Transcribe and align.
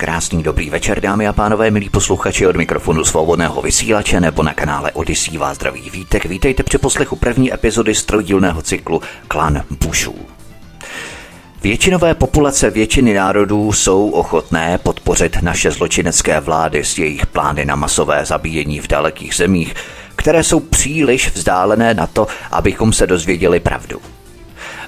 Krásný 0.00 0.42
dobrý 0.42 0.70
večer, 0.70 1.00
dámy 1.00 1.28
a 1.28 1.32
pánové, 1.32 1.70
milí 1.70 1.88
posluchači 1.88 2.46
od 2.46 2.56
mikrofonu 2.56 3.04
svobodného 3.04 3.62
vysílače 3.62 4.20
nebo 4.20 4.42
na 4.42 4.54
kanále 4.54 4.92
Odisí 4.92 5.38
vás 5.38 5.56
zdraví 5.56 5.90
vítek. 5.90 6.24
Vítejte 6.24 6.62
při 6.62 6.78
poslechu 6.78 7.16
první 7.16 7.54
epizody 7.54 7.94
strojdílného 7.94 8.62
cyklu 8.62 9.02
Klan 9.28 9.62
Bushů. 9.84 10.14
Většinové 11.62 12.14
populace 12.14 12.70
většiny 12.70 13.14
národů 13.14 13.72
jsou 13.72 14.10
ochotné 14.10 14.78
podpořit 14.78 15.42
naše 15.42 15.70
zločinecké 15.70 16.40
vlády 16.40 16.84
s 16.84 16.98
jejich 16.98 17.26
plány 17.26 17.64
na 17.64 17.76
masové 17.76 18.24
zabíjení 18.24 18.80
v 18.80 18.88
dalekých 18.88 19.34
zemích, 19.34 19.74
které 20.16 20.44
jsou 20.44 20.60
příliš 20.60 21.30
vzdálené 21.34 21.94
na 21.94 22.06
to, 22.06 22.26
abychom 22.50 22.92
se 22.92 23.06
dozvěděli 23.06 23.60
pravdu. 23.60 24.00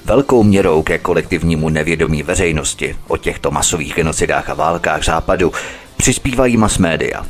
Velkou 0.05 0.43
měrou 0.43 0.83
ke 0.83 0.97
kolektivnímu 0.97 1.69
nevědomí 1.69 2.23
veřejnosti 2.23 2.95
o 3.07 3.17
těchto 3.17 3.51
masových 3.51 3.93
genocidách 3.93 4.49
a 4.49 4.53
válkách 4.53 5.05
západu 5.05 5.51
přispívají 5.97 6.57
mass 6.57 6.77
média. 6.77 7.25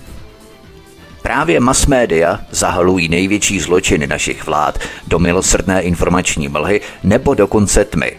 Právě 1.21 1.59
mass 1.59 1.85
média 1.85 2.39
zahalují 2.51 3.09
největší 3.09 3.59
zločiny 3.59 4.07
našich 4.07 4.45
vlád 4.45 4.79
do 5.07 5.19
milosrdné 5.19 5.81
informační 5.81 6.47
mlhy 6.47 6.81
nebo 7.03 7.33
dokonce 7.33 7.85
tmy. 7.85 8.11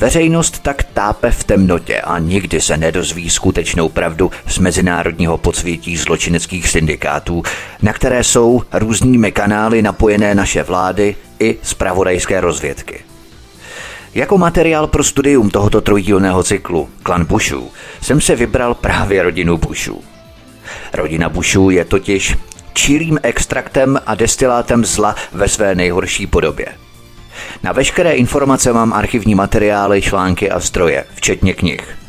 Veřejnost 0.00 0.58
tak 0.62 0.82
tápe 0.82 1.30
v 1.30 1.44
temnotě 1.44 2.00
a 2.00 2.18
nikdy 2.18 2.60
se 2.60 2.76
nedozví 2.76 3.30
skutečnou 3.30 3.88
pravdu 3.88 4.30
z 4.46 4.58
mezinárodního 4.58 5.38
podsvětí 5.38 5.96
zločineckých 5.96 6.68
syndikátů, 6.68 7.42
na 7.82 7.92
které 7.92 8.24
jsou 8.24 8.62
různými 8.72 9.32
kanály 9.32 9.82
napojené 9.82 10.34
naše 10.34 10.62
vlády 10.62 11.16
i 11.40 11.56
zpravodajské 11.62 12.40
rozvědky. 12.40 13.13
Jako 14.14 14.38
materiál 14.38 14.86
pro 14.86 15.04
studium 15.04 15.50
tohoto 15.50 15.80
trojdílného 15.80 16.42
cyklu 16.42 16.88
Klan 17.02 17.24
Bushů 17.24 17.70
jsem 18.00 18.20
se 18.20 18.36
vybral 18.36 18.74
právě 18.74 19.22
rodinu 19.22 19.56
Bushů. 19.58 20.04
Rodina 20.92 21.28
Bushů 21.28 21.70
je 21.70 21.84
totiž 21.84 22.36
čirým 22.72 23.18
extraktem 23.22 24.00
a 24.06 24.14
destilátem 24.14 24.84
zla 24.84 25.14
ve 25.32 25.48
své 25.48 25.74
nejhorší 25.74 26.26
podobě. 26.26 26.66
Na 27.62 27.72
veškeré 27.72 28.12
informace 28.12 28.72
mám 28.72 28.92
archivní 28.92 29.34
materiály, 29.34 30.02
články 30.02 30.50
a 30.50 30.60
zdroje, 30.60 31.04
včetně 31.14 31.54
knih. 31.54 32.03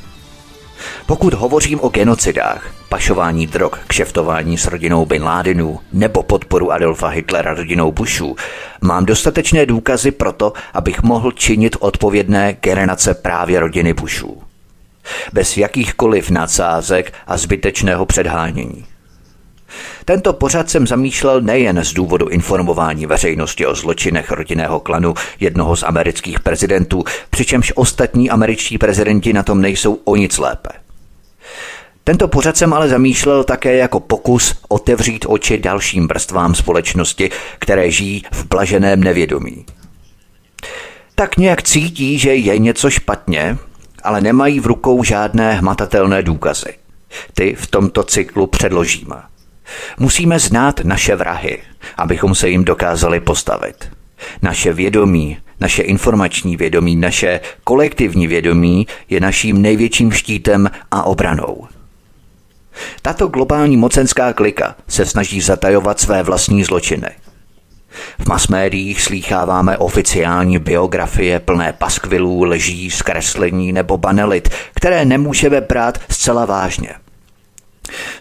Pokud 1.08 1.34
hovořím 1.34 1.80
o 1.82 1.90
genocidách, 1.90 2.74
pašování 2.90 3.48
drog, 3.48 3.72
kšeftování 3.88 4.58
s 4.58 4.68
rodinou 4.68 5.06
Bin 5.06 5.24
Ládinů 5.24 5.80
nebo 5.94 6.24
podporu 6.24 6.72
Adolfa 6.72 7.08
Hitlera 7.08 7.54
rodinou 7.54 7.92
Bushů, 7.92 8.36
mám 8.82 9.06
dostatečné 9.06 9.66
důkazy 9.66 10.12
pro 10.12 10.34
to, 10.34 10.54
abych 10.74 11.04
mohl 11.04 11.32
činit 11.32 11.76
odpovědné 11.80 12.58
generace 12.62 13.14
právě 13.14 13.60
rodiny 13.60 13.94
Bushů. 13.94 14.42
Bez 15.34 15.58
jakýchkoliv 15.58 16.30
nadsázek 16.30 17.14
a 17.28 17.38
zbytečného 17.38 18.06
předhánění. 18.06 18.86
Tento 20.06 20.34
pořad 20.34 20.70
jsem 20.70 20.88
zamýšlel 20.88 21.42
nejen 21.42 21.84
z 21.84 21.94
důvodu 21.94 22.28
informování 22.28 23.06
veřejnosti 23.06 23.66
o 23.66 23.76
zločinech 23.76 24.32
rodinného 24.32 24.80
klanu 24.80 25.14
jednoho 25.40 25.76
z 25.76 25.84
amerických 25.84 26.40
prezidentů, 26.40 27.04
přičemž 27.30 27.74
ostatní 27.76 28.30
američtí 28.30 28.78
prezidenti 28.78 29.34
na 29.34 29.44
tom 29.44 29.62
nejsou 29.62 29.94
o 29.94 30.16
nic 30.16 30.38
lépe. 30.38 30.85
Tento 32.04 32.28
pořad 32.28 32.58
jsem 32.58 32.74
ale 32.74 32.90
zamýšlel 32.90 33.44
také 33.44 33.76
jako 33.78 34.00
pokus 34.00 34.56
otevřít 34.68 35.26
oči 35.30 35.58
dalším 35.58 36.08
vrstvám 36.08 36.56
společnosti, 36.56 37.32
které 37.60 37.92
žijí 37.92 38.24
v 38.32 38.46
blaženém 38.46 39.04
nevědomí. 39.04 39.66
Tak 41.16 41.38
nějak 41.38 41.64
cítí, 41.64 42.20
že 42.20 42.36
je 42.36 42.60
něco 42.60 42.90
špatně, 42.90 43.58
ale 44.04 44.22
nemají 44.22 44.60
v 44.60 44.66
rukou 44.66 45.04
žádné 45.04 45.54
hmatatelné 45.54 46.24
důkazy. 46.24 46.74
Ty 47.34 47.56
v 47.56 47.68
tomto 47.68 48.04
cyklu 48.04 48.48
předložíme. 48.48 49.16
Musíme 50.00 50.40
znát 50.40 50.80
naše 50.84 51.16
vrahy, 51.16 51.62
abychom 51.98 52.36
se 52.36 52.50
jim 52.50 52.66
dokázali 52.66 53.20
postavit. 53.20 53.95
Naše 54.42 54.74
vědomí, 54.74 55.38
naše 55.60 55.84
informační 55.84 56.58
vědomí, 56.58 56.96
naše 56.96 57.40
kolektivní 57.64 58.28
vědomí 58.28 58.88
je 59.10 59.20
naším 59.20 59.62
největším 59.62 60.12
štítem 60.12 60.70
a 60.92 61.04
obranou. 61.04 61.68
Tato 63.02 63.28
globální 63.28 63.78
mocenská 63.78 64.34
klika 64.34 64.76
se 64.88 65.06
snaží 65.06 65.42
zatajovat 65.42 66.00
své 66.00 66.24
vlastní 66.24 66.64
zločiny. 66.64 67.10
V 68.20 68.28
masmédiích 68.28 69.02
slýcháváme 69.02 69.78
oficiální 69.78 70.60
biografie 70.60 71.40
plné 71.40 71.74
paskvilů, 71.74 72.44
lží, 72.44 72.92
zkreslení 72.92 73.74
nebo 73.74 73.98
banelit, 73.98 74.50
které 74.74 75.06
nemůžeme 75.06 75.62
brát 75.62 75.98
zcela 76.10 76.46
vážně. 76.46 76.90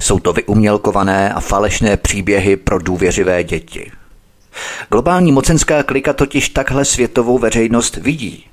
Jsou 0.01 0.19
to 0.19 0.33
vyumělkované 0.33 1.33
a 1.33 1.41
falešné 1.41 1.97
příběhy 1.97 2.57
pro 2.57 2.79
důvěřivé 2.79 3.45
děti. 3.45 3.91
Globální 4.91 5.33
mocenská 5.33 5.83
klika 5.83 6.13
totiž 6.13 6.49
takhle 6.49 6.85
světovou 6.85 7.39
veřejnost 7.39 7.97
vidí 7.97 8.45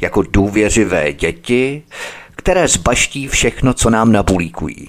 jako 0.00 0.22
důvěřivé 0.22 1.12
děti, 1.12 1.82
které 2.36 2.68
zbaští 2.68 3.28
všechno, 3.28 3.74
co 3.74 3.90
nám 3.90 4.12
nabulíkují. 4.12 4.88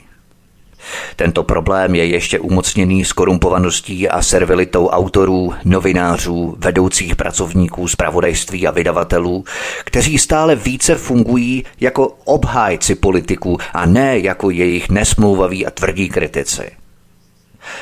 Tento 1.16 1.44
problém 1.44 1.96
je 1.96 2.06
ještě 2.06 2.40
umocněný 2.40 3.04
korumpovaností 3.16 4.10
a 4.10 4.22
servilitou 4.22 4.88
autorů, 4.88 5.54
novinářů, 5.66 6.56
vedoucích 6.58 7.16
pracovníků 7.16 7.88
zpravodajství 7.88 8.68
a 8.68 8.72
vydavatelů, 8.72 9.46
kteří 9.84 10.18
stále 10.18 10.56
více 10.56 10.96
fungují 10.96 11.64
jako 11.80 12.08
obhájci 12.26 12.96
politiků 12.96 13.58
a 13.74 13.86
ne 13.86 14.20
jako 14.20 14.50
jejich 14.50 14.90
nesmlouvaví 14.90 15.66
a 15.66 15.72
tvrdí 15.72 16.10
kritici. 16.10 16.81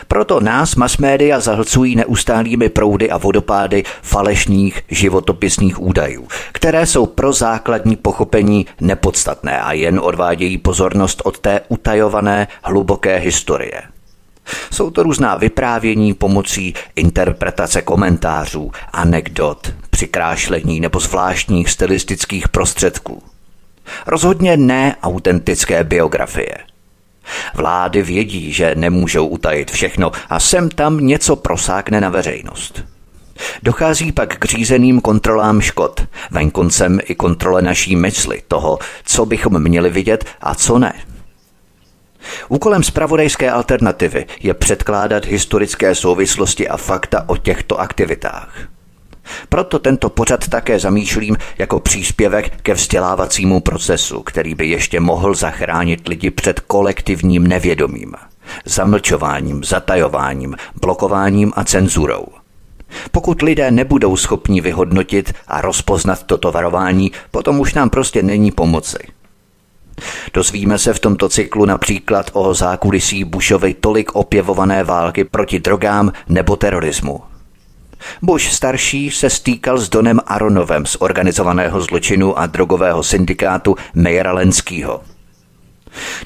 Proto 0.08 0.40
nás 0.40 0.76
masmédia 0.76 1.40
zahlcují 1.40 1.96
neustálými 1.96 2.70
proudy 2.70 3.10
a 3.10 3.18
vodopády 3.18 3.84
falešných 4.02 4.82
životopisných 4.90 5.82
údajů, 5.82 6.28
které 6.52 6.86
jsou 6.86 7.06
pro 7.06 7.34
základní 7.34 7.96
pochopení 7.96 8.66
nepodstatné 8.82 9.62
a 9.62 9.74
jen 9.74 10.00
odvádějí 10.04 10.58
pozornost 10.58 11.22
od 11.26 11.40
té 11.40 11.62
utajované 11.68 12.48
hluboké 12.64 13.18
historie. 13.18 13.82
Jsou 14.72 14.90
to 14.90 15.04
různá 15.04 15.36
vyprávění 15.36 16.14
pomocí 16.14 16.74
interpretace 16.96 17.82
komentářů, 17.82 18.72
anekdot, 18.94 19.74
přikrášlení 19.90 20.80
nebo 20.80 21.00
zvláštních 21.00 21.70
stylistických 21.70 22.50
prostředků. 22.50 23.24
Rozhodně 24.08 24.58
ne 24.58 24.96
autentické 25.02 25.84
biografie– 25.84 26.58
Vlády 27.54 28.02
vědí, 28.02 28.54
že 28.54 28.76
nemůžou 28.76 29.28
utajit 29.28 29.72
všechno 29.72 30.12
a 30.30 30.40
sem 30.40 30.70
tam 30.70 31.00
něco 31.00 31.36
prosákne 31.36 32.02
na 32.02 32.10
veřejnost. 32.10 32.84
Dochází 33.64 34.12
pak 34.12 34.38
k 34.38 34.46
řízeným 34.46 35.02
kontrolám 35.02 35.62
škod, 35.62 36.08
venkoncem 36.32 37.00
i 37.04 37.16
kontrole 37.16 37.62
naší 37.62 37.96
mysli, 37.96 38.42
toho, 38.48 38.80
co 39.06 39.26
bychom 39.26 39.64
měli 39.64 39.90
vidět 39.90 40.26
a 40.42 40.56
co 40.56 40.80
ne. 40.80 40.94
Úkolem 42.48 42.84
zpravodajské 42.84 43.52
alternativy 43.52 44.26
je 44.40 44.54
předkládat 44.54 45.26
historické 45.26 45.96
souvislosti 45.96 46.68
a 46.68 46.78
fakta 46.78 47.24
o 47.28 47.38
těchto 47.38 47.80
aktivitách. 47.80 48.79
Proto 49.50 49.80
tento 49.80 50.10
pořad 50.10 50.48
také 50.48 50.80
zamýšlím 50.80 51.38
jako 51.58 51.80
příspěvek 51.80 52.62
ke 52.62 52.74
vzdělávacímu 52.74 53.60
procesu, 53.60 54.24
který 54.24 54.56
by 54.56 54.68
ještě 54.68 55.00
mohl 55.00 55.36
zachránit 55.36 56.08
lidi 56.08 56.32
před 56.32 56.60
kolektivním 56.60 57.48
nevědomím, 57.48 58.14
zamlčováním, 58.66 59.64
zatajováním, 59.64 60.56
blokováním 60.82 61.54
a 61.56 61.64
cenzurou. 61.64 62.26
Pokud 63.12 63.42
lidé 63.42 63.72
nebudou 63.72 64.18
schopni 64.18 64.62
vyhodnotit 64.62 65.34
a 65.48 65.62
rozpoznat 65.62 66.24
toto 66.24 66.52
varování, 66.52 67.12
potom 67.32 67.60
už 67.60 67.74
nám 67.74 67.90
prostě 67.90 68.24
není 68.24 68.52
pomoci. 68.52 68.98
Dozvíme 70.34 70.78
se 70.78 70.94
v 70.94 71.00
tomto 71.00 71.30
cyklu 71.30 71.66
například 71.66 72.30
o 72.34 72.54
zákulisí 72.54 73.24
Bushovy 73.24 73.74
tolik 73.74 74.16
opěvované 74.16 74.84
války 74.84 75.24
proti 75.24 75.60
drogám 75.60 76.12
nebo 76.30 76.56
terorismu. 76.56 77.22
Bush 78.22 78.52
starší 78.52 79.12
se 79.12 79.30
stýkal 79.30 79.78
s 79.78 79.90
Donem 79.90 80.20
Aronovem 80.26 80.86
z 80.86 80.98
organizovaného 81.00 81.82
zločinu 81.82 82.40
a 82.40 82.46
drogového 82.46 83.04
syndikátu 83.04 83.76
Mejera 83.94 84.34
Lenskýho. 84.34 85.02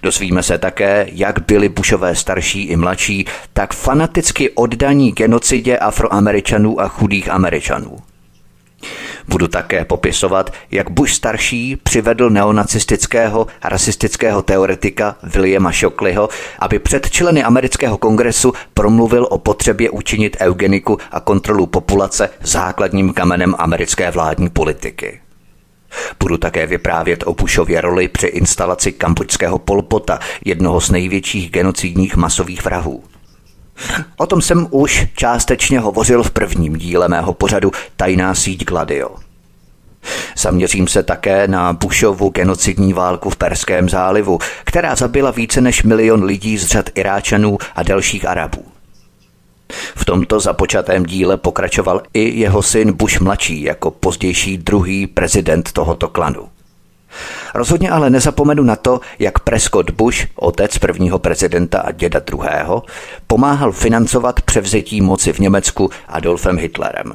Dozvíme 0.04 0.44
se 0.44 0.58
také, 0.58 1.08
jak 1.12 1.46
byli 1.46 1.70
Bushové 1.70 2.16
starší 2.16 2.64
i 2.64 2.76
mladší 2.76 3.26
tak 3.54 3.74
fanaticky 3.74 4.50
oddaní 4.50 5.12
genocidě 5.12 5.78
afroameričanů 5.78 6.82
a 6.82 6.88
chudých 6.88 7.30
američanů. 7.30 7.98
Budu 9.28 9.48
také 9.48 9.86
popisovat, 9.86 10.54
jak 10.72 10.90
Bush 10.90 11.14
starší 11.14 11.76
přivedl 11.76 12.30
neonacistického 12.30 13.48
a 13.62 13.70
rasistického 13.70 14.42
teoretika 14.42 15.16
Williama 15.24 15.72
Shockleyho, 15.72 16.30
aby 16.60 16.80
před 16.80 17.10
členy 17.10 17.44
amerického 17.44 17.98
kongresu 17.98 18.54
promluvil 18.74 19.28
o 19.30 19.38
potřebě 19.38 19.90
učinit 19.90 20.38
eugeniku 20.40 20.98
a 21.12 21.20
kontrolu 21.20 21.66
populace 21.66 22.30
základním 22.42 23.14
kamenem 23.14 23.56
americké 23.58 24.12
vládní 24.12 24.50
politiky. 24.50 25.20
Budu 26.20 26.38
také 26.38 26.68
vyprávět 26.68 27.24
o 27.28 27.34
Bushově 27.34 27.82
roli 27.82 28.08
při 28.08 28.28
instalaci 28.28 28.92
kambočského 28.92 29.60
polpota, 29.60 30.20
jednoho 30.46 30.82
z 30.82 30.92
největších 30.92 31.52
genocidních 31.52 32.16
masových 32.16 32.66
vrahů. 32.66 33.04
O 34.18 34.26
tom 34.26 34.42
jsem 34.42 34.68
už 34.72 35.08
částečně 35.16 35.80
hovořil 35.80 36.24
v 36.24 36.32
prvním 36.32 36.76
díle 36.76 37.08
mého 37.08 37.34
pořadu 37.34 37.72
Tajná 37.96 38.36
síť 38.36 38.66
Gladio. 38.66 39.16
Zaměřím 40.38 40.88
se 40.88 41.04
také 41.04 41.48
na 41.48 41.74
Bushovu 41.74 42.30
genocidní 42.30 42.94
válku 42.94 43.30
v 43.30 43.36
Perském 43.36 43.90
zálivu, 43.90 44.40
která 44.64 44.96
zabila 44.96 45.32
více 45.32 45.62
než 45.62 45.84
milion 45.84 46.24
lidí 46.24 46.58
z 46.58 46.66
řad 46.68 46.90
Iráčanů 46.96 47.58
a 47.76 47.84
dalších 47.84 48.26
Arabů. 48.26 48.66
V 49.96 50.06
tomto 50.06 50.40
započatém 50.40 51.06
díle 51.06 51.38
pokračoval 51.38 52.02
i 52.14 52.40
jeho 52.40 52.62
syn 52.62 52.94
Bush 52.94 53.20
mladší 53.20 53.62
jako 53.62 53.92
pozdější 53.92 54.58
druhý 54.58 55.08
prezident 55.08 55.72
tohoto 55.72 56.08
klanu. 56.08 56.53
Rozhodně 57.54 57.90
ale 57.90 58.10
nezapomenu 58.10 58.64
na 58.64 58.76
to, 58.76 59.00
jak 59.20 59.40
Prescott 59.40 59.92
Bush, 59.92 60.28
otec 60.36 60.78
prvního 60.78 61.20
prezidenta 61.20 61.80
a 61.80 61.92
děda 61.92 62.20
druhého, 62.20 62.84
pomáhal 63.28 63.72
financovat 63.72 64.42
převzetí 64.42 65.02
moci 65.02 65.34
v 65.34 65.40
Německu 65.40 65.90
Adolfem 66.08 66.58
Hitlerem. 66.58 67.14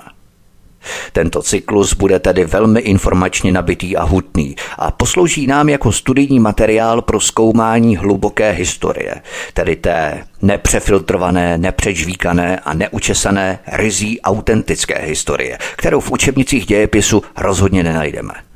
Tento 1.12 1.42
cyklus 1.42 1.94
bude 1.94 2.18
tedy 2.18 2.44
velmi 2.44 2.80
informačně 2.80 3.52
nabitý 3.52 3.96
a 3.96 4.02
hutný 4.02 4.56
a 4.78 4.90
poslouží 4.90 5.46
nám 5.46 5.68
jako 5.68 5.92
studijní 5.92 6.40
materiál 6.40 7.02
pro 7.02 7.20
zkoumání 7.20 7.96
hluboké 7.96 8.50
historie, 8.50 9.14
tedy 9.54 9.76
té 9.76 10.24
nepřefiltrované, 10.42 11.58
nepřežvíkané 11.58 12.58
a 12.58 12.74
neučesané 12.74 13.58
rizí 13.72 14.20
autentické 14.20 14.98
historie, 14.98 15.58
kterou 15.76 16.00
v 16.00 16.10
učebnicích 16.10 16.66
dějepisu 16.66 17.22
rozhodně 17.36 17.82
nenajdeme. 17.82 18.47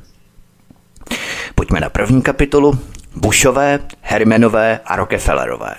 Pojďme 1.55 1.81
na 1.81 1.91
první 1.91 2.23
kapitolu 2.23 2.79
Bushové, 3.17 3.79
Hermenové 4.01 4.81
a 4.85 4.97
Rockefellerové. 4.97 5.75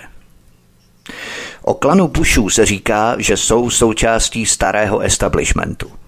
O 1.62 1.74
klanu 1.74 2.08
Bushů 2.08 2.48
se 2.48 2.66
říká, 2.66 3.14
že 3.18 3.36
jsou 3.36 3.70
součástí 3.70 4.46
starého 4.46 5.00
establishmentu– 5.00 5.92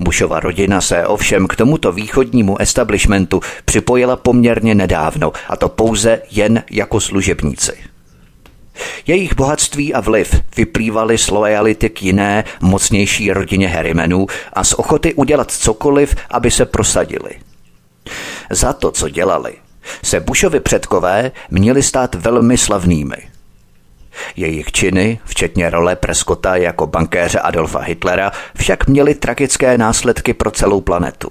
Bushova 0.00 0.40
rodina 0.40 0.80
se 0.80 1.06
ovšem 1.06 1.46
k 1.46 1.56
tomuto 1.56 1.92
východnímu 1.92 2.60
establishmentu 2.60 3.40
připojila 3.64 4.16
poměrně 4.16 4.74
nedávno, 4.74 5.32
a 5.48 5.56
to 5.56 5.68
pouze 5.68 6.22
jen 6.30 6.64
jako 6.70 7.00
služebníci. 7.00 7.72
Jejich 9.06 9.36
bohatství 9.36 9.94
a 9.94 10.00
vliv 10.00 10.34
vyplývaly 10.56 11.18
z 11.18 11.30
lojality 11.30 11.90
k 11.90 12.02
jiné, 12.02 12.44
mocnější 12.60 13.32
rodině 13.32 13.68
Harrimanů 13.68 14.26
a 14.52 14.64
z 14.64 14.72
ochoty 14.72 15.14
udělat 15.14 15.50
cokoliv, 15.50 16.14
aby 16.30 16.50
se 16.50 16.66
prosadili. 16.66 17.30
Za 18.50 18.72
to, 18.72 18.90
co 18.90 19.08
dělali, 19.08 19.54
se 20.04 20.20
Bushovi 20.20 20.60
předkové 20.60 21.32
měli 21.50 21.82
stát 21.82 22.14
velmi 22.14 22.58
slavnými– 22.58 23.16
jejich 24.36 24.72
činy, 24.72 25.18
včetně 25.24 25.70
role 25.70 25.96
Prescota 25.96 26.56
jako 26.56 26.86
bankéře 26.86 27.40
Adolfa 27.40 27.78
Hitlera, 27.78 28.32
však 28.56 28.86
měly 28.86 29.14
tragické 29.14 29.78
následky 29.78 30.34
pro 30.34 30.50
celou 30.50 30.80
planetu. 30.80 31.30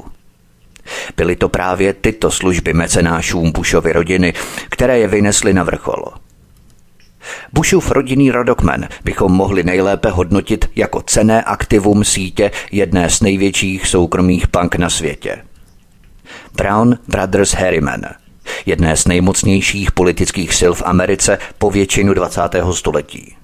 Byly 1.18 1.36
to 1.36 1.50
právě 1.50 1.94
tyto 1.94 2.32
služby 2.32 2.74
mecenášům 2.74 3.52
Bushovy 3.52 3.94
rodiny, 3.94 4.34
které 4.70 5.00
je 5.00 5.08
vynesly 5.08 5.54
na 5.54 5.64
vrchol. 5.64 6.06
Bushův 7.54 7.92
rodinný 7.92 8.32
rodokmen 8.32 8.88
bychom 9.04 9.32
mohli 9.32 9.64
nejlépe 9.64 10.10
hodnotit 10.10 10.70
jako 10.76 11.02
cené 11.02 11.44
aktivum 11.44 12.04
sítě 12.04 12.52
jedné 12.72 13.10
z 13.10 13.22
největších 13.22 13.88
soukromých 13.88 14.50
bank 14.50 14.76
na 14.76 14.90
světě. 14.90 15.42
Brown 16.54 16.98
Brothers 17.08 17.54
Harriman– 17.54 18.02
jedné 18.66 18.98
z 18.98 19.08
nejmocnějších 19.08 19.92
politických 19.92 20.54
sil 20.60 20.74
v 20.74 20.84
Americe 20.86 21.38
po 21.58 21.72
většinu 21.72 22.14
20. 22.14 22.42
století. 22.72 23.36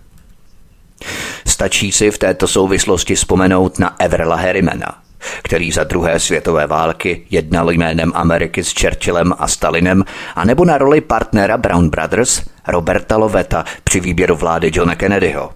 Stačí 1.47 1.91
si 1.91 2.11
v 2.11 2.17
této 2.17 2.47
souvislosti 2.47 3.15
vzpomenout 3.15 3.79
na 3.79 3.95
Everla 3.99 4.35
Harrimana, 4.35 5.01
který 5.43 5.71
za 5.71 5.83
druhé 5.83 6.19
světové 6.19 6.67
války 6.67 7.25
jednal 7.29 7.71
jménem 7.71 8.11
Ameriky 8.15 8.63
s 8.63 8.73
Churchillem 8.81 9.33
a 9.37 9.47
Stalinem, 9.47 10.03
a 10.35 10.45
nebo 10.45 10.65
na 10.65 10.77
roli 10.77 11.01
partnera 11.01 11.57
Brown 11.57 11.89
Brothers 11.89 12.41
Roberta 12.67 13.17
Loveta 13.17 13.65
při 13.83 13.99
výběru 13.99 14.35
vlády 14.35 14.71
Johna 14.73 14.95
Kennedyho. 14.95 15.51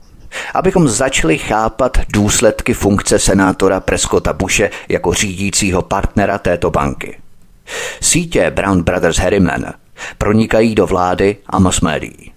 Abychom 0.54 0.88
začali 0.88 1.38
chápat 1.38 1.98
důsledky 2.14 2.74
funkce 2.74 3.20
senátora 3.20 3.80
Prescotta 3.80 4.34
Bushe 4.34 4.70
jako 4.90 5.14
řídícího 5.14 5.82
partnera 5.82 6.38
této 6.38 6.72
banky. 6.72 7.18
Sítě 8.02 8.52
Brown 8.52 8.84
Brothers 8.84 9.18
Harriman 9.18 9.74
pronikají 10.18 10.76
do 10.76 10.88
vlády 10.88 11.38
a 11.48 11.60
mass 11.60 11.82
médií. 11.82 12.32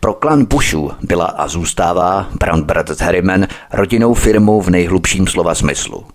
Pro 0.00 0.14
klan 0.14 0.44
Bushů 0.44 0.92
byla 1.02 1.26
a 1.26 1.48
zůstává 1.48 2.26
Brown 2.38 2.62
Brothers 2.62 3.00
Harriman 3.00 3.46
rodinou 3.72 4.14
firmou 4.14 4.60
v 4.60 4.70
nejhlubším 4.70 5.26
slova 5.26 5.54
smyslu. 5.54 6.06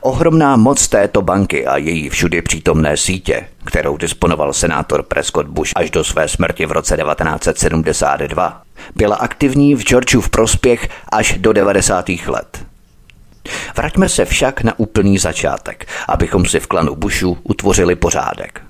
Ohromná 0.00 0.56
moc 0.56 0.88
této 0.88 1.22
banky 1.22 1.66
a 1.66 1.76
její 1.76 2.08
všudy 2.08 2.42
přítomné 2.42 2.96
sítě, 2.96 3.48
kterou 3.64 3.96
disponoval 3.96 4.52
senátor 4.52 5.02
Prescott 5.02 5.46
Bush 5.46 5.70
až 5.76 5.90
do 5.90 6.04
své 6.04 6.28
smrti 6.28 6.66
v 6.66 6.72
roce 6.72 6.96
1972, 6.96 8.62
byla 8.96 9.16
aktivní 9.16 9.74
v 9.74 9.82
Georgeu 9.82 10.20
v 10.20 10.28
prospěch 10.28 10.88
až 11.12 11.34
do 11.38 11.52
90. 11.52 12.08
let. 12.26 12.66
Vraťme 13.76 14.08
se 14.08 14.24
však 14.24 14.62
na 14.62 14.78
úplný 14.78 15.18
začátek, 15.18 15.86
abychom 16.08 16.46
si 16.46 16.60
v 16.60 16.66
klanu 16.66 16.94
Bushu 16.94 17.38
utvořili 17.42 17.94
pořádek. 17.94 18.62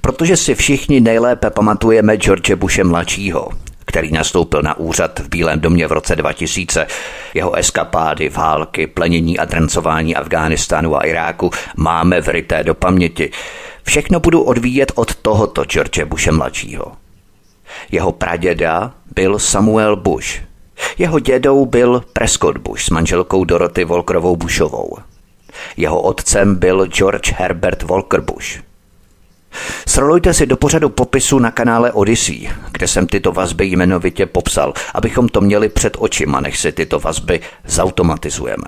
Protože 0.00 0.36
si 0.36 0.54
všichni 0.54 1.00
nejlépe 1.00 1.50
pamatujeme 1.50 2.16
George 2.16 2.54
Bushe 2.54 2.84
mladšího, 2.84 3.48
který 3.84 4.12
nastoupil 4.12 4.62
na 4.62 4.78
úřad 4.78 5.18
v 5.18 5.28
Bílém 5.28 5.60
domě 5.60 5.86
v 5.86 5.92
roce 5.92 6.16
2000. 6.16 6.86
Jeho 7.34 7.54
eskapády, 7.54 8.28
války, 8.28 8.86
plenění 8.86 9.38
a 9.38 9.44
drancování 9.44 10.16
Afghánistánu 10.16 10.96
a 10.96 11.06
Iráku 11.06 11.50
máme 11.76 12.20
vryté 12.20 12.64
do 12.64 12.74
paměti. 12.74 13.30
Všechno 13.82 14.20
budu 14.20 14.42
odvíjet 14.42 14.92
od 14.94 15.14
tohoto 15.14 15.64
George 15.64 16.04
Bushe 16.04 16.32
mladšího. 16.32 17.05
Jeho 17.92 18.12
praděda 18.12 18.94
byl 19.14 19.38
Samuel 19.38 19.96
Bush, 19.96 20.28
jeho 20.98 21.18
dědou 21.18 21.66
byl 21.66 22.04
Prescott 22.12 22.58
Bush 22.58 22.82
s 22.82 22.90
manželkou 22.90 23.44
Doroty 23.44 23.84
Volkerovou 23.84 24.36
Bushovou. 24.36 24.96
Jeho 25.76 26.00
otcem 26.00 26.54
byl 26.54 26.86
George 26.86 27.32
Herbert 27.32 27.82
Volker 27.82 28.20
Bush. 28.20 28.60
Srolujte 29.88 30.34
si 30.34 30.46
do 30.46 30.56
pořadu 30.56 30.88
popisu 30.88 31.38
na 31.38 31.50
kanále 31.50 31.92
Odyssey, 31.92 32.50
kde 32.72 32.88
jsem 32.88 33.06
tyto 33.06 33.32
vazby 33.32 33.66
jmenovitě 33.66 34.26
popsal, 34.26 34.72
abychom 34.94 35.28
to 35.28 35.40
měli 35.40 35.68
před 35.68 35.96
očima, 35.98 36.40
než 36.40 36.60
si 36.60 36.72
tyto 36.72 37.00
vazby 37.00 37.40
zautomatizujeme. 37.64 38.66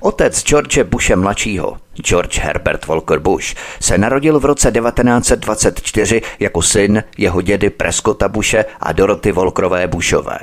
Otec 0.00 0.42
George 0.44 0.82
Bushe 0.84 1.16
mladšího, 1.16 1.78
George 1.94 2.38
Herbert 2.38 2.86
Volker 2.86 3.18
Bush, 3.18 3.54
se 3.80 3.98
narodil 3.98 4.40
v 4.40 4.44
roce 4.44 4.72
1924 4.72 6.22
jako 6.38 6.62
syn 6.62 7.04
jeho 7.18 7.42
dědy 7.42 7.70
Prescotta 7.70 8.28
Bushe 8.28 8.64
a 8.80 8.92
Doroty 8.92 9.32
Volkerové 9.32 9.86
Bushové. 9.86 10.38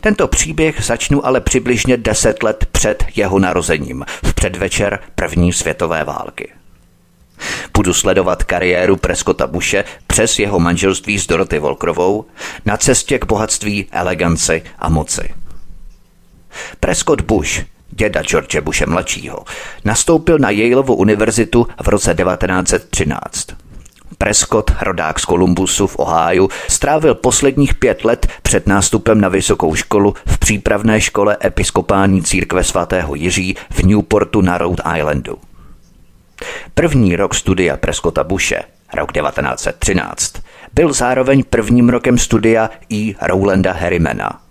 Tento 0.00 0.28
příběh 0.28 0.84
začnu 0.84 1.26
ale 1.26 1.40
přibližně 1.40 1.96
deset 1.96 2.42
let 2.42 2.66
před 2.72 3.04
jeho 3.16 3.38
narozením, 3.38 4.04
v 4.24 4.34
předvečer 4.34 4.98
první 5.14 5.52
světové 5.52 6.04
války. 6.04 6.52
Budu 7.74 7.94
sledovat 7.94 8.44
kariéru 8.44 8.96
Preskota 8.96 9.46
Bushe 9.46 9.84
přes 10.06 10.38
jeho 10.38 10.58
manželství 10.58 11.18
s 11.18 11.26
Doroty 11.26 11.58
Volkrovou 11.58 12.24
na 12.64 12.76
cestě 12.76 13.18
k 13.18 13.26
bohatství, 13.26 13.86
eleganci 13.90 14.62
a 14.78 14.88
moci. 14.88 15.34
Prescott 16.80 17.20
Bush, 17.20 17.64
děda 17.96 18.22
George 18.22 18.60
Bushe 18.60 18.86
mladšího, 18.86 19.44
nastoupil 19.84 20.38
na 20.38 20.50
Yaleovu 20.50 20.94
univerzitu 20.94 21.66
v 21.82 21.88
roce 21.88 22.14
1913. 22.14 23.46
Prescott, 24.18 24.70
rodák 24.80 25.20
z 25.20 25.24
Kolumbusu 25.24 25.86
v 25.86 25.98
Ohiu, 25.98 26.48
strávil 26.68 27.14
posledních 27.14 27.74
pět 27.74 28.04
let 28.04 28.26
před 28.42 28.66
nástupem 28.66 29.20
na 29.20 29.28
vysokou 29.28 29.74
školu 29.74 30.14
v 30.26 30.38
přípravné 30.38 31.00
škole 31.00 31.36
episkopální 31.44 32.22
církve 32.22 32.64
svatého 32.64 33.14
Jiří 33.14 33.56
v 33.70 33.82
Newportu 33.82 34.40
na 34.40 34.58
Rhode 34.58 34.82
Islandu. 34.96 35.38
První 36.74 37.16
rok 37.16 37.34
studia 37.34 37.76
Prescotta 37.76 38.24
Bushe, 38.24 38.62
rok 38.94 39.12
1913, 39.12 40.32
byl 40.74 40.92
zároveň 40.92 41.44
prvním 41.50 41.88
rokem 41.88 42.18
studia 42.18 42.70
i 42.88 43.14
Rowlanda 43.22 43.72
Harrimana. 43.72 44.45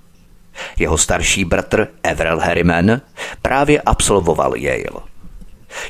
Jeho 0.79 0.97
starší 0.97 1.45
bratr 1.45 1.87
Everell 2.03 2.39
Harriman 2.39 3.01
právě 3.41 3.81
absolvoval 3.81 4.55
Yale. 4.55 5.15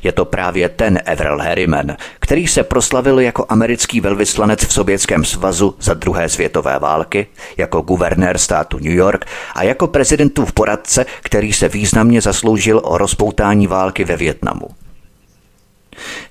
Je 0.03 0.11
to 0.11 0.25
právě 0.25 0.69
ten 0.69 0.99
Everell 1.05 1.39
Harriman, 1.39 1.97
který 2.19 2.47
se 2.47 2.63
proslavil 2.63 3.19
jako 3.19 3.45
americký 3.49 4.01
velvyslanec 4.01 4.65
v 4.65 4.73
Sovětském 4.73 5.25
svazu 5.25 5.75
za 5.79 5.93
druhé 5.93 6.29
světové 6.29 6.79
války, 6.79 7.27
jako 7.57 7.81
guvernér 7.81 8.37
státu 8.37 8.77
New 8.77 8.93
York 8.93 9.25
a 9.55 9.63
jako 9.63 9.87
prezidentův 9.87 10.53
poradce, 10.53 11.05
který 11.21 11.53
se 11.53 11.69
významně 11.69 12.21
zasloužil 12.21 12.81
o 12.83 12.97
rozpoutání 12.97 13.67
války 13.67 14.03
ve 14.03 14.17
Větnamu. 14.17 14.67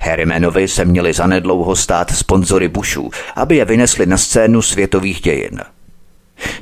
Harrimanovi 0.00 0.68
se 0.68 0.84
měli 0.84 1.12
zanedlouho 1.12 1.76
stát 1.76 2.10
sponzory 2.10 2.68
Bushů, 2.68 3.10
aby 3.36 3.56
je 3.56 3.64
vynesli 3.64 4.06
na 4.06 4.16
scénu 4.16 4.62
světových 4.62 5.20
dějin– 5.20 5.60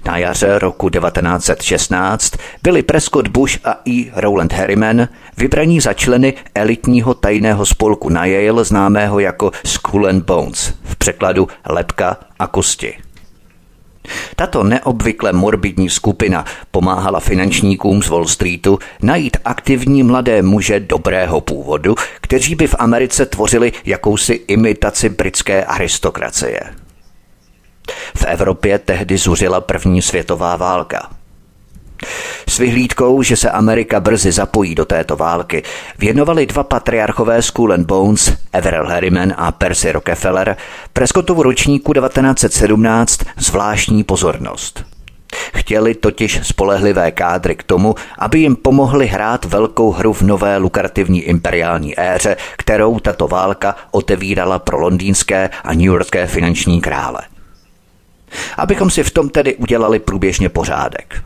na 0.05 0.19
jaře 0.19 0.59
roku 0.59 0.89
1916 0.89 2.33
byli 2.63 2.83
Prescott 2.83 3.29
Bush 3.29 3.59
a 3.65 3.81
E. 3.89 4.21
Rowland 4.21 4.53
Harriman 4.53 5.09
vybraní 5.37 5.81
za 5.81 5.93
členy 5.93 6.35
elitního 6.55 7.15
tajného 7.15 7.67
spolku 7.67 8.09
na 8.09 8.25
Yale 8.25 8.65
známého 8.65 9.21
jako 9.21 9.51
Skull 9.65 10.07
and 10.07 10.25
Bones, 10.25 10.75
v 10.85 10.97
překladu 10.97 11.49
lepka 11.69 12.17
a 12.39 12.47
kosti. 12.47 12.95
Tato 14.37 14.65
neobvykle 14.65 15.33
morbidní 15.33 15.91
skupina 15.91 16.45
pomáhala 16.71 17.21
finančníkům 17.21 18.03
z 18.03 18.09
Wall 18.09 18.27
Streetu 18.27 18.79
najít 19.03 19.37
aktivní 19.45 20.03
mladé 20.03 20.43
muže 20.43 20.81
dobrého 20.81 21.41
původu, 21.41 21.95
kteří 22.21 22.55
by 22.55 22.67
v 22.67 22.75
Americe 22.79 23.27
tvořili 23.27 23.73
jakousi 23.85 24.33
imitaci 24.33 25.09
britské 25.09 25.65
aristokracie. 25.65 26.82
V 28.17 28.25
Evropě 28.25 28.79
tehdy 28.79 29.19
zuřila 29.19 29.61
první 29.61 30.03
světová 30.03 30.57
válka. 30.57 31.09
S 32.49 32.59
vyhlídkou, 32.59 33.23
že 33.23 33.37
se 33.37 33.51
Amerika 33.51 34.01
brzy 34.01 34.33
zapojí 34.33 34.75
do 34.75 34.85
této 34.85 35.17
války, 35.17 35.63
věnovali 35.99 36.47
dva 36.47 36.63
patriarchové 36.63 37.43
School 37.43 37.73
and 37.73 37.87
Bones, 37.87 38.33
Everell 38.53 38.89
Harriman 38.89 39.35
a 39.37 39.53
Percy 39.53 39.93
Rockefeller, 39.93 40.57
Prescottovu 40.93 41.43
ročníku 41.43 41.93
1917 41.93 43.21
zvláštní 43.37 44.05
pozornost. 44.05 44.85
Chtěli 45.55 45.95
totiž 45.95 46.41
spolehlivé 46.43 47.11
kádry 47.11 47.57
k 47.57 47.63
tomu, 47.63 47.95
aby 48.19 48.39
jim 48.39 48.57
pomohli 48.57 49.07
hrát 49.07 49.45
velkou 49.45 49.93
hru 49.93 50.13
v 50.13 50.23
nové 50.23 50.57
lukrativní 50.57 51.23
imperiální 51.23 52.01
éře, 52.01 52.37
kterou 52.57 53.01
tato 53.01 53.29
válka 53.29 53.77
otevírala 53.91 54.59
pro 54.59 54.81
londýnské 54.81 55.51
a 55.65 55.75
newyorské 55.75 56.27
finanční 56.27 56.81
krále. 56.81 57.32
Abychom 58.57 58.91
si 58.91 59.03
v 59.03 59.11
tom 59.11 59.29
tedy 59.29 59.57
udělali 59.57 59.99
průběžně 59.99 60.49
pořádek. 60.49 61.23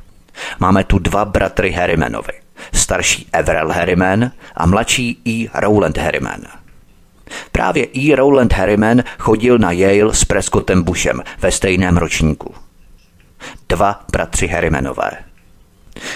Máme 0.58 0.84
tu 0.84 0.98
dva 0.98 1.25
bratry 1.25 1.70
Harrimanovi. 1.70 2.32
Starší 2.75 3.28
Everell 3.32 3.72
Harriman 3.72 4.30
a 4.56 4.66
mladší 4.66 5.22
E. 5.28 5.60
Rowland 5.60 5.98
Harriman. 5.98 6.40
Právě 7.52 7.86
E. 7.96 8.16
Rowland 8.16 8.52
Harriman 8.52 9.02
chodil 9.18 9.58
na 9.58 9.72
Yale 9.72 10.14
s 10.14 10.25
Prescottem 10.25 10.82
Bushem 10.82 11.22
ve 11.38 11.52
stejném 11.52 11.96
ročníku. 11.96 12.54
Dva 13.68 14.04
bratři 14.12 14.46
Harrimanové. 14.46 15.10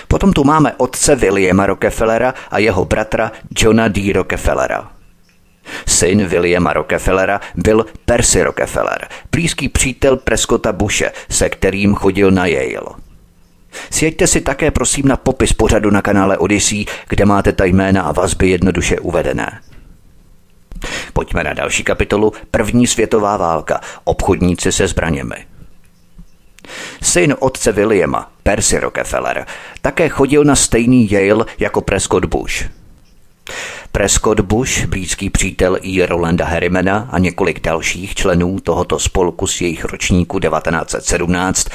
Potom 0.08 0.32
tu 0.32 0.44
máme 0.44 0.72
otce 0.76 1.16
Williama 1.16 1.66
Rockefellera 1.66 2.34
a 2.50 2.58
jeho 2.58 2.84
bratra 2.84 3.32
Johna 3.56 3.88
D. 3.88 4.12
Rockefellera– 4.12 4.90
Syn 5.86 6.26
Williama 6.26 6.72
Rockefellera 6.72 7.40
byl 7.54 7.86
Percy 8.04 8.42
Rockefeller, 8.42 9.08
blízký 9.32 9.68
přítel 9.68 10.16
Prescotta 10.16 10.72
Bushe, 10.72 11.12
se 11.30 11.48
kterým 11.48 11.94
chodil 11.94 12.30
na 12.30 12.46
Yale. 12.46 12.94
Sjeďte 13.90 14.26
si 14.26 14.40
také 14.40 14.70
prosím 14.70 15.08
na 15.08 15.16
popis 15.16 15.52
pořadu 15.52 15.90
na 15.90 16.02
kanále 16.02 16.38
Odyssey, 16.38 16.84
kde 17.08 17.24
máte 17.24 17.52
ta 17.52 17.64
jména 17.64 18.02
a 18.02 18.12
vazby 18.12 18.48
jednoduše 18.48 19.00
uvedené. 19.00 19.60
Pojďme 21.12 21.44
na 21.44 21.52
další 21.52 21.84
kapitolu 21.84 22.32
První 22.50 22.86
světová 22.86 23.36
válka. 23.36 23.80
Obchodníci 24.04 24.72
se 24.72 24.88
zbraněmi. 24.88 25.46
Syn 27.02 27.34
otce 27.38 27.72
Williama, 27.72 28.32
Percy 28.42 28.78
Rockefeller, 28.78 29.46
také 29.82 30.08
chodil 30.08 30.44
na 30.44 30.56
stejný 30.56 31.10
Yale 31.10 31.44
jako 31.58 31.80
Prescott 31.80 32.24
Bush– 32.24 32.64
Prescott 33.92 34.40
Bush, 34.40 34.84
blízký 34.86 35.30
přítel 35.30 35.78
i 35.82 36.06
Rolanda 36.06 36.44
Harrimana 36.44 37.08
a 37.10 37.18
několik 37.18 37.60
dalších 37.60 38.14
členů 38.14 38.60
tohoto 38.60 38.98
spolku 38.98 39.46
z 39.46 39.60
jejich 39.60 39.84
ročníku 39.84 40.38
1917 40.40 41.68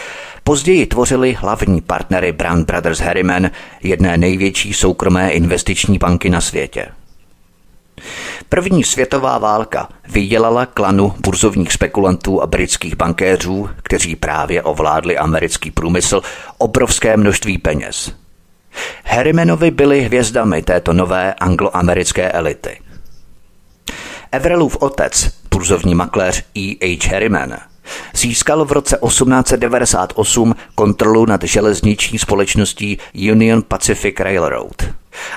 později 0.43 0.85
tvořili 0.85 1.33
hlavní 1.33 1.81
partnery 1.81 2.31
Brand 2.31 2.67
Brothers 2.67 2.99
Harriman, 2.99 3.49
jedné 3.83 4.17
největší 4.17 4.73
soukromé 4.73 5.31
investiční 5.31 5.97
banky 5.97 6.29
na 6.29 6.41
světě. 6.41 6.87
První 8.49 8.83
světová 8.83 9.37
válka 9.37 9.89
vydělala 10.09 10.65
klanu 10.65 11.13
burzovních 11.19 11.71
spekulantů 11.71 12.41
a 12.41 12.47
britských 12.47 12.95
bankéřů, 12.95 13.69
kteří 13.83 14.15
právě 14.15 14.63
ovládli 14.63 15.17
americký 15.17 15.71
průmysl, 15.71 16.21
obrovské 16.57 17.17
množství 17.17 17.57
peněz– 17.57 18.13
Harrimanovi 19.05 19.71
byli 19.71 20.01
hvězdami 20.01 20.61
této 20.61 20.93
nové 20.93 21.33
angloamerické 21.33 22.31
elity. 22.31 22.79
Everellův 24.31 24.77
otec, 24.79 25.31
burzovní 25.51 25.95
makléř 25.95 26.43
E. 26.57 26.97
H. 26.97 27.11
Harriman, 27.11 27.57
získal 28.15 28.65
v 28.65 28.71
roce 28.71 28.97
1898 29.07 30.55
kontrolu 30.75 31.25
nad 31.25 31.43
železniční 31.43 32.19
společností 32.19 32.97
Union 33.31 33.63
Pacific 33.63 34.15
Railroad. 34.19 34.83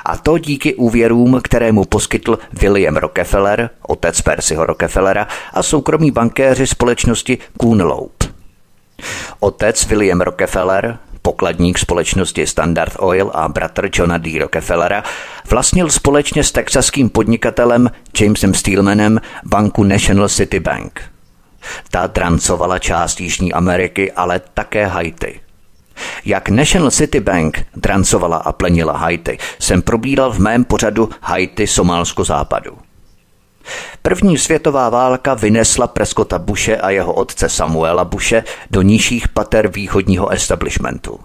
A 0.05 0.17
to 0.17 0.39
díky 0.39 0.75
úvěrům, 0.75 1.41
které 1.45 1.73
mu 1.73 1.85
poskytl 1.85 2.39
William 2.53 2.97
Rockefeller, 2.97 3.71
otec 3.83 4.21
Percyho 4.21 4.67
Rockefellera 4.67 5.29
a 5.53 5.63
soukromí 5.63 6.11
bankéři 6.11 6.67
společnosti 6.67 7.39
Kuhn. 7.57 7.83
Otec 9.41 9.87
William 9.87 10.21
Rockefeller 10.21 10.99
pokladník 11.29 11.79
společnosti 11.79 12.47
Standard 12.47 12.93
Oil 12.99 13.31
a 13.35 13.49
bratr 13.49 13.89
Johna 13.93 14.19
D. 14.19 14.39
Rockefellera, 14.39 15.03
vlastnil 15.51 15.91
společně 15.91 16.45
s 16.45 16.53
texaským 16.53 17.11
podnikatelem 17.11 17.91
Jamesem 18.21 18.55
Steelmanem 18.55 19.21
banku 19.45 19.85
National 19.85 20.29
City 20.29 20.61
Bank. 20.61 21.03
Ta 21.91 22.07
drancovala 22.07 22.79
část 22.79 23.21
Jižní 23.21 23.53
Ameriky, 23.53 24.13
ale 24.13 24.41
také 24.55 24.87
Haiti. 24.87 25.41
Jak 26.25 26.49
National 26.49 26.91
City 26.91 27.21
Bank 27.21 27.67
drancovala 27.77 28.37
a 28.37 28.53
plenila 28.53 28.97
Haiti, 28.97 29.39
jsem 29.59 29.83
probíral 29.83 30.33
v 30.33 30.39
mém 30.39 30.65
pořadu 30.65 31.09
Haiti 31.21 31.67
Somálsko-západu. 31.67 32.88
První 34.03 34.39
světová 34.39 34.89
válka 34.89 35.35
vynesla 35.35 35.87
Prescota 35.87 36.39
Bushe 36.39 36.77
a 36.77 36.91
jeho 36.91 37.13
otce 37.13 37.49
Samuela 37.49 38.05
Bushe 38.05 38.45
do 38.71 38.83
nižších 38.83 39.29
pater 39.29 39.69
východního 39.69 40.29
establishmentu. 40.29 41.21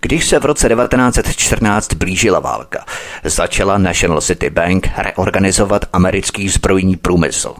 Když 0.00 0.26
se 0.26 0.38
v 0.38 0.44
roce 0.44 0.68
1914 0.68 1.94
blížila 1.94 2.40
válka, 2.40 2.84
začala 3.24 3.78
National 3.78 4.20
City 4.20 4.50
Bank 4.50 4.88
reorganizovat 4.96 5.84
americký 5.92 6.48
zbrojní 6.48 6.96
průmysl. 6.96 7.54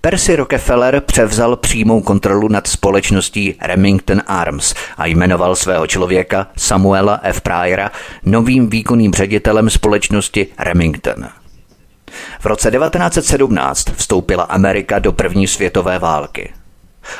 Percy 0.00 0.36
Rockefeller 0.36 1.00
převzal 1.00 1.56
přímou 1.56 2.00
kontrolu 2.00 2.48
nad 2.48 2.66
společností 2.66 3.54
Remington 3.62 4.22
Arms 4.26 4.74
a 4.96 5.06
jmenoval 5.06 5.56
svého 5.56 5.86
člověka 5.86 6.46
Samuela 6.56 7.20
F. 7.22 7.40
Pryera 7.40 7.90
novým 8.24 8.70
výkonným 8.70 9.12
ředitelem 9.12 9.70
společnosti 9.70 10.46
Remington– 10.58 11.28
v 12.40 12.46
roce 12.46 12.70
1917 12.70 13.90
vstoupila 13.96 14.42
Amerika 14.44 14.98
do 14.98 15.12
první 15.12 15.46
světové 15.46 15.98
války. 15.98 16.52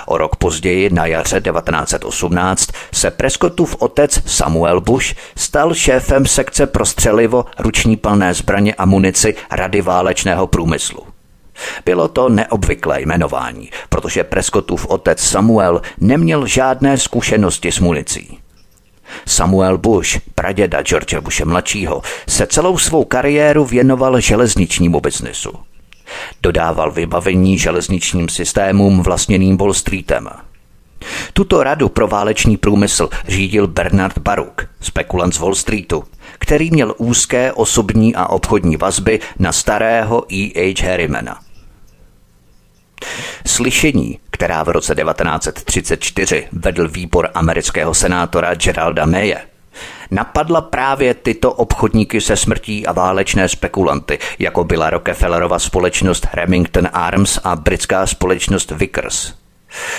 O 0.06 0.18
rok 0.18 0.37
později, 0.37 0.90
na 0.90 1.06
jaře 1.06 1.40
1918, 1.40 2.70
se 2.92 3.11
Prescottův 3.11 3.76
otec 3.78 4.23
Samuel 4.26 4.80
Bush 4.80 5.14
stal 5.37 5.75
šéfem 5.75 6.26
sekce 6.26 6.66
pro 6.66 6.87
střelivo, 6.87 7.44
ruční 7.59 7.97
palné 7.97 8.35
zbraně 8.35 8.75
a 8.75 8.87
munici 8.87 9.35
Rady 9.50 9.82
válečného 9.82 10.47
průmyslu. 10.47 11.06
Bylo 11.85 12.09
to 12.09 12.28
neobvyklé 12.28 13.00
jmenování, 13.00 13.70
protože 13.88 14.25
Prescottův 14.25 14.87
otec 14.87 15.20
Samuel 15.20 15.82
neměl 16.00 16.47
žádné 16.47 16.99
zkušenosti 16.99 17.73
s 17.73 17.80
municí. 17.80 18.39
Samuel 19.26 19.78
Bush, 19.78 20.18
praděda 20.34 20.82
George 20.82 21.18
Bushe 21.20 21.44
mladšího, 21.44 22.02
se 22.28 22.46
celou 22.46 22.78
svou 22.78 23.04
kariéru 23.04 23.64
věnoval 23.64 24.20
železničnímu 24.20 25.00
biznesu. 25.00 25.52
Dodával 26.42 26.90
vybavení 26.90 27.58
železničním 27.58 28.28
systémům 28.28 29.02
vlastněným 29.02 29.56
Wall 29.56 29.74
Streetem. 29.74 30.28
Tuto 31.32 31.62
radu 31.62 31.88
pro 31.88 32.08
válečný 32.08 32.56
průmysl 32.56 33.08
řídil 33.28 33.66
Bernard 33.66 34.18
Baruch, 34.18 34.66
spekulant 34.80 35.34
z 35.34 35.38
Wall 35.38 35.54
Streetu, 35.54 36.04
který 36.38 36.70
měl 36.70 36.94
úzké 36.98 37.52
osobní 37.52 38.14
a 38.14 38.26
obchodní 38.26 38.76
vazby 38.76 39.20
na 39.38 39.52
starého 39.52 40.24
E.H. 40.32 40.88
Harrimana. 40.88 41.40
Slyšení, 43.46 44.18
která 44.40 44.62
v 44.62 44.68
roce 44.68 44.94
1934 44.94 46.49
vedl 46.52 46.88
výbor 46.88 47.28
amerického 47.35 47.94
senátora 47.94 48.54
Geralda 48.54 49.06
Maye, 49.06 49.40
napadla 50.11 50.61
právě 50.61 51.14
tyto 51.14 51.52
obchodníky 51.52 52.20
se 52.20 52.37
smrtí 52.37 52.87
a 52.87 52.92
válečné 52.92 53.49
spekulanty, 53.49 54.18
jako 54.38 54.64
byla 54.64 54.90
Rockefellerova 54.90 55.59
společnost 55.59 56.26
Remington 56.32 56.88
Arms 56.92 57.38
a 57.44 57.56
britská 57.56 58.06
společnost 58.06 58.70
Vickers. 58.70 59.35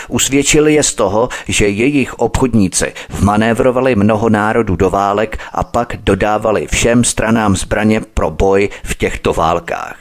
Usvědčili 0.08 0.74
je 0.74 0.84
z 0.84 0.94
toho, 0.94 1.30
že 1.48 1.68
jejich 1.68 2.14
obchodníci 2.14 2.94
vmanévrovali 3.10 3.96
mnoho 3.96 4.30
národů 4.30 4.76
do 4.76 4.90
válek 4.90 5.40
a 5.54 5.64
pak 5.64 5.96
dodávali 6.00 6.68
všem 6.68 7.04
stranám 7.04 7.56
zbraně 7.56 8.02
pro 8.14 8.32
boj 8.32 8.70
v 8.84 8.96
těchto 8.96 9.34
válkách. 9.34 9.98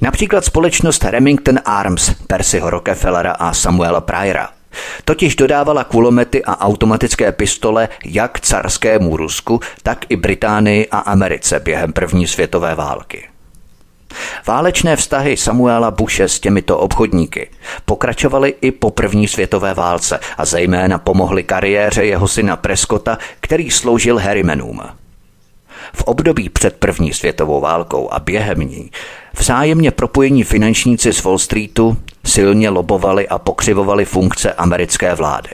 Například 0.00 0.44
společnost 0.44 1.04
Remington 1.04 1.58
Arms 1.64 2.10
Percyho 2.26 2.70
Rockefellera 2.70 3.32
a 3.32 3.54
Samuela 3.54 4.00
Pryera– 4.00 4.48
Totiž 5.04 5.36
dodávala 5.36 5.84
kulomety 5.84 6.44
a 6.44 6.60
automatické 6.60 7.32
pistole 7.32 7.88
jak 8.04 8.40
carskému 8.40 9.16
Rusku, 9.16 9.60
tak 9.82 10.06
i 10.08 10.16
Británii 10.16 10.88
a 10.90 10.98
Americe 10.98 11.60
během 11.60 11.92
první 11.92 12.26
světové 12.26 12.74
války. 12.74 13.28
Válečné 14.46 14.96
vztahy 14.96 15.36
Samuela 15.36 15.90
Bushe 15.90 16.28
s 16.28 16.40
těmito 16.40 16.78
obchodníky 16.78 17.50
pokračovaly 17.84 18.54
i 18.60 18.70
po 18.70 18.90
první 18.90 19.28
světové 19.28 19.74
válce 19.74 20.20
a 20.36 20.44
zejména 20.44 20.98
pomohly 20.98 21.42
kariéře 21.42 22.04
jeho 22.04 22.28
syna 22.28 22.56
Prescotta, 22.56 23.18
který 23.40 23.70
sloužil 23.70 24.18
Harrimanům. 24.18 24.80
V 25.92 26.02
období 26.02 26.48
před 26.48 26.76
první 26.76 27.12
světovou 27.12 27.60
válkou 27.60 28.08
a 28.12 28.18
během 28.18 28.60
ní 28.60 28.90
vzájemně 29.38 29.90
propojení 29.90 30.44
finančníci 30.44 31.12
z 31.12 31.22
Wall 31.22 31.38
Streetu 31.38 31.96
silně 32.24 32.68
lobovali 32.68 33.28
a 33.28 33.38
pokřivovali 33.38 34.04
funkce 34.04 34.52
americké 34.52 35.14
vlády. 35.14 35.50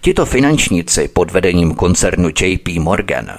Tito 0.00 0.26
finančníci 0.26 1.08
pod 1.08 1.30
vedením 1.30 1.74
koncernu 1.74 2.28
JP 2.40 2.68
Morgan 2.78 3.38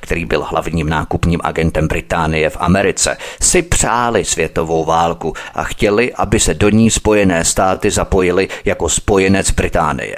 který 0.00 0.24
byl 0.24 0.42
hlavním 0.42 0.88
nákupním 0.88 1.40
agentem 1.42 1.88
Británie 1.88 2.50
v 2.50 2.56
Americe, 2.60 3.16
si 3.40 3.62
přáli 3.62 4.24
světovou 4.24 4.84
válku 4.84 5.34
a 5.54 5.64
chtěli, 5.64 6.12
aby 6.14 6.40
se 6.40 6.54
do 6.54 6.68
ní 6.68 6.90
Spojené 6.90 7.44
státy 7.44 7.90
zapojili 7.90 8.48
jako 8.64 8.88
spojenec 8.88 9.50
Británie. 9.50 10.16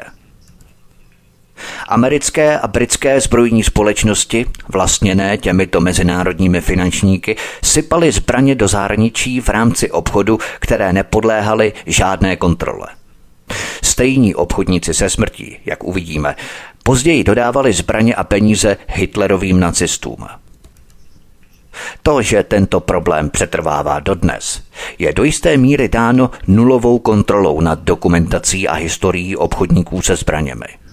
Americké 1.89 2.59
a 2.59 2.69
britské 2.69 3.21
zbrojní 3.21 3.63
společnosti, 3.63 4.47
vlastněné 4.69 5.39
těmito 5.39 5.81
mezinárodními 5.81 6.61
finančníky, 6.61 7.37
sypaly 7.63 8.13
zbraně 8.13 8.55
do 8.55 8.69
zahraničí 8.69 9.41
v 9.41 9.49
rámci 9.49 9.91
obchodu, 9.91 10.39
které 10.61 10.93
nepodléhaly 10.93 11.73
žádné 11.87 12.37
kontrole. 12.37 12.87
Stejní 13.83 14.35
obchodníci 14.35 14.95
se 14.95 15.11
smrtí, 15.11 15.57
jak 15.67 15.85
uvidíme, 15.85 16.37
později 16.83 17.25
dodávali 17.25 17.73
zbraně 17.73 18.15
a 18.15 18.25
peníze 18.25 18.77
Hitlerovým 18.89 19.61
nacistům. 19.61 20.27
To, 22.03 22.23
že 22.23 22.43
tento 22.43 22.81
problém 22.81 23.31
přetrvává 23.31 24.01
dodnes, 24.01 24.63
je 24.99 25.13
do 25.13 25.25
jisté 25.25 25.57
míry 25.57 25.89
dáno 25.89 26.31
nulovou 26.47 26.99
kontrolou 26.99 27.61
nad 27.61 27.79
dokumentací 27.79 28.69
a 28.69 28.75
historií 28.75 29.37
obchodníků 29.37 30.03
se 30.03 30.17
zbraněmi. 30.17 30.84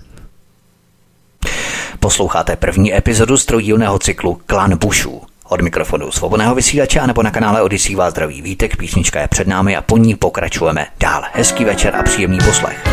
Posloucháte 2.03 2.56
první 2.56 2.95
epizodu 2.95 3.38
z 3.38 3.45
trojdílného 3.45 3.99
cyklu 3.99 4.41
Klan 4.45 4.78
Bushů. 4.78 5.21
Od 5.49 5.62
mikrofonu 5.62 6.12
svobodného 6.12 6.56
vysílače 6.56 7.08
nebo 7.08 7.23
na 7.23 7.32
kanále 7.32 7.62
Odisí 7.62 7.95
vás 7.95 8.12
zdraví 8.12 8.41
vítek, 8.41 8.78
písnička 8.78 9.21
je 9.21 9.28
před 9.28 9.47
námi 9.47 9.75
a 9.75 9.82
po 9.82 9.97
ní 9.97 10.15
pokračujeme 10.15 10.88
dál. 10.99 11.23
Hezký 11.34 11.65
večer 11.65 11.95
a 11.95 12.04
příjemný 12.04 12.38
poslech. 12.45 12.84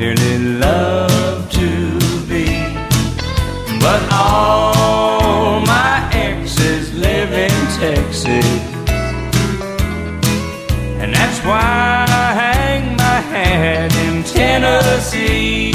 Dearly 0.00 0.38
love 0.58 1.50
to 1.50 1.68
be. 2.26 2.46
But 3.78 4.02
all 4.10 5.60
my 5.60 6.08
exes 6.12 6.94
live 6.94 7.32
in 7.32 7.50
Texas, 7.78 8.46
and 11.02 11.14
that's 11.14 11.38
why 11.44 12.06
I 12.08 12.32
hang 12.44 12.96
my 12.96 13.20
hat 13.32 13.94
in 14.06 14.24
Tennessee. 14.24 15.74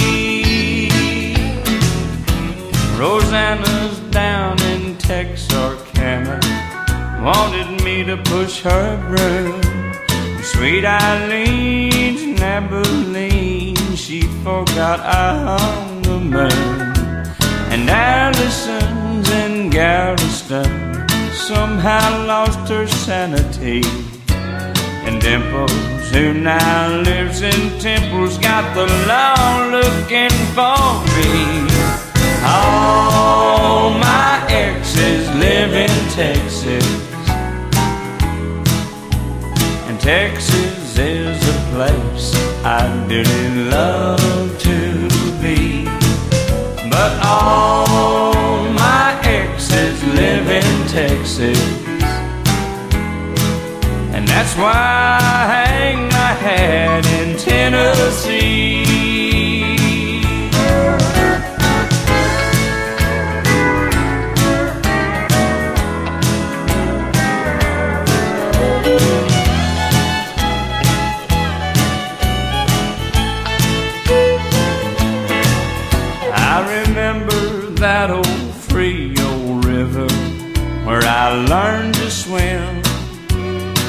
Rosanna's 2.98 4.00
down 4.10 4.60
in 4.74 4.98
Texarkana, 4.98 6.40
wanted 7.24 7.84
me 7.84 8.04
to 8.04 8.18
push 8.18 8.62
her 8.62 8.98
broom. 9.08 9.65
Sweet 10.56 10.86
Eileen's 10.86 12.22
in 12.22 12.42
Abilene 12.42 13.76
she 13.96 14.22
forgot 14.44 15.00
I 15.02 15.58
hung 15.58 16.02
the 16.04 16.20
moon. 16.20 16.96
And 17.72 17.90
Allison's 17.90 19.30
in 19.32 19.70
Galveston 19.70 21.10
somehow 21.34 22.26
lost 22.26 22.70
her 22.70 22.88
sanity. 22.88 23.82
And 25.06 25.22
Dimples, 25.22 26.12
who 26.12 26.34
now 26.34 27.02
lives 27.02 27.42
in 27.42 27.80
Temple's 27.80 28.38
got 28.38 28.64
the 28.76 28.88
law 29.08 29.68
looking 29.72 30.36
for 30.56 30.88
me. 31.16 31.68
All 32.46 33.90
my 33.90 34.46
exes 34.50 35.28
live 35.36 35.74
in 35.74 36.10
Texas. 36.12 37.05
Texas 40.06 41.00
is 41.00 41.50
a 41.50 41.58
place 41.74 42.36
I 42.64 42.86
dearly 43.10 43.70
love 43.72 44.60
to 44.60 45.10
be. 45.42 45.86
But 46.92 47.20
all 47.26 48.70
my 48.70 49.20
exes 49.24 50.04
live 50.04 50.48
in 50.48 50.88
Texas. 50.90 51.60
And 54.14 54.28
that's 54.28 54.56
why 54.56 55.18
I 55.20 55.66
hang 55.66 56.08
my 56.10 56.34
hat 56.46 57.04
in 57.08 57.36
Tennessee. 57.40 58.85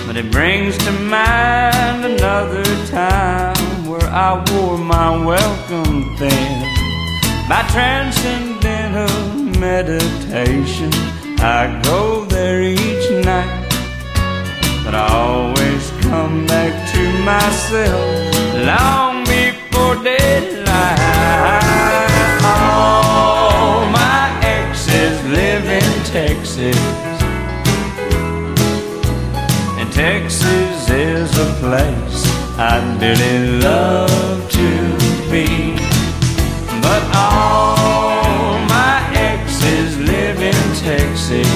But 0.06 0.24
it 0.24 0.30
brings 0.32 0.78
to 0.78 0.92
mind 0.92 2.04
another 2.04 2.64
time 2.86 3.86
where 3.86 4.08
I 4.08 4.42
wore 4.52 4.78
my 4.78 5.10
welcome 5.24 6.16
thin. 6.16 6.62
By 7.48 7.62
transcendental 7.68 9.60
meditation, 9.60 10.90
I 11.38 11.82
go 11.84 12.24
there 12.24 12.62
each 12.62 13.10
night. 13.26 13.68
But 14.82 14.94
I 14.94 15.06
always 15.10 15.90
come 16.00 16.46
back 16.46 16.72
to 16.94 17.02
myself 17.24 18.34
long 18.64 19.24
before 19.24 19.96
daylight. 20.02 21.00
All 22.42 23.84
my 23.90 24.40
exes 24.42 25.22
live 25.24 25.66
in 25.66 26.04
Texas 26.04 27.05
Texas 29.96 30.90
is 30.90 31.38
a 31.38 31.46
place 31.58 32.20
I'd 32.58 32.98
dearly 33.00 33.60
love 33.62 34.50
to 34.50 34.68
be. 35.32 35.74
But 36.82 37.02
all 37.14 38.58
my 38.68 39.00
exes 39.14 39.96
live 39.96 40.42
in 40.42 40.62
Texas. 40.84 41.48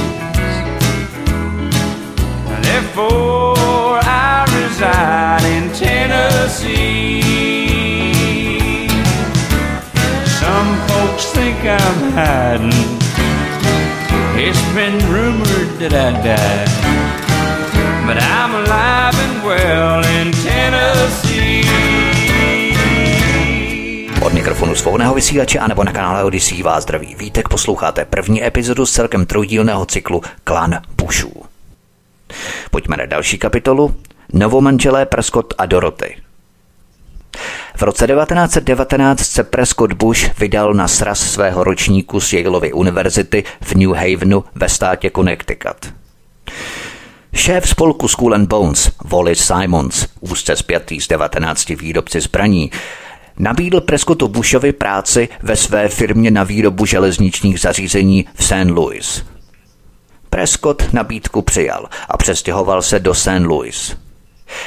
Therefore, 2.64 4.00
I 4.02 4.46
reside 4.56 5.44
in 5.44 5.70
Tennessee. 5.74 7.20
Some 10.40 10.70
folks 10.88 11.26
think 11.26 11.58
I'm 11.58 12.12
hiding. 12.16 12.72
It's 14.42 14.64
been 14.72 14.96
rumored 15.12 15.78
that 15.78 15.92
I 15.92 16.12
died. 16.24 17.09
Mikrofonu 24.50 24.74
svobodného 24.74 25.14
vysílače 25.14 25.58
a 25.58 25.66
nebo 25.66 25.84
na 25.84 25.92
kanále 25.92 26.24
Odyssey 26.24 26.62
vás 26.62 26.82
zdraví 26.82 27.14
vítek 27.14 27.48
posloucháte 27.48 28.04
první 28.04 28.44
epizodu 28.44 28.86
z 28.86 28.92
celkem 28.92 29.26
trojdílného 29.26 29.86
cyklu 29.86 30.22
Klan 30.44 30.80
Bushů. 30.96 31.42
Pojďme 32.70 32.96
na 32.96 33.06
další 33.06 33.38
kapitolu. 33.38 33.94
Novomanželé 34.32 35.06
Prescott 35.06 35.54
a 35.58 35.66
Doroty. 35.66 36.16
V 37.76 37.82
roce 37.82 38.06
1919 38.06 39.20
se 39.20 39.44
Prescott 39.44 39.92
Bush 39.92 40.38
vydal 40.38 40.74
na 40.74 40.88
sraz 40.88 41.20
svého 41.20 41.64
ročníku 41.64 42.20
z 42.20 42.32
Yaleovy 42.32 42.72
univerzity 42.72 43.44
v 43.60 43.74
New 43.74 43.92
Havenu 43.92 44.44
ve 44.54 44.68
státě 44.68 45.10
Connecticut. 45.10 45.94
Šéf 47.34 47.68
spolku 47.68 48.08
School 48.08 48.34
and 48.34 48.48
Bones, 48.48 48.90
Wallace 49.04 49.42
Simons, 49.42 50.06
úzce 50.20 50.56
zpětý 50.56 51.00
z 51.00 51.08
19 51.08 51.68
výrobci 51.68 52.20
zbraní, 52.20 52.70
nabídl 53.38 53.80
Prescottu 53.80 54.28
Bushovi 54.28 54.72
práci 54.72 55.28
ve 55.42 55.56
své 55.56 55.88
firmě 55.88 56.30
na 56.30 56.44
výrobu 56.44 56.86
železničních 56.86 57.60
zařízení 57.60 58.26
v 58.34 58.44
St. 58.44 58.70
Louis. 58.70 59.24
Prescott 60.30 60.92
nabídku 60.92 61.42
přijal 61.42 61.88
a 62.08 62.16
přestěhoval 62.16 62.82
se 62.82 63.00
do 63.00 63.14
St. 63.14 63.44
Louis. 63.46 63.96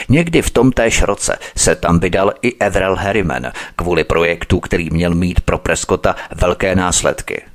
Někdy 0.09 0.41
v 0.41 0.49
tom 0.49 0.71
též 0.71 1.01
roce 1.01 1.37
se 1.57 1.75
tam 1.75 1.99
vydal 1.99 2.33
i 2.41 2.55
Everell 2.59 2.95
Harriman 2.95 3.51
kvůli 3.75 4.03
projektu, 4.03 4.59
který 4.59 4.89
měl 4.89 5.15
mít 5.15 5.41
pro 5.41 5.57
Prescotta 5.57 6.15
velké 6.35 6.75
následky– 6.75 7.41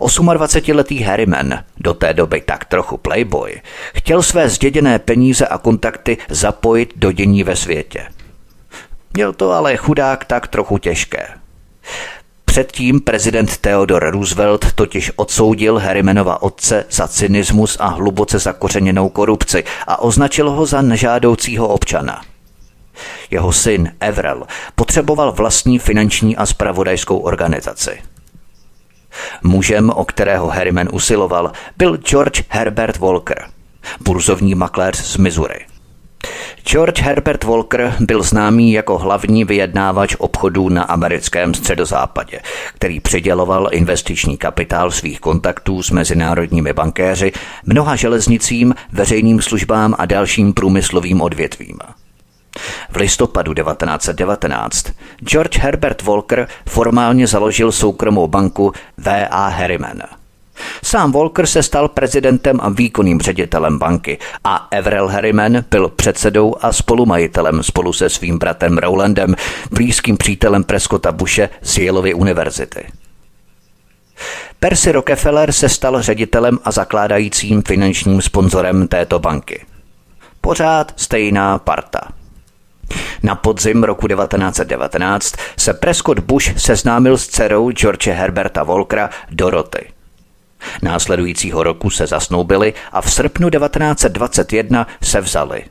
28-letý 0.00 1.02
Harriman, 1.02 1.58
do 1.78 1.94
té 1.94 2.14
doby 2.14 2.40
tak 2.40 2.64
trochu 2.64 2.96
playboy, 2.96 3.60
chtěl 3.94 4.22
své 4.22 4.48
zděděné 4.48 4.98
peníze 4.98 5.46
a 5.46 5.58
kontakty 5.58 6.18
zapojit 6.28 6.92
do 6.96 7.12
dění 7.12 7.44
ve 7.44 7.56
světě. 7.56 8.06
Měl 9.14 9.32
to 9.32 9.50
ale 9.50 9.76
chudák 9.76 10.24
tak 10.24 10.48
trochu 10.48 10.78
těžké. 10.78 11.28
Předtím 12.44 13.00
prezident 13.00 13.56
Theodore 13.56 14.10
Roosevelt 14.10 14.72
totiž 14.72 15.12
odsoudil 15.16 15.78
Harrimanova 15.78 16.42
otce 16.42 16.84
za 16.90 17.08
cynismus 17.08 17.76
a 17.80 17.86
hluboce 17.86 18.38
zakořeněnou 18.38 19.08
korupci 19.08 19.64
a 19.86 20.02
označil 20.02 20.50
ho 20.50 20.66
za 20.66 20.82
nežádoucího 20.82 21.68
občana. 21.68 22.22
Jeho 23.30 23.52
syn 23.52 23.92
Everell 24.00 24.46
potřeboval 24.74 25.32
vlastní 25.32 25.78
finanční 25.78 26.36
a 26.36 26.46
spravodajskou 26.46 27.18
organizaci– 27.18 28.02
Mužem, 29.42 29.90
o 29.90 30.04
kterého 30.04 30.48
Harriman 30.48 30.88
usiloval, 30.92 31.52
byl 31.76 31.96
George 31.96 32.42
Herbert 32.48 32.96
Walker, 32.96 33.46
burzovní 34.00 34.54
makléř 34.54 34.96
z 34.96 35.16
Missouri. 35.16 35.71
George 36.64 37.02
Herbert 37.02 37.44
Walker 37.44 37.96
byl 38.00 38.22
známý 38.22 38.72
jako 38.72 38.98
hlavní 38.98 39.44
vyjednávač 39.44 40.14
obchodů 40.18 40.68
na 40.68 40.82
americkém 40.82 41.54
středozápadě, 41.54 42.40
který 42.74 43.00
přiděloval 43.00 43.68
investiční 43.72 44.36
kapitál 44.36 44.90
svých 44.90 45.20
kontaktů 45.20 45.82
s 45.82 45.90
mezinárodními 45.90 46.72
bankéři, 46.72 47.32
mnoha 47.66 47.96
železnicím, 47.96 48.74
veřejným 48.92 49.42
službám 49.42 49.94
a 49.98 50.06
dalším 50.06 50.52
průmyslovým 50.52 51.20
odvětvím. 51.20 51.78
V 52.90 52.96
listopadu 52.96 53.54
1919 53.54 54.86
George 55.24 55.58
Herbert 55.58 56.02
Walker 56.02 56.48
formálně 56.68 57.26
založil 57.26 57.72
soukromou 57.72 58.28
banku 58.28 58.72
V.A. 58.98 59.48
Harriman. 59.48 60.02
Sám 60.84 61.12
Walker 61.12 61.46
se 61.46 61.62
stal 61.62 61.88
prezidentem 61.88 62.58
a 62.62 62.68
výkonným 62.68 63.20
ředitelem 63.20 63.78
banky 63.78 64.18
a 64.44 64.68
Everell 64.70 65.08
Harriman 65.08 65.64
byl 65.70 65.88
předsedou 65.88 66.54
a 66.60 66.72
spolumajitelem 66.72 67.62
spolu 67.62 67.92
se 67.92 68.10
svým 68.10 68.38
bratrem 68.38 68.78
Rowlandem, 68.78 69.34
blízkým 69.70 70.16
přítelem 70.16 70.64
Prescotta 70.64 71.12
Bushe 71.12 71.48
z 71.62 71.78
Yaleovy 71.78 72.14
univerzity. 72.14 72.86
Percy 74.60 74.92
Rockefeller 74.92 75.52
se 75.52 75.68
stal 75.68 76.02
ředitelem 76.02 76.58
a 76.64 76.70
zakládajícím 76.70 77.62
finančním 77.62 78.22
sponzorem 78.22 78.88
této 78.88 79.18
banky. 79.18 79.64
Pořád 80.40 80.92
stejná 80.96 81.58
parta– 81.58 82.00
na 83.22 83.34
podzim 83.34 83.84
roku 83.84 84.08
1919 84.08 85.34
se 85.58 85.74
Prescott 85.74 86.18
Bush 86.18 86.60
seznámil 86.60 87.18
s 87.18 87.28
dcerou 87.28 87.70
George 87.70 88.06
Herberta 88.06 88.62
Volkera 88.62 89.10
Doroty. 89.30 89.91
Následujícího 90.82 91.62
roku 91.62 91.90
se 91.90 92.06
zasnoubili 92.06 92.74
a 92.92 93.00
v 93.00 93.12
srpnu 93.12 93.50
1921 93.50 94.86
se 95.02 95.20
vzali. 95.20 95.64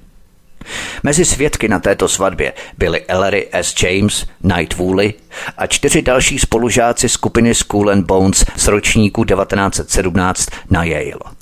Mezi 1.04 1.26
svědky 1.26 1.68
na 1.68 1.80
této 1.80 2.08
svatbě 2.08 2.54
byli 2.78 3.06
Ellery 3.06 3.48
S. 3.52 3.76
James, 3.84 4.26
Knight 4.42 4.78
Woolley 4.78 5.14
a 5.58 5.68
čtyři 5.68 6.02
další 6.02 6.40
spolužáci 6.40 7.10
skupiny 7.10 7.56
School 7.56 7.90
and 7.90 8.06
Bones 8.06 8.46
z 8.56 8.68
ročníku 8.68 9.24
1917 9.24 10.48
na 10.70 10.84
Yale. 10.84 11.36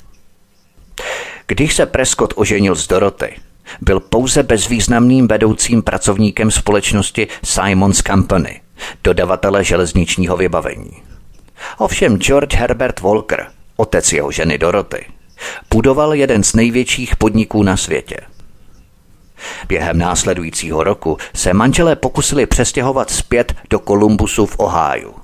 Když 1.46 1.74
se 1.74 1.86
Prescott 1.86 2.32
oženil 2.36 2.74
s 2.74 2.86
Doroty, 2.86 3.36
byl 3.80 4.00
pouze 4.00 4.42
bezvýznamným 4.42 5.28
vedoucím 5.28 5.82
pracovníkem 5.82 6.50
společnosti 6.50 7.28
Simons 7.44 8.02
Company, 8.02 8.60
dodavatele 9.04 9.64
železničního 9.64 10.36
vybavení. 10.36 11.09
Ovšem 11.78 12.18
George 12.18 12.54
Herbert 12.54 13.00
Walker, 13.00 13.46
otec 13.76 14.12
jeho 14.12 14.30
ženy 14.30 14.58
Doroty, 14.58 15.06
budoval 15.70 16.14
jeden 16.14 16.44
z 16.44 16.54
největších 16.54 17.16
podniků 17.16 17.62
na 17.62 17.76
světě. 17.76 18.16
Během 19.68 19.98
následujícího 19.98 20.84
roku 20.84 21.16
se 21.34 21.54
manželé 21.54 21.96
pokusili 21.96 22.46
přestěhovat 22.46 23.10
zpět 23.10 23.54
do 23.70 23.78
Kolumbusu 23.78 24.46
v 24.46 24.58
Oháju. 24.58 25.14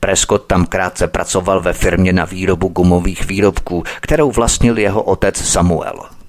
Prescott 0.00 0.46
tam 0.46 0.66
krátce 0.66 1.08
pracoval 1.08 1.60
ve 1.60 1.72
firmě 1.72 2.12
na 2.12 2.24
výrobu 2.24 2.68
gumových 2.68 3.26
výrobků, 3.26 3.82
kterou 4.00 4.30
vlastnil 4.30 4.78
jeho 4.78 5.02
otec 5.02 5.36
Samuel– 5.36 6.02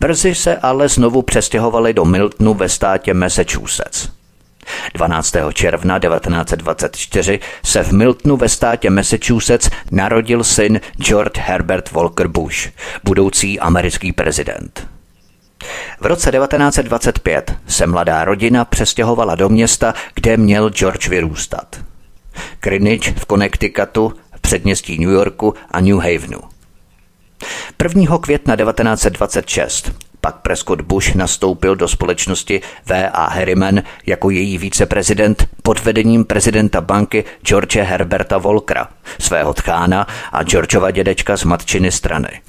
Brzy 0.00 0.34
se 0.34 0.56
ale 0.56 0.88
znovu 0.88 1.22
přestěhovali 1.22 1.94
do 1.94 2.04
Miltonu 2.04 2.54
ve 2.54 2.68
státě 2.68 3.14
Massachusetts. 3.14 4.08
12. 4.94 5.36
června 5.52 5.98
1924 5.98 7.40
se 7.64 7.82
v 7.82 7.92
Miltonu 7.92 8.36
ve 8.36 8.48
státě 8.48 8.90
Massachusetts 8.90 9.70
narodil 9.90 10.44
syn 10.44 10.80
George 10.96 11.38
Herbert 11.38 11.92
Walker 11.92 12.28
Bush, 12.28 12.68
budoucí 13.04 13.60
americký 13.60 14.12
prezident. 14.12 14.88
V 16.00 16.06
roce 16.06 16.30
1925 16.30 17.54
se 17.66 17.86
mladá 17.86 18.24
rodina 18.24 18.64
přestěhovala 18.64 19.34
do 19.34 19.48
města, 19.48 19.94
kde 20.14 20.36
měl 20.36 20.70
George 20.70 21.08
vyrůstat. 21.08 21.80
Greenwich 22.60 23.18
v 23.18 23.26
Connecticutu, 23.26 24.12
předměstí 24.40 24.98
New 24.98 25.10
Yorku 25.10 25.54
a 25.70 25.80
New 25.80 25.96
Havenu. 25.98 26.40
1. 27.82 28.18
května 28.18 28.56
1926 28.56 30.07
pak 30.20 30.36
Prescott 30.36 30.80
Bush 30.80 31.14
nastoupil 31.14 31.76
do 31.76 31.88
společnosti 31.88 32.60
V.A. 32.86 33.28
Harriman 33.28 33.82
jako 34.06 34.30
její 34.30 34.58
viceprezident 34.58 35.48
pod 35.62 35.84
vedením 35.84 36.24
prezidenta 36.24 36.80
banky 36.80 37.24
George 37.42 37.76
Herberta 37.76 38.38
Volkera, 38.38 38.88
svého 39.20 39.54
tchána 39.54 40.06
a 40.32 40.42
Georgeova 40.42 40.90
dědečka 40.90 41.36
z 41.36 41.44
matčiny 41.44 41.92
strany. 41.92 42.40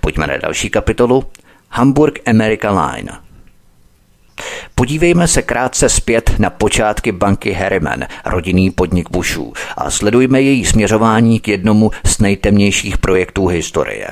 Pojďme 0.00 0.26
na 0.26 0.36
další 0.36 0.70
kapitolu. 0.70 1.24
Hamburg 1.70 2.28
America 2.28 2.70
Line– 2.70 3.12
Podívejme 4.74 5.28
se 5.28 5.42
krátce 5.42 5.88
zpět 5.88 6.34
na 6.38 6.50
počátky 6.50 7.12
banky 7.12 7.52
Harriman, 7.52 8.04
rodinný 8.24 8.70
podnik 8.70 9.10
Bushů, 9.10 9.52
a 9.76 9.90
sledujme 9.90 10.40
její 10.40 10.64
směřování 10.64 11.40
k 11.40 11.48
jednomu 11.48 11.90
z 12.06 12.18
nejtemnějších 12.18 12.98
projektů 12.98 13.46
historie. 13.46 14.08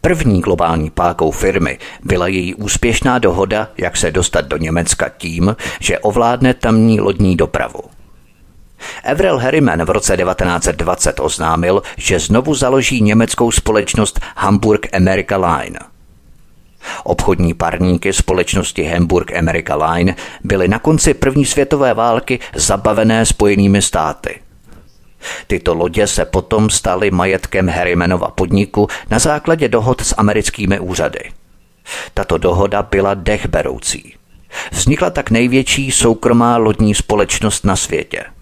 První 0.00 0.40
globální 0.40 0.90
pákou 0.90 1.30
firmy 1.30 1.78
byla 2.04 2.26
její 2.26 2.54
úspěšná 2.54 3.18
dohoda, 3.18 3.68
jak 3.78 3.96
se 3.96 4.10
dostat 4.10 4.44
do 4.44 4.56
Německa 4.56 5.08
tím, 5.08 5.56
že 5.80 5.98
ovládne 5.98 6.54
tamní 6.54 7.00
lodní 7.00 7.36
dopravu. 7.36 7.80
Avril 9.04 9.38
Harriman 9.38 9.84
v 9.84 9.90
roce 9.90 10.16
1920 10.16 11.20
oznámil, 11.20 11.82
že 11.96 12.18
znovu 12.18 12.54
založí 12.54 13.00
německou 13.00 13.50
společnost 13.50 14.20
Hamburg 14.36 14.96
America 14.96 15.36
Line. 15.36 15.78
Obchodní 17.04 17.54
parníky 17.54 18.12
společnosti 18.12 18.84
Hamburg 18.84 19.36
America 19.36 19.76
Line 19.76 20.16
byly 20.44 20.68
na 20.68 20.78
konci 20.78 21.14
první 21.14 21.44
světové 21.44 21.94
války 21.94 22.38
zabavené 22.54 23.26
spojenými 23.26 23.82
státy. 23.82 24.40
Tyto 25.46 25.74
lodě 25.74 26.06
se 26.06 26.24
potom 26.24 26.70
staly 26.70 27.10
majetkem 27.10 27.68
Harrimanova 27.68 28.30
podniku 28.30 28.88
na 29.10 29.18
základě 29.18 29.68
dohod 29.68 30.00
s 30.00 30.14
americkými 30.18 30.80
úřady. 30.80 31.20
Tato 32.14 32.38
dohoda 32.38 32.82
byla 32.82 33.14
dechberoucí. 33.14 34.14
Vznikla 34.72 35.10
tak 35.10 35.30
největší 35.30 35.90
soukromá 35.90 36.56
lodní 36.56 36.94
společnost 36.94 37.64
na 37.64 37.76
světě– 37.76 38.24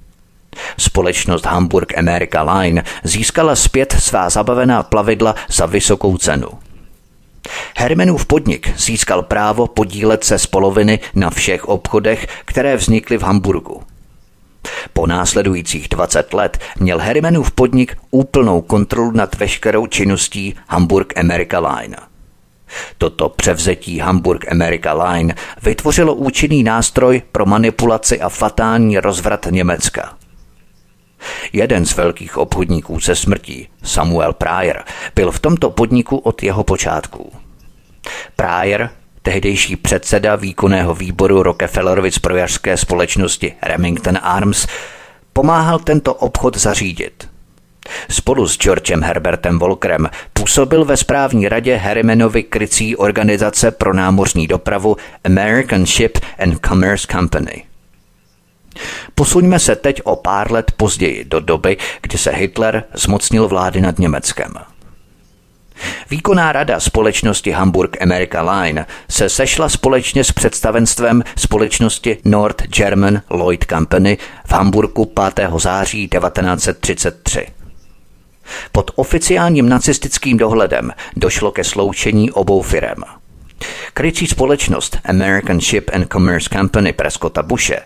Společnost 0.78 1.46
Hamburg 1.46 1.98
America 1.98 2.42
Line 2.42 2.84
získala 3.04 3.56
zpět 3.56 3.96
svá 3.98 4.30
zabavená 4.30 4.82
plavidla 4.82 5.34
za 5.48 5.66
vysokou 5.66 6.18
cenu. 6.18 6.48
Hermenův 7.76 8.26
podnik 8.26 8.78
získal 8.78 9.22
právo 9.22 9.66
podílet 9.66 10.24
se 10.24 10.38
z 10.38 10.46
poloviny 10.46 10.98
na 11.14 11.30
všech 11.30 11.64
obchodech, 11.64 12.26
které 12.44 12.76
vznikly 12.76 13.18
v 13.18 13.22
Hamburgu. 13.22 13.82
Po 14.92 15.06
následujících 15.06 15.88
20 15.88 16.34
let 16.34 16.58
měl 16.78 16.98
Hermenův 16.98 17.50
podnik 17.50 17.96
úplnou 18.10 18.60
kontrolu 18.60 19.10
nad 19.10 19.34
veškerou 19.34 19.86
činností 19.86 20.54
Hamburg 20.68 21.18
America 21.18 21.58
Line. 21.58 21.96
Toto 22.98 23.28
převzetí 23.28 23.98
Hamburg 23.98 24.52
America 24.52 24.92
Line 24.92 25.34
vytvořilo 25.62 26.14
účinný 26.14 26.62
nástroj 26.62 27.22
pro 27.32 27.46
manipulaci 27.46 28.20
a 28.20 28.28
fatální 28.28 28.98
rozvrat 28.98 29.46
Německa– 29.50 30.16
Jeden 31.52 31.86
z 31.86 31.96
velkých 31.96 32.36
obchodníků 32.36 33.00
se 33.00 33.16
smrtí, 33.16 33.68
Samuel 33.82 34.32
Pryor, 34.32 34.84
byl 35.14 35.30
v 35.30 35.40
tomto 35.40 35.70
podniku 35.70 36.16
od 36.16 36.42
jeho 36.42 36.64
počátků. 36.64 37.32
Pryor, 38.36 38.90
tehdejší 39.26 39.76
předseda 39.76 40.36
výkonného 40.36 40.94
výboru 40.94 41.42
Rockefellerovy 41.42 42.10
zbrojařské 42.10 42.76
společnosti 42.76 43.52
Remington 43.62 44.18
Arms, 44.22 44.66
pomáhal 45.32 45.78
tento 45.78 46.14
obchod 46.14 46.56
zařídit. 46.56 47.28
Spolu 48.08 48.48
s 48.48 48.58
Georgem 48.58 49.02
Herbertem 49.02 49.58
Volkerem 49.58 50.08
působil 50.32 50.84
ve 50.84 50.96
správní 50.96 51.48
radě 51.48 51.76
Harrimanovy 51.76 52.42
krycí 52.42 52.96
organizace 52.96 53.70
pro 53.70 53.94
námořní 53.94 54.46
dopravu 54.46 54.96
American 55.24 55.86
Ship 55.86 56.18
and 56.38 56.66
Commerce 56.66 57.06
Company– 57.12 57.64
Posuňme 59.14 59.58
se 59.58 59.76
teď 59.76 60.00
o 60.04 60.16
pár 60.16 60.52
let 60.52 60.72
později 60.76 61.24
do 61.24 61.40
doby, 61.40 61.76
kdy 62.02 62.18
se 62.18 62.30
Hitler 62.30 62.84
zmocnil 62.94 63.48
vlády 63.48 63.80
nad 63.80 63.98
Německem. 63.98 64.54
Výkonná 66.10 66.52
rada 66.52 66.80
společnosti 66.80 67.50
Hamburg 67.50 68.02
America 68.02 68.52
Line 68.52 68.86
se 69.10 69.28
sešla 69.28 69.68
společně 69.68 70.24
s 70.24 70.32
představenstvem 70.32 71.22
společnosti 71.36 72.18
North 72.24 72.62
German 72.66 73.22
Lloyd 73.30 73.64
Company 73.70 74.18
v 74.46 74.52
Hamburgu 74.52 75.04
5. 75.04 75.50
září 75.56 76.08
1933. 76.08 77.46
Pod 78.72 78.90
oficiálním 78.94 79.68
nacistickým 79.68 80.36
dohledem 80.36 80.92
došlo 81.16 81.52
ke 81.52 81.64
sloučení 81.64 82.30
obou 82.30 82.62
firem– 82.62 82.96
Krycí 83.94 84.26
společnost 84.26 84.98
American 85.04 85.60
Ship 85.60 85.90
and 85.92 86.12
Commerce 86.12 86.48
Company 86.52 86.92
Prescotta 86.92 87.42
Bushe 87.42 87.80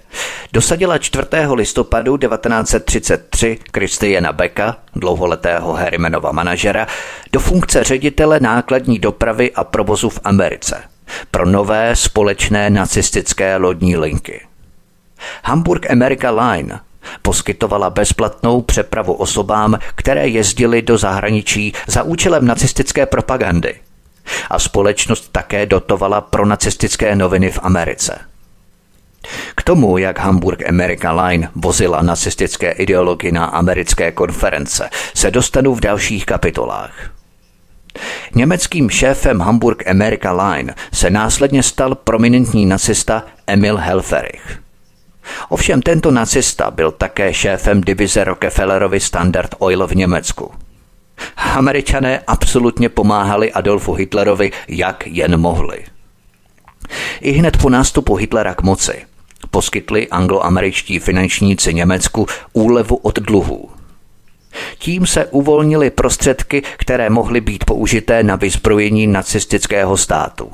dosadila 0.53 0.99
4. 0.99 1.27
listopadu 1.55 2.17
1933 2.17 3.59
Kristiana 3.71 4.33
Becka, 4.33 4.77
dlouholetého 4.97 5.73
Harrimanova 5.73 6.33
manažera, 6.33 6.87
do 7.33 7.41
funkce 7.41 7.85
ředitele 7.85 8.41
nákladní 8.41 8.99
dopravy 8.99 9.53
a 9.53 9.65
provozu 9.65 10.09
v 10.09 10.21
Americe 10.25 10.83
pro 11.31 11.47
nové 11.47 11.97
společné 11.97 12.71
nacistické 12.71 13.57
lodní 13.57 13.97
linky. 13.97 14.47
Hamburg 15.45 15.91
America 15.91 16.31
Line 16.31 16.81
poskytovala 17.23 17.91
bezplatnou 17.91 18.63
přepravu 18.63 19.13
osobám, 19.13 19.79
které 19.95 20.29
jezdily 20.29 20.83
do 20.83 20.99
zahraničí 20.99 21.73
za 21.87 22.03
účelem 22.03 22.47
nacistické 22.47 23.07
propagandy– 23.07 23.75
a 24.51 24.59
společnost 24.59 25.29
také 25.33 25.67
dotovala 25.67 26.21
pro 26.21 26.47
nacistické 26.47 27.17
noviny 27.17 27.51
v 27.51 27.59
Americe. 27.63 28.19
K 29.57 29.63
tomu, 29.63 29.99
jak 29.99 30.19
Hamburg 30.19 30.69
America 30.69 31.13
Line 31.13 31.49
vozila 31.55 32.03
nacistické 32.03 32.71
ideology 32.71 33.33
na 33.33 33.45
americké 33.45 34.13
konference, 34.13 34.91
se 35.15 35.31
dostanu 35.31 35.75
v 35.75 35.81
dalších 35.81 36.27
kapitolách. 36.27 37.11
Německým 38.35 38.91
šéfem 38.91 39.41
Hamburg 39.41 39.89
America 39.89 40.33
Line 40.33 40.75
se 40.93 41.11
následně 41.11 41.63
stal 41.63 41.95
prominentní 41.95 42.67
nacista 42.67 43.23
Emil 43.47 43.77
Helferich. 43.77 44.59
Ovšem 45.49 45.83
tento 45.83 46.11
nacista 46.11 46.71
byl 46.71 46.91
také 46.91 47.35
šéfem 47.35 47.81
divize 47.81 48.25
Rockefellerovi 48.25 49.01
Standard 49.01 49.55
Oil 49.59 49.87
v 49.87 49.97
Německu– 49.97 50.53
Američané 51.37 52.19
absolutně 52.27 52.89
pomáhali 52.89 53.53
Adolfu 53.53 53.93
Hitlerovi, 53.93 54.53
jak 54.69 55.07
jen 55.07 55.41
mohli. 55.41 55.85
I 57.21 57.33
hned 57.33 57.57
po 57.57 57.71
nástupu 57.71 58.15
Hitlera 58.15 58.55
k 58.55 58.63
moci 58.63 59.05
poskytli 59.51 60.09
angloameričtí 60.09 60.99
finančníci 60.99 61.75
Německu 61.75 62.27
úlevu 62.53 62.97
od 62.97 63.19
dluhů. 63.19 63.71
Tím 64.79 65.07
se 65.07 65.27
uvolnily 65.27 65.91
prostředky, 65.91 66.63
které 66.77 67.11
mohly 67.11 67.41
být 67.41 67.65
použité 67.65 68.23
na 68.23 68.37
vyzbrojení 68.37 69.07
nacistického 69.07 69.97
státu. 69.97 70.53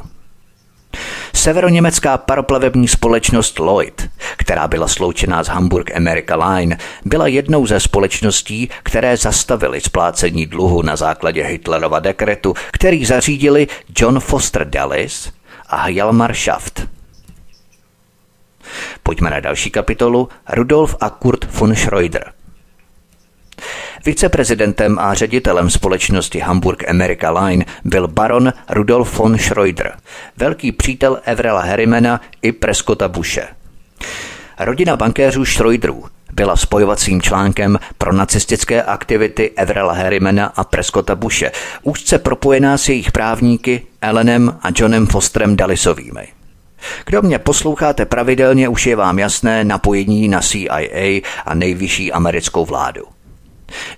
Severoněmecká 1.37 2.19
paroplavební 2.19 2.89
společnost 2.89 3.59
Lloyd, 3.59 4.11
která 4.37 4.69
byla 4.69 4.89
sloučená 4.89 5.45
s 5.45 5.49
Hamburg 5.49 5.97
America 5.97 6.37
Line, 6.37 6.79
byla 7.05 7.27
jednou 7.27 7.67
ze 7.67 7.81
společností, 7.81 8.71
které 8.83 9.17
zastavily 9.17 9.81
splácení 9.81 10.47
dluhu 10.47 10.83
na 10.83 10.97
základě 10.97 11.45
Hitlerova 11.45 11.99
dekretu, 11.99 12.55
který 12.73 13.05
zařídili 13.05 13.67
John 13.99 14.21
Foster 14.21 14.71
Dulles 14.71 15.33
a 15.67 15.83
Hjalmar 15.83 16.35
Schaft. 16.35 16.89
Pojďme 19.03 19.31
na 19.31 19.41
další 19.41 19.71
kapitolu 19.71 20.29
Rudolf 20.53 20.97
a 21.01 21.11
Kurt 21.11 21.53
von 21.53 21.75
Schreuder. 21.75 22.33
Viceprezidentem 24.05 24.99
a 24.99 25.15
ředitelem 25.15 25.71
společnosti 25.71 26.39
Hamburg 26.39 26.89
America 26.89 27.31
Line 27.31 27.65
byl 27.85 28.09
baron 28.09 28.53
Rudolf 28.69 29.19
von 29.19 29.39
Schreuder, 29.39 29.97
velký 30.37 30.73
přítel 30.73 31.21
Evrela 31.25 31.61
Harrimana 31.61 32.21
i 32.43 32.53
Prescotta 32.53 33.09
Bushe. 33.09 33.49
Rodina 34.59 34.97
bankéřů 34.97 35.45
Schreuderů 35.45 36.05
byla 36.33 36.57
spojovacím 36.57 37.23
článkem 37.23 37.79
pro 37.99 38.13
nacistické 38.13 38.83
aktivity 38.83 39.51
Evrela 39.57 39.93
Harrimana 39.93 40.47
a 40.47 40.65
Prescotta 40.65 41.15
Bushe, 41.15 41.53
úzce 41.83 42.19
propojená 42.19 42.79
s 42.79 42.89
jejich 42.89 43.13
právníky 43.13 43.87
Ellenem 44.01 44.59
a 44.63 44.69
Johnem 44.77 45.07
Fosterem 45.07 45.57
Dallisovými. 45.57 46.29
Kdo 47.07 47.23
mě 47.23 47.39
posloucháte 47.39 48.07
pravidelně, 48.07 48.69
už 48.69 48.87
je 48.87 48.97
vám 48.97 49.19
jasné 49.19 49.65
napojení 49.65 50.29
na 50.29 50.41
CIA 50.41 51.21
a 51.47 51.55
nejvyšší 51.55 52.13
americkou 52.13 52.65
vládu. 52.65 53.16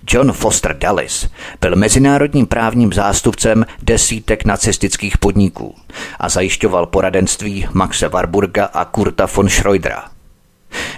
John 0.07 0.31
Foster 0.31 0.77
Dulles 0.77 1.29
byl 1.61 1.75
mezinárodním 1.75 2.47
právním 2.47 2.93
zástupcem 2.93 3.65
desítek 3.81 4.45
nacistických 4.45 5.17
podniků 5.17 5.75
a 6.19 6.29
zajišťoval 6.29 6.85
poradenství 6.85 7.67
Maxe 7.73 8.07
Warburga 8.07 8.65
a 8.65 8.85
Kurta 8.85 9.27
von 9.35 9.49
Schreudera. 9.49 10.09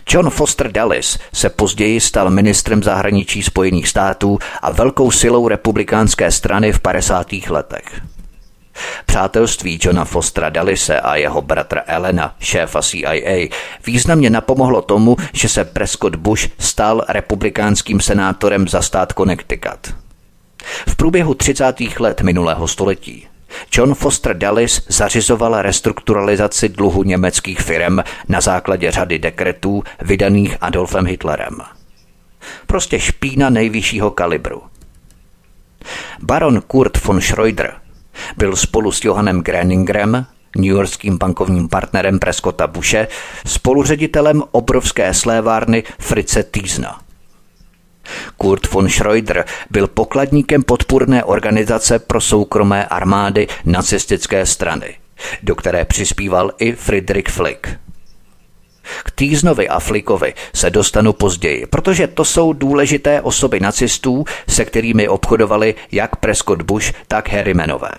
John 0.10 0.30
Foster 0.30 0.72
Dulles 0.72 1.20
se 1.34 1.50
později 1.50 2.00
stal 2.00 2.30
ministrem 2.30 2.84
zahraničí 2.84 3.44
Spojených 3.44 3.88
států 3.88 4.40
a 4.62 4.72
velkou 4.72 5.12
silou 5.12 5.48
republikánské 5.48 6.32
strany 6.32 6.72
v 6.72 6.80
50. 6.80 7.28
letech. 7.50 8.02
Přátelství 9.06 9.80
Johna 9.82 10.06
Fostera 10.06 10.50
Dallise 10.50 11.00
a 11.00 11.16
jeho 11.16 11.42
bratra 11.42 11.82
Elena, 11.88 12.36
šéfa 12.40 12.82
CIA, 12.82 13.48
významně 13.86 14.30
napomohlo 14.30 14.82
tomu, 14.82 15.18
že 15.34 15.50
se 15.50 15.66
Prescott 15.66 16.16
Bush 16.16 16.50
stal 16.60 17.06
republikánským 17.10 18.02
senátorem 18.02 18.68
za 18.68 18.82
stát 18.82 19.14
Connecticut. 19.14 19.96
V 20.88 20.96
průběhu 20.96 21.34
30. 21.34 21.76
let 22.00 22.22
minulého 22.22 22.68
století 22.68 23.28
John 23.72 23.94
Foster 23.94 24.38
Dulles 24.38 24.82
zařizoval 24.88 25.62
restrukturalizaci 25.62 26.70
dluhu 26.70 27.04
německých 27.04 27.62
firm 27.62 28.00
na 28.28 28.42
základě 28.42 28.92
řady 28.92 29.20
dekretů 29.20 29.84
vydaných 30.02 30.58
Adolfem 30.62 31.06
Hitlerem. 31.06 31.58
Prostě 32.68 33.00
špína 33.00 33.50
nejvyššího 33.50 34.12
kalibru. 34.12 34.64
Baron 36.22 36.62
Kurt 36.62 37.04
von 37.06 37.22
Schreuder 37.22 37.74
byl 38.38 38.56
spolu 38.56 38.92
s 38.92 39.04
Johannem 39.04 39.42
Greningrem, 39.42 40.26
newyorským 40.58 41.18
bankovním 41.18 41.70
partnerem 41.70 42.20
Prescotta 42.20 42.68
Bushe, 42.68 43.08
spoluředitelem 43.46 44.44
obrovské 44.52 45.14
slévárny 45.14 45.84
Fritze 46.00 46.44
Týzna. 46.44 47.02
Kurt 48.38 48.72
von 48.72 48.90
Schroeder 48.90 49.46
byl 49.70 49.88
pokladníkem 49.88 50.64
podpůrné 50.64 51.24
organizace 51.24 52.00
pro 52.00 52.22
soukromé 52.22 52.86
armády 52.86 53.48
nacistické 53.66 54.46
strany, 54.46 54.96
do 55.44 55.56
které 55.56 55.86
přispíval 55.86 56.52
i 56.58 56.72
Friedrich 56.72 57.28
Flick. 57.28 57.68
K 59.04 59.12
Týznovi 59.12 59.70
a 59.70 59.80
Flickovi 59.80 60.34
se 60.56 60.70
dostanu 60.70 61.14
později, 61.14 61.66
protože 61.66 62.08
to 62.08 62.26
jsou 62.26 62.54
důležité 62.54 63.22
osoby 63.22 63.60
nacistů, 63.60 64.26
se 64.50 64.66
kterými 64.66 65.08
obchodovali 65.08 65.76
jak 65.92 66.16
Prescott 66.16 66.62
Bush, 66.62 66.92
tak 67.08 67.30
Harrimanové. 67.30 67.92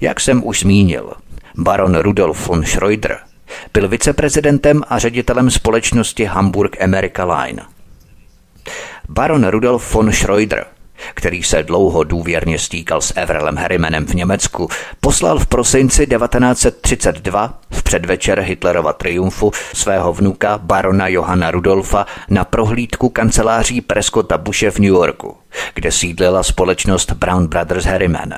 Jak 0.00 0.20
jsem 0.20 0.46
už 0.46 0.60
zmínil, 0.60 1.12
baron 1.56 1.98
Rudolf 1.98 2.48
von 2.48 2.64
Schroeder 2.64 3.18
byl 3.72 3.88
viceprezidentem 3.88 4.82
a 4.88 4.98
ředitelem 4.98 5.50
společnosti 5.50 6.24
Hamburg 6.24 6.82
America 6.82 7.24
Line. 7.24 7.62
Baron 9.08 9.46
Rudolf 9.46 9.94
von 9.94 10.12
Schroeder– 10.12 10.66
který 11.14 11.42
se 11.42 11.62
dlouho 11.62 12.04
důvěrně 12.04 12.58
stýkal 12.58 13.00
s 13.00 13.12
Everelem 13.16 13.56
Harrimanem 13.56 14.06
v 14.06 14.14
Německu, 14.14 14.68
poslal 15.00 15.38
v 15.38 15.46
prosinci 15.46 16.06
1932 16.06 17.60
v 17.70 17.82
předvečer 17.82 18.40
Hitlerova 18.40 18.92
triumfu 18.92 19.52
svého 19.74 20.12
vnuka 20.12 20.58
barona 20.58 21.08
Johana 21.08 21.50
Rudolfa 21.50 22.06
na 22.28 22.44
prohlídku 22.44 23.08
kanceláří 23.08 23.80
Prescotta 23.80 24.38
Bushe 24.38 24.70
v 24.70 24.78
New 24.78 24.92
Yorku, 24.92 25.36
kde 25.74 25.92
sídlila 25.92 26.42
společnost 26.42 27.12
Brown 27.12 27.46
Brothers 27.46 27.84
Harriman. 27.84 28.34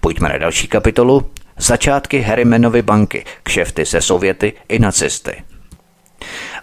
Pojďme 0.00 0.28
na 0.28 0.38
další 0.38 0.68
kapitolu. 0.68 1.30
Začátky 1.58 2.20
Harrimanovy 2.20 2.82
banky, 2.82 3.24
kšefty 3.42 3.86
se 3.86 4.00
Sověty 4.00 4.52
i 4.68 4.78
nacisty. 4.78 5.42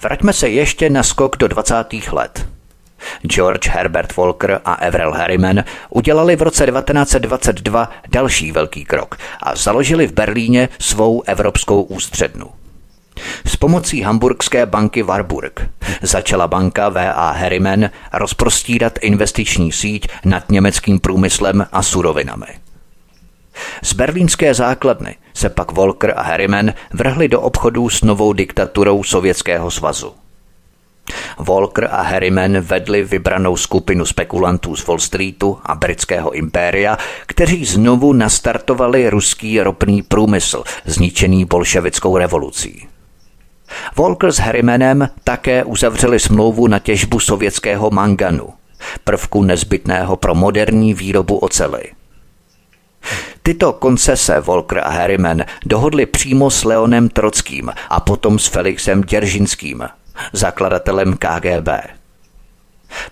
Vraťme 0.01 0.33
se 0.33 0.49
ještě 0.49 0.89
na 0.89 1.03
skok 1.03 1.37
do 1.37 1.47
20. 1.47 1.75
let. 2.11 2.47
George 3.21 3.69
Herbert 3.69 4.17
Walker 4.17 4.61
a 4.65 4.73
Everell 4.73 5.13
Harriman 5.13 5.63
udělali 5.89 6.35
v 6.35 6.41
roce 6.41 6.65
1922 6.65 7.89
další 8.09 8.51
velký 8.51 8.85
krok 8.85 9.17
a 9.43 9.55
založili 9.55 10.07
v 10.07 10.13
Berlíně 10.13 10.69
svou 10.79 11.21
evropskou 11.25 11.81
ústřednu. 11.81 12.47
S 13.45 13.55
pomocí 13.55 14.01
hamburgské 14.01 14.65
banky 14.65 15.03
Warburg 15.03 15.69
začala 16.01 16.47
banka 16.47 16.89
V.A. 16.89 17.31
Harriman 17.31 17.89
rozprostírat 18.13 18.99
investiční 19.01 19.71
síť 19.71 20.07
nad 20.25 20.51
německým 20.51 20.99
průmyslem 20.99 21.67
a 21.71 21.83
surovinami. 21.83 22.47
Z 23.83 23.93
berlínské 23.93 24.53
základny 24.53 25.15
se 25.33 25.49
pak 25.49 25.71
Volker 25.71 26.13
a 26.15 26.21
Harriman 26.21 26.73
vrhli 26.93 27.27
do 27.27 27.41
obchodů 27.41 27.89
s 27.89 28.01
novou 28.01 28.33
diktaturou 28.33 29.03
Sovětského 29.03 29.71
svazu. 29.71 30.20
Volker 31.37 31.87
a 31.91 32.01
Harriman 32.01 32.59
vedli 32.59 33.03
vybranou 33.03 33.57
skupinu 33.57 34.05
spekulantů 34.05 34.75
z 34.75 34.87
Wall 34.87 34.99
Streetu 34.99 35.59
a 35.63 35.75
britského 35.75 36.31
impéria, 36.31 36.97
kteří 37.25 37.65
znovu 37.65 38.13
nastartovali 38.13 39.09
ruský 39.09 39.61
ropný 39.61 40.01
průmysl, 40.01 40.63
zničený 40.85 41.45
bolševickou 41.45 42.17
revolucí. 42.17 42.87
Volker 43.95 44.31
s 44.31 44.37
Harrimanem 44.37 45.09
také 45.23 45.63
uzavřeli 45.63 46.19
smlouvu 46.19 46.67
na 46.67 46.79
těžbu 46.79 47.19
sovětského 47.19 47.89
manganu, 47.91 48.49
prvku 49.03 49.43
nezbytného 49.43 50.15
pro 50.15 50.35
moderní 50.35 50.93
výrobu 50.93 51.37
ocely. 51.37 51.83
Tyto 53.43 53.73
koncese 53.73 54.39
Volker 54.39 54.79
a 54.79 54.89
Harriman 54.89 55.43
dohodli 55.65 56.05
přímo 56.05 56.49
s 56.49 56.63
Leonem 56.63 57.09
Trockým 57.09 57.71
a 57.89 57.99
potom 57.99 58.39
s 58.39 58.47
Felixem 58.47 59.01
Děržinským– 59.01 59.83
zakladatelem 60.33 61.17
KGB. 61.17 61.69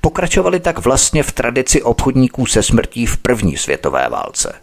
Pokračovali 0.01 0.59
tak 0.59 0.79
vlastně 0.79 1.23
v 1.23 1.31
tradici 1.31 1.81
obchodníků 1.81 2.45
se 2.45 2.63
smrtí 2.63 3.05
v 3.05 3.17
první 3.17 3.57
světové 3.57 4.09
válce. 4.09 4.53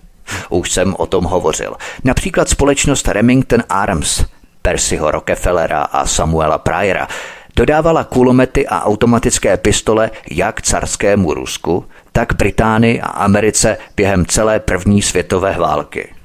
Už 0.49 0.73
jsem 0.73 0.95
o 0.99 1.07
tom 1.07 1.25
hovořil. 1.25 1.77
Například 2.05 2.49
společnost 2.49 3.09
Remington 3.09 3.63
Arms, 3.69 4.25
Percyho 4.63 5.11
Rockefellera 5.11 5.83
a 5.83 6.07
Samuela 6.07 6.59
Pryera 6.59 7.09
dodávala 7.57 8.05
kulomety 8.05 8.67
a 8.67 8.85
automatické 8.85 9.57
pistole 9.57 10.11
jak 10.31 10.63
carskému 10.63 11.35
Rusku, 11.35 11.85
tak 12.13 12.33
Británii 12.33 13.01
a 13.01 13.07
Americe 13.07 13.79
během 13.97 14.27
celé 14.27 14.61
první 14.61 15.03
světové 15.03 15.57
války. 15.59 16.16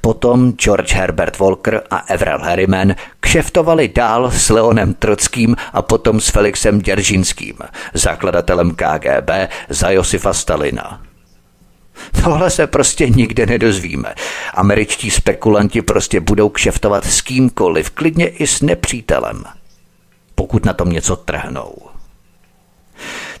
Potom 0.00 0.52
George 0.52 0.92
Herbert 0.94 1.38
Walker 1.38 1.82
a 1.90 2.04
Everell 2.08 2.38
Harriman 2.38 2.94
kšeftovali 3.20 3.88
dál 3.88 4.30
s 4.30 4.50
Leonem 4.50 4.94
Trockým 4.94 5.56
a 5.72 5.82
potom 5.82 6.20
s 6.20 6.28
Felixem 6.28 6.78
Děržinským, 6.78 7.54
zakladatelem 7.94 8.70
KGB 8.70 9.30
za 9.68 9.90
Josifa 9.90 10.32
Stalina. 10.32 11.00
Tohle 12.22 12.50
se 12.50 12.66
prostě 12.66 13.08
nikde 13.08 13.46
nedozvíme. 13.46 14.14
Američtí 14.54 15.10
spekulanti 15.10 15.82
prostě 15.82 16.20
budou 16.20 16.48
kšeftovat 16.48 17.04
s 17.06 17.20
kýmkoliv, 17.20 17.90
klidně 17.90 18.28
i 18.28 18.46
s 18.46 18.62
nepřítelem, 18.62 19.44
pokud 20.34 20.64
na 20.64 20.72
tom 20.72 20.88
něco 20.88 21.16
trhnou. 21.16 21.74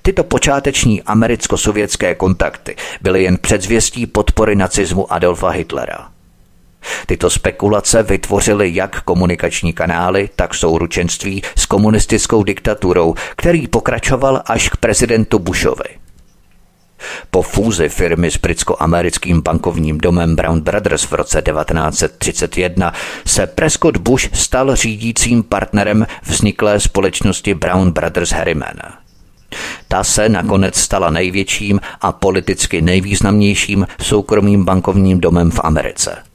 Tyto 0.02 0.24
počáteční 0.24 1.02
americko-sovětské 1.02 2.14
kontakty 2.14 2.76
byly 3.00 3.22
jen 3.22 3.38
předzvěstí 3.38 4.06
podpory 4.06 4.56
nacismu 4.56 5.12
Adolfa 5.12 5.48
Hitlera– 5.48 6.08
Tyto 7.06 7.30
spekulace 7.30 8.02
vytvořily 8.02 8.74
jak 8.74 9.02
komunikační 9.02 9.72
kanály, 9.72 10.30
tak 10.36 10.54
souručenství 10.54 11.42
s 11.56 11.66
komunistickou 11.66 12.42
diktaturou, 12.42 13.14
který 13.36 13.66
pokračoval 13.66 14.42
až 14.46 14.68
k 14.68 14.76
prezidentu 14.76 15.38
Bushovi. 15.38 16.00
Po 17.30 17.42
fúzi 17.42 17.88
firmy 17.88 18.30
s 18.30 18.36
britsko-americkým 18.36 19.42
bankovním 19.42 19.98
domem 19.98 20.36
Brown 20.36 20.60
Brothers 20.60 21.02
v 21.04 21.12
roce 21.12 21.42
1931 21.42 22.92
se 23.26 23.46
Prescott 23.46 23.96
Bush 23.96 24.28
stal 24.32 24.74
řídícím 24.76 25.42
partnerem 25.42 26.06
vzniklé 26.22 26.80
společnosti 26.80 27.54
Brown 27.54 27.92
Brothers 27.92 28.30
Harriman. 28.30 28.76
Ta 29.88 30.04
se 30.04 30.28
nakonec 30.28 30.76
stala 30.76 31.10
největším 31.10 31.80
a 32.00 32.12
politicky 32.12 32.82
nejvýznamnějším 32.82 33.86
soukromým 34.02 34.64
bankovním 34.64 35.20
domem 35.20 35.50
v 35.50 35.60
Americe– 35.62 36.16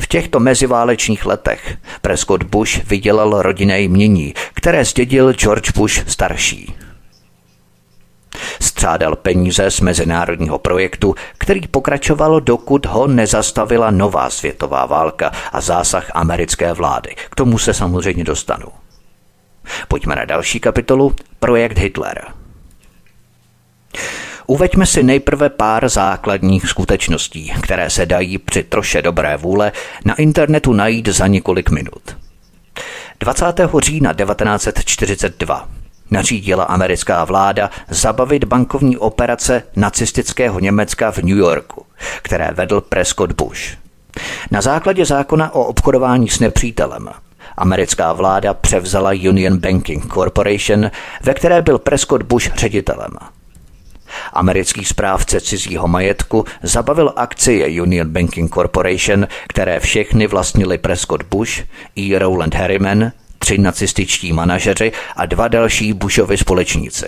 v 0.00 0.06
těchto 0.06 0.40
meziválečných 0.40 1.26
letech 1.26 1.76
Prescott 2.00 2.42
Bush 2.42 2.84
vydělal 2.84 3.42
rodinné 3.42 3.80
jmění, 3.80 4.34
které 4.54 4.84
zdědil 4.84 5.32
George 5.32 5.70
Bush 5.70 6.10
starší. 6.10 6.74
Střádal 8.60 9.16
peníze 9.16 9.70
z 9.70 9.80
mezinárodního 9.80 10.58
projektu, 10.58 11.14
který 11.38 11.60
pokračoval, 11.60 12.40
dokud 12.40 12.86
ho 12.86 13.06
nezastavila 13.06 13.90
nová 13.90 14.30
světová 14.30 14.86
válka 14.86 15.32
a 15.52 15.60
zásah 15.60 16.10
americké 16.14 16.72
vlády. 16.72 17.14
K 17.30 17.34
tomu 17.34 17.58
se 17.58 17.74
samozřejmě 17.74 18.24
dostanu. 18.24 18.66
Pojďme 19.88 20.16
na 20.16 20.24
další 20.24 20.60
kapitolu. 20.60 21.14
Projekt 21.40 21.78
Hitler. 21.78 22.24
Uveďme 24.46 24.86
si 24.86 25.02
nejprve 25.02 25.48
pár 25.50 25.88
základních 25.88 26.68
skutečností, 26.68 27.52
které 27.62 27.90
se 27.90 28.06
dají 28.06 28.38
při 28.38 28.62
troše 28.62 29.02
dobré 29.02 29.36
vůle 29.36 29.72
na 30.04 30.14
internetu 30.14 30.72
najít 30.72 31.08
za 31.08 31.26
několik 31.26 31.70
minut. 31.70 32.16
20. 33.20 33.60
října 33.82 34.12
1942 34.12 35.68
nařídila 36.10 36.64
americká 36.64 37.24
vláda 37.24 37.70
zabavit 37.88 38.44
bankovní 38.44 38.96
operace 38.96 39.62
nacistického 39.76 40.60
Německa 40.60 41.12
v 41.12 41.18
New 41.18 41.38
Yorku, 41.38 41.86
které 42.22 42.50
vedl 42.52 42.80
Prescott 42.80 43.32
Bush. 43.32 43.60
Na 44.50 44.60
základě 44.60 45.04
zákona 45.04 45.54
o 45.54 45.64
obchodování 45.64 46.28
s 46.28 46.40
nepřítelem 46.40 47.08
americká 47.56 48.12
vláda 48.12 48.54
převzala 48.54 49.10
Union 49.10 49.58
Banking 49.58 50.12
Corporation, 50.14 50.90
ve 51.22 51.34
které 51.34 51.62
byl 51.62 51.78
Prescott 51.78 52.22
Bush 52.22 52.54
ředitelem. 52.54 53.10
Americký 54.32 54.84
správce 54.84 55.40
cizího 55.40 55.88
majetku 55.88 56.44
zabavil 56.62 57.12
akcie 57.16 57.82
Union 57.82 58.10
Banking 58.10 58.54
Corporation, 58.54 59.26
které 59.48 59.80
všechny 59.80 60.26
vlastnili 60.26 60.78
Prescott 60.78 61.22
Bush, 61.22 61.62
E. 61.98 62.18
Rowland 62.18 62.54
Harriman, 62.54 63.12
tři 63.38 63.58
nacističtí 63.58 64.32
manažeři 64.32 64.92
a 65.16 65.26
dva 65.26 65.48
další 65.48 65.92
Bushovi 65.92 66.36
společníci. 66.36 67.06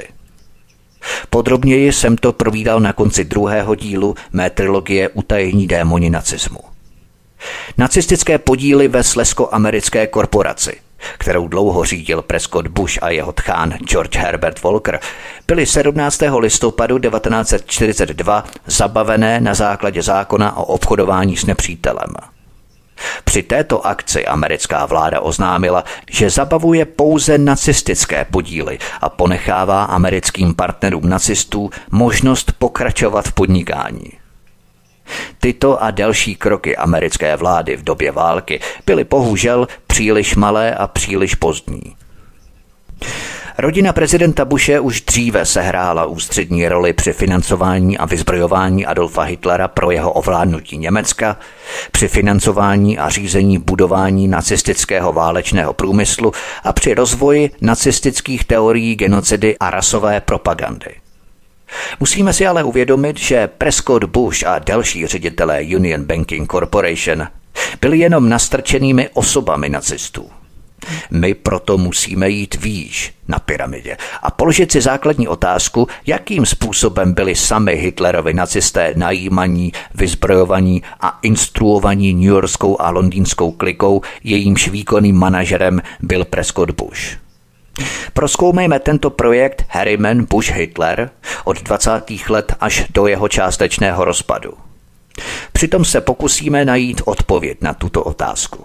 Podrobněji 1.31 1.93
jsem 1.93 2.17
to 2.17 2.33
provídal 2.33 2.81
na 2.81 2.93
konci 2.93 3.25
druhého 3.25 3.75
dílu 3.75 4.15
mé 4.33 4.51
trilogie 4.51 5.09
Utajení 5.09 5.67
démoni 5.67 6.11
nacismu. 6.11 6.61
Nacistické 7.79 8.39
podíly 8.39 8.89
ve 8.89 9.03
Slesko-americké 9.03 10.07
korporaci, 10.07 10.77
kterou 11.19 11.49
dlouho 11.49 11.85
řídil 11.85 12.23
Prescott 12.23 12.67
Bush 12.67 12.99
a 13.03 13.11
jeho 13.11 13.33
tchán 13.33 13.73
George 13.73 14.17
Herbert 14.17 14.63
Walker, 14.63 15.01
byly 15.47 15.67
17. 15.67 16.23
listopadu 16.39 16.99
1942 16.99 18.45
zabavené 18.67 19.41
na 19.41 19.55
základě 19.55 20.03
zákona 20.03 20.57
o 20.57 20.65
obchodování 20.65 21.37
s 21.37 21.47
nepřítelem. 21.47 22.15
Při 23.25 23.43
této 23.43 23.87
akci 23.87 24.27
americká 24.27 24.87
vláda 24.87 25.21
oznámila, 25.21 25.85
že 26.11 26.31
zabavuje 26.31 26.85
pouze 26.85 27.39
nacistické 27.39 28.25
podíly 28.25 28.79
a 29.01 29.09
ponechává 29.09 29.85
americkým 29.85 30.55
partnerům 30.55 31.09
nacistů 31.09 31.71
možnost 31.91 32.53
pokračovat 32.59 33.29
v 33.29 33.33
podnikání. 33.33 34.24
Tyto 35.41 35.83
a 35.83 35.91
další 35.91 36.37
kroky 36.37 36.77
americké 36.77 37.37
vlády 37.37 37.77
v 37.77 37.85
době 37.85 38.13
války 38.13 38.61
byly 38.87 39.05
bohužel 39.05 39.69
příliš 39.87 40.37
malé 40.37 40.75
a 40.75 40.87
příliš 40.87 41.35
pozdní. 41.35 41.97
Rodina 43.59 43.93
prezidenta 43.93 44.45
Bushe 44.45 44.81
už 44.81 45.01
dříve 45.01 45.45
sehrála 45.45 46.07
ústřední 46.07 46.69
roli 46.69 46.93
při 46.93 47.13
financování 47.13 47.99
a 47.99 48.05
vyzbrojování 48.07 48.87
Adolfa 48.87 49.23
Hitlera 49.23 49.69
pro 49.69 49.91
jeho 49.91 50.13
ovládnutí 50.13 50.79
Německa, 50.79 51.37
při 51.93 52.09
financování 52.09 52.99
a 52.99 53.09
řízení 53.09 53.59
budování 53.59 54.29
nacistického 54.29 55.13
válečného 55.13 55.73
průmyslu 55.73 56.33
a 56.65 56.73
při 56.73 56.95
rozvoji 56.95 57.51
nacistických 57.61 58.45
teorií 58.45 58.95
genocidy 58.95 59.59
a 59.59 59.71
rasové 59.71 60.21
propagandy. 60.21 61.04
Musíme 62.01 62.33
si 62.33 62.47
ale 62.47 62.65
uvědomit, 62.65 63.19
že 63.19 63.49
Prescott 63.49 64.05
Bush 64.05 64.47
a 64.47 64.59
další 64.59 65.07
ředitelé 65.07 65.63
Union 65.77 66.05
Banking 66.05 66.51
Corporation 66.51 67.27
byli 67.81 67.99
jenom 67.99 68.29
nastrčenými 68.29 69.09
osobami 69.09 69.69
nacistů. 69.69 70.31
My 71.11 71.35
proto 71.35 71.79
musíme 71.79 72.31
jít 72.31 72.55
výš 72.55 73.15
na 73.29 73.39
pyramidě 73.39 73.97
a 74.23 74.31
položit 74.31 74.73
si 74.73 74.81
základní 74.81 75.29
otázku, 75.29 75.89
jakým 76.07 76.47
způsobem 76.47 77.13
byli 77.13 77.35
sami 77.35 77.77
Hitlerovi 77.77 78.35
nacisté 78.35 78.93
najímaní, 78.97 79.73
vyzbrojovaní 79.95 80.83
a 81.01 81.19
instruovaní 81.23 82.15
New 82.15 82.25
Yorkskou 82.25 82.81
a 82.81 82.91
londýnskou 82.91 83.51
klikou, 83.51 84.03
jejímž 84.25 84.69
výkonným 84.69 85.17
manažerem 85.17 85.83
byl 86.01 86.25
Prescott 86.25 86.71
Bush. 86.71 87.24
Proskoumejme 88.13 88.79
tento 88.81 89.11
projekt 89.11 89.65
Harriman 89.69 90.25
Bush 90.25 90.51
Hitler 90.51 91.11
od 91.45 91.63
20. 91.63 91.91
let 92.29 92.53
až 92.61 92.85
do 92.95 93.07
jeho 93.07 93.29
částečného 93.29 94.05
rozpadu. 94.05 94.53
Přitom 95.53 95.85
se 95.85 96.01
pokusíme 96.01 96.65
najít 96.65 97.03
odpověď 97.05 97.59
na 97.61 97.75
tuto 97.75 98.05
otázku. 98.05 98.65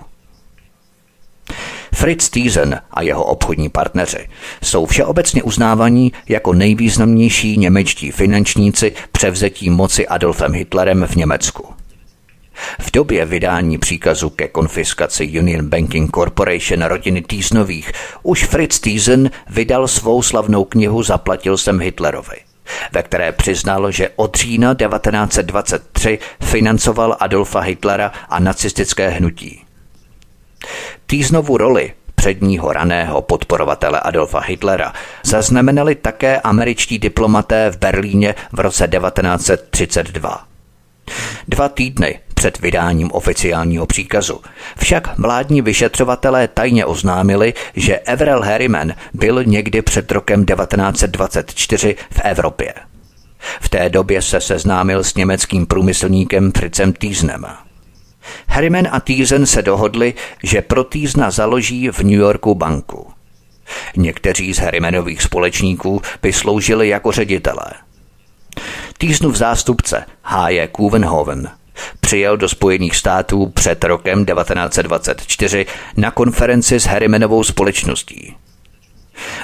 Fritz 1.93 2.30
Thyssen 2.30 2.82
a 2.91 3.01
jeho 3.01 3.24
obchodní 3.24 3.70
partneři 3.70 4.30
jsou 4.64 4.86
všeobecně 4.86 5.43
uznávaní 5.43 6.12
jako 6.28 6.53
nejvýznamnější 6.53 7.57
němečtí 7.57 8.12
finančníci 8.12 8.93
převzetí 9.12 9.70
moci 9.70 10.07
Adolfem 10.07 10.53
Hitlerem 10.53 11.07
v 11.07 11.16
Německu. 11.16 11.79
V 12.80 12.91
době 12.91 13.26
vydání 13.26 13.78
příkazu 13.78 14.30
ke 14.30 14.47
konfiskaci 14.47 15.39
Union 15.39 15.70
Banking 15.70 16.12
Corporation 16.16 16.82
rodiny 16.82 17.22
Týznových 17.22 17.91
už 18.24 18.45
Fritz 18.45 18.80
Thyssen 18.80 19.32
vydal 19.49 19.88
svou 19.88 20.22
slavnou 20.22 20.66
knihu 20.66 21.03
Zaplatil 21.03 21.57
jsem 21.57 21.80
Hitlerovi 21.80 22.38
ve 22.91 23.03
které 23.03 23.32
přiznal, 23.32 23.91
že 23.91 24.10
od 24.16 24.36
října 24.36 24.74
1923 24.74 26.20
financoval 26.41 27.18
Adolfa 27.20 27.60
Hitlera 27.60 28.12
a 28.30 28.39
nacistické 28.39 29.10
hnutí. 29.10 29.66
Týznovu 31.05 31.57
roli 31.57 31.93
předního 32.16 32.74
raného 32.74 33.22
podporovatele 33.22 33.99
Adolfa 33.99 34.39
Hitlera 34.39 34.93
zaznamenali 35.24 35.95
také 35.95 36.39
američtí 36.39 36.99
diplomaté 36.99 37.70
v 37.72 37.78
Berlíně 37.78 38.36
v 38.51 38.60
roce 38.60 38.88
1932. 38.88 40.47
Dva 41.47 41.70
týdny 41.70 42.20
před 42.40 42.60
vydáním 42.60 43.12
oficiálního 43.12 43.86
příkazu. 43.86 44.42
Však 44.78 45.18
vládní 45.18 45.62
vyšetřovatelé 45.62 46.48
tajně 46.48 46.86
oznámili, 46.86 47.54
že 47.76 48.00
Everell 48.00 48.42
Harriman 48.42 48.94
byl 49.14 49.44
někdy 49.44 49.82
před 49.82 50.12
rokem 50.12 50.46
1924 50.46 51.96
v 52.12 52.20
Evropě. 52.24 52.74
V 53.62 53.70
té 53.70 53.90
době 53.90 54.22
se 54.22 54.42
seznámil 54.42 55.04
s 55.04 55.16
německým 55.16 55.66
průmyslníkem 55.66 56.52
Fritzem 56.52 56.94
Týznem. 56.94 57.46
Harriman 58.48 58.88
a 58.92 59.00
Týzen 59.00 59.46
se 59.46 59.62
dohodli, 59.62 60.14
že 60.44 60.62
pro 60.62 60.84
Týzna 60.84 61.32
založí 61.32 61.90
v 61.90 62.00
New 62.00 62.20
Yorku 62.20 62.56
banku. 62.56 63.08
Někteří 63.98 64.54
z 64.54 64.60
Harrimanových 64.60 65.22
společníků 65.22 66.02
by 66.22 66.34
sloužili 66.34 66.88
jako 66.88 67.12
ředitelé. 67.12 67.72
Týznův 68.98 69.36
zástupce 69.36 70.06
H.J. 70.22 70.68
Kuvenhoven 70.68 71.59
přijel 72.00 72.38
do 72.38 72.50
Spojených 72.50 72.96
států 72.96 73.46
před 73.46 73.84
rokem 73.84 74.26
1924 74.26 75.66
na 75.98 76.12
konferenci 76.12 76.80
s 76.80 76.86
Harrimanovou 76.86 77.44
společností. 77.44 78.36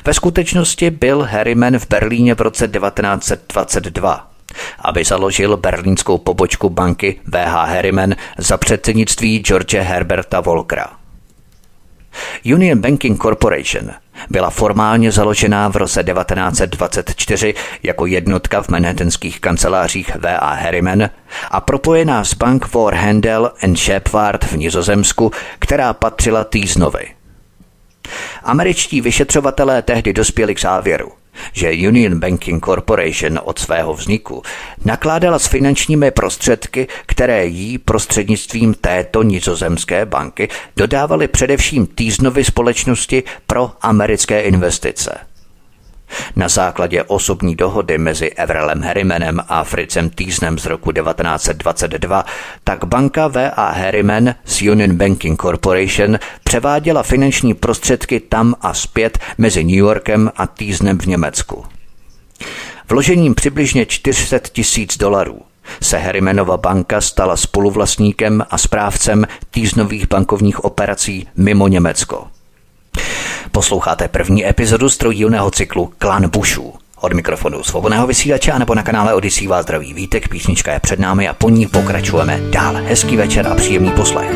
Ve 0.06 0.14
skutečnosti 0.14 0.90
byl 0.90 1.22
Harriman 1.22 1.80
v 1.80 1.88
Berlíně 1.88 2.36
v 2.36 2.42
roce 2.42 2.68
1922 2.68 4.32
aby 4.80 5.04
založil 5.04 5.58
berlínskou 5.58 6.18
pobočku 6.18 6.70
banky 6.70 7.20
VH 7.26 7.54
Harriman 7.54 8.16
za 8.38 8.58
předsednictví 8.58 9.40
George 9.40 9.74
Herberta 9.74 10.40
Volkera. 10.40 11.05
Union 12.46 12.80
Banking 12.80 13.22
Corporation 13.22 13.92
byla 14.30 14.50
formálně 14.50 15.12
založená 15.12 15.68
v 15.68 15.76
roce 15.76 16.04
1924 16.04 17.54
jako 17.84 18.06
jednotka 18.06 18.62
v 18.62 18.70
manhattanských 18.70 19.40
kancelářích 19.40 20.16
V.A. 20.16 20.54
Harriman 20.54 21.10
a 21.52 21.62
propojená 21.62 22.24
s 22.24 22.34
Bank 22.34 22.66
for 22.66 22.96
Handel 22.96 23.52
and 23.64 23.76
Shepard 23.76 24.44
v 24.44 24.58
Nizozemsku, 24.58 25.32
která 25.60 25.94
patřila 25.94 26.44
Týznovi. 26.44 27.06
Američtí 28.44 29.02
vyšetřovatelé 29.02 29.82
tehdy 29.82 30.14
dospěli 30.14 30.56
k 30.56 30.62
závěru, 30.62 31.12
že 31.54 31.72
Union 31.88 32.20
Banking 32.20 32.66
Corporation 32.66 33.40
od 33.44 33.60
svého 33.60 33.94
vzniku 33.94 34.44
nakládala 34.86 35.40
s 35.40 35.48
finančními 35.48 36.12
prostředky, 36.12 36.88
které 37.06 37.46
jí 37.46 37.78
prostřednictvím 37.78 38.74
této 38.74 39.24
nizozemské 39.24 40.06
banky 40.06 40.50
dodávaly 40.78 41.28
především 41.28 41.88
týznovy 41.88 42.44
společnosti 42.44 43.24
pro 43.48 43.72
americké 43.82 44.42
investice. 44.42 45.35
Na 46.36 46.50
základě 46.50 47.04
osobní 47.04 47.56
dohody 47.56 47.98
mezi 47.98 48.30
Everellem 48.32 48.82
Harrimanem 48.82 49.42
a 49.48 49.64
Fritzem 49.64 50.10
Týznem 50.10 50.60
z 50.60 50.66
roku 50.66 50.92
1922 50.92 52.26
tak 52.64 52.86
banka 52.86 53.28
V.A. 53.28 53.72
Harriman 53.72 54.36
z 54.46 54.62
Union 54.62 54.98
Banking 54.98 55.42
Corporation 55.42 56.20
převáděla 56.44 57.04
finanční 57.04 57.54
prostředky 57.54 58.20
tam 58.20 58.56
a 58.62 58.74
zpět 58.74 59.20
mezi 59.38 59.64
New 59.64 59.76
Yorkem 59.76 60.32
a 60.36 60.48
Týznem 60.48 60.98
v 60.98 61.06
Německu. 61.06 61.66
Vložením 62.90 63.36
přibližně 63.36 63.86
400 63.86 64.40
tisíc 64.40 64.98
dolarů 64.98 65.42
se 65.82 65.98
Harrimanova 65.98 66.58
banka 66.58 67.02
stala 67.02 67.38
spoluvlastníkem 67.38 68.46
a 68.50 68.58
správcem 68.58 69.28
týznových 69.52 70.08
bankovních 70.08 70.64
operací 70.64 71.28
mimo 71.36 71.68
Německo. 71.68 72.28
Posloucháte 73.56 74.08
první 74.08 74.48
epizodu 74.48 74.90
z 74.90 74.98
trojdílného 74.98 75.52
cyklu 75.52 75.94
Klan 75.98 76.30
Bushů. 76.30 76.74
Od 77.02 77.14
mikrofonu 77.14 77.64
svobodného 77.64 78.08
vysílače 78.08 78.52
a 78.52 78.58
nebo 78.60 78.76
na 78.76 78.84
kanále 78.84 79.14
Odisí 79.14 79.48
vás 79.48 79.66
zdraví 79.66 79.94
vítek, 79.94 80.28
písnička 80.28 80.74
je 80.74 80.80
před 80.80 81.00
námi 81.00 81.28
a 81.28 81.34
po 81.34 81.50
ní 81.50 81.68
pokračujeme 81.68 82.40
dál. 82.50 82.76
Hezký 82.76 83.18
večer 83.18 83.48
a 83.48 83.56
příjemný 83.56 83.92
poslech. 83.92 84.32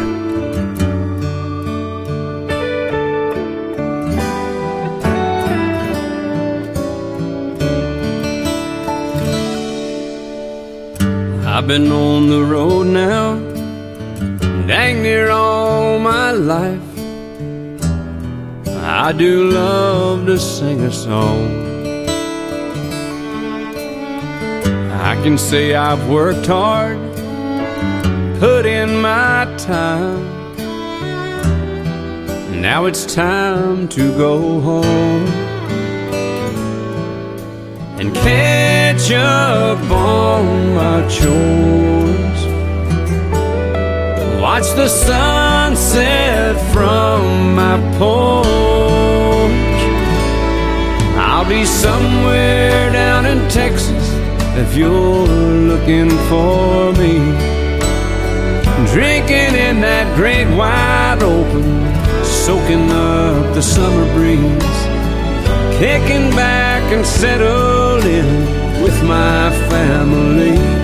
I've 11.58 11.68
been 11.68 11.92
on 11.92 12.30
the 12.30 12.54
road 12.54 12.88
now, 12.88 13.40
dang 14.68 15.04
near 15.04 15.30
all 15.30 16.00
my 16.00 16.32
life. 16.32 16.89
I 18.92 19.12
do 19.12 19.52
love 19.52 20.26
to 20.26 20.40
sing 20.40 20.82
a 20.82 20.92
song. 20.92 21.46
I 24.92 25.14
can 25.22 25.38
say 25.38 25.76
I've 25.76 26.10
worked 26.10 26.48
hard, 26.48 26.98
put 28.40 28.66
in 28.66 29.00
my 29.00 29.46
time. 29.60 30.26
Now 32.60 32.86
it's 32.86 33.06
time 33.14 33.88
to 33.90 34.12
go 34.18 34.60
home 34.60 35.28
and 38.00 38.12
catch 38.16 39.12
up 39.12 39.80
on 39.92 40.74
my 40.74 41.08
chores. 41.08 42.39
Watch 44.52 44.74
the 44.74 44.88
sunset 44.88 46.56
from 46.74 47.54
my 47.54 47.78
porch. 48.00 48.48
I'll 51.16 51.48
be 51.48 51.64
somewhere 51.66 52.92
down 52.92 53.28
in 53.28 53.48
Texas 53.48 54.06
if 54.58 54.76
you're 54.76 55.28
looking 55.72 56.10
for 56.30 56.92
me. 56.94 57.14
Drinking 58.92 59.54
in 59.68 59.82
that 59.82 60.08
great 60.16 60.48
wide 60.58 61.22
open, 61.22 61.70
soaking 62.26 62.90
up 62.90 63.54
the 63.54 63.62
summer 63.62 64.12
breeze, 64.16 64.80
kicking 65.78 66.32
back 66.32 66.82
and 66.92 67.06
settled 67.06 68.04
in 68.04 68.82
with 68.82 68.98
my 69.04 69.52
family. 69.70 70.79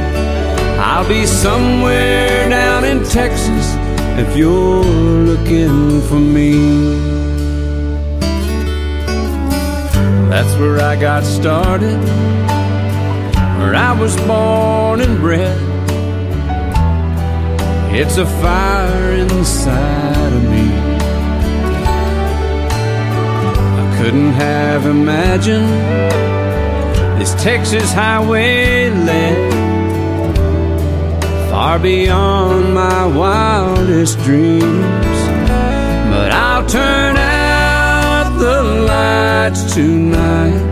I'll 0.88 1.07
be 1.09 1.25
somewhere 1.25 2.47
down 2.47 2.83
in 2.86 3.03
Texas 3.03 3.73
if 4.19 4.38
you're 4.38 4.83
looking 4.83 5.99
for 6.03 6.19
me. 6.19 6.51
That's 10.29 10.53
where 10.59 10.79
I 10.81 10.95
got 10.95 11.23
started, 11.23 11.97
where 13.57 13.73
I 13.73 13.97
was 13.99 14.15
born 14.27 15.01
and 15.01 15.17
bred. 15.17 15.59
It's 17.91 18.17
a 18.17 18.27
fire 18.27 19.11
inside 19.13 20.33
of 20.33 20.43
me. 20.43 20.67
I 23.81 23.97
couldn't 23.97 24.33
have 24.33 24.86
imagined 24.86 25.67
this 27.19 27.33
Texas 27.43 27.91
highway 27.91 28.91
led 28.91 29.64
far 31.55 31.79
beyond 31.79 32.73
my 32.73 33.05
wildest 33.05 34.19
dreams. 34.27 35.19
But 36.13 36.29
I'll 36.33 36.65
turn 36.67 37.15
out 37.15 38.27
the 38.45 38.61
lights 38.91 39.73
tonight 39.73 40.63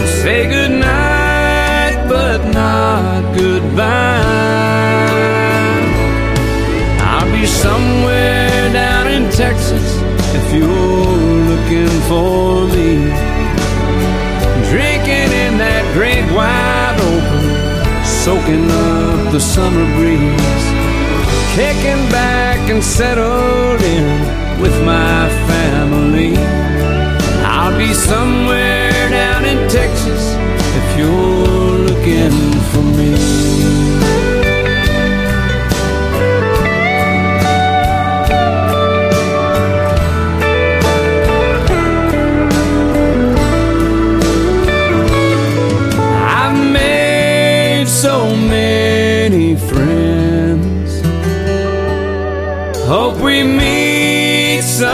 and 0.00 0.08
say 0.22 0.48
goodnight, 0.54 2.08
but 2.08 2.38
not 2.60 3.20
goodbye. 3.36 4.24
I'll 7.10 7.30
be 7.38 7.44
somewhere 7.44 8.72
down 8.72 9.06
in 9.16 9.24
Texas 9.32 9.86
if 10.38 10.46
you're 10.54 11.18
looking 11.50 11.94
for 12.08 12.66
me. 12.74 13.29
Soaking 18.30 18.70
up 18.70 19.32
the 19.32 19.40
summer 19.40 19.86
breeze, 19.96 20.64
kicking 21.56 22.02
back 22.12 22.60
and 22.70 22.80
settled 22.80 23.82
in 23.82 24.06
with 24.62 24.76
my 24.84 25.28
family. 25.50 26.36
I'll 27.42 27.76
be 27.76 27.92
somewhere 27.92 29.08
down 29.10 29.44
in 29.44 29.58
Texas 29.68 30.22
if 30.78 30.98
you're 30.98 31.78
looking 31.88 32.36
for 32.70 32.84
me. 32.98 33.99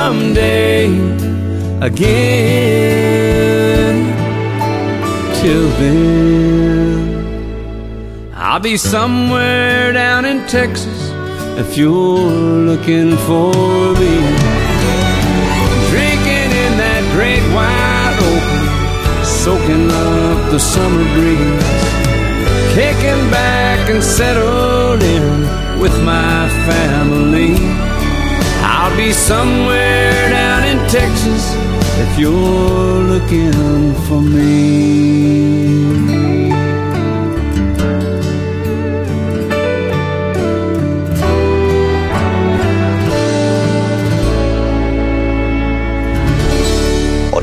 Someday 0.07 0.87
again. 1.81 2.07
Till 5.41 5.69
then, 5.83 7.01
I'll 8.33 8.61
be 8.61 8.77
somewhere 8.77 9.93
down 9.93 10.25
in 10.25 10.47
Texas 10.47 11.01
if 11.63 11.77
you're 11.77 12.31
looking 12.71 13.17
for 13.27 13.53
me. 14.01 14.17
Drinking 15.91 16.51
in 16.65 16.73
that 16.85 17.03
great 17.17 17.45
wide 17.57 18.17
open, 18.31 18.65
soaking 19.43 19.89
up 19.91 20.39
the 20.53 20.61
summer 20.61 21.07
breeze, 21.15 21.83
kicking 22.77 23.25
back 23.41 23.81
and 23.91 24.01
settled 24.05 25.03
in 25.03 25.81
with 25.81 25.97
my 26.05 26.49
family. 26.69 27.86
Be 28.97 29.13
somewhere 29.13 30.31
down 30.31 30.65
in 30.65 30.79
Texas 30.89 31.55
if 32.01 32.19
you're 32.19 33.05
looking 33.05 33.95
for 34.09 34.21
me. 34.21 35.37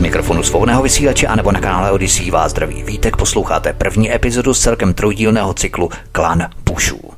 Mikrofonu 0.04 0.44
svobodného 0.44 0.84
vysílače 0.84 1.28
anebo 1.28 1.52
na 1.52 1.60
kanále 1.62 1.92
Odisí 1.92 2.32
vás 2.32 2.52
zdraví 2.52 2.84
vítek 2.84 3.18
posloucháte 3.18 3.74
první 3.74 4.14
epizodu 4.14 4.54
z 4.54 4.60
celkem 4.60 4.94
trojdílného 4.94 5.54
cyklu 5.54 5.90
Klan 6.12 6.50
Bushů. 6.66 7.13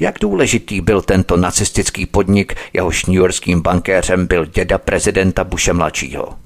Jak 0.00 0.18
důležitý 0.20 0.80
byl 0.80 1.02
tento 1.02 1.36
nacistický 1.36 2.06
podnik, 2.06 2.54
jehož 2.72 3.06
newyorským 3.06 3.60
bankéřem 3.60 4.26
byl 4.26 4.46
děda 4.46 4.78
prezidenta 4.78 5.44
Bushe 5.44 5.72
mladšího? 5.72 6.44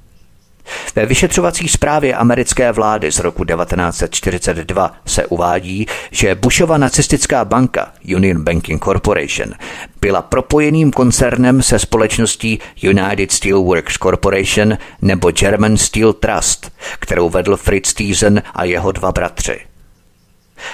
Ve 0.95 1.05
vyšetřovací 1.05 1.67
zprávě 1.67 2.15
americké 2.15 2.71
vlády 2.71 3.11
z 3.11 3.19
roku 3.19 3.45
1942 3.45 4.93
se 5.05 5.25
uvádí, 5.25 5.85
že 6.11 6.35
Bushova 6.35 6.77
nacistická 6.77 7.45
banka 7.45 7.91
Union 8.15 8.43
Banking 8.43 8.83
Corporation 8.83 9.53
byla 10.01 10.21
propojeným 10.21 10.91
koncernem 10.91 11.61
se 11.61 11.79
společností 11.79 12.59
United 12.81 13.31
Steelworks 13.31 13.97
Corporation 13.97 14.77
nebo 15.01 15.31
German 15.31 15.77
Steel 15.77 16.13
Trust, 16.13 16.71
kterou 16.99 17.29
vedl 17.29 17.57
Fritz 17.57 17.93
Thyssen 17.93 18.41
a 18.53 18.63
jeho 18.63 18.91
dva 18.91 19.11
bratři. 19.11 19.68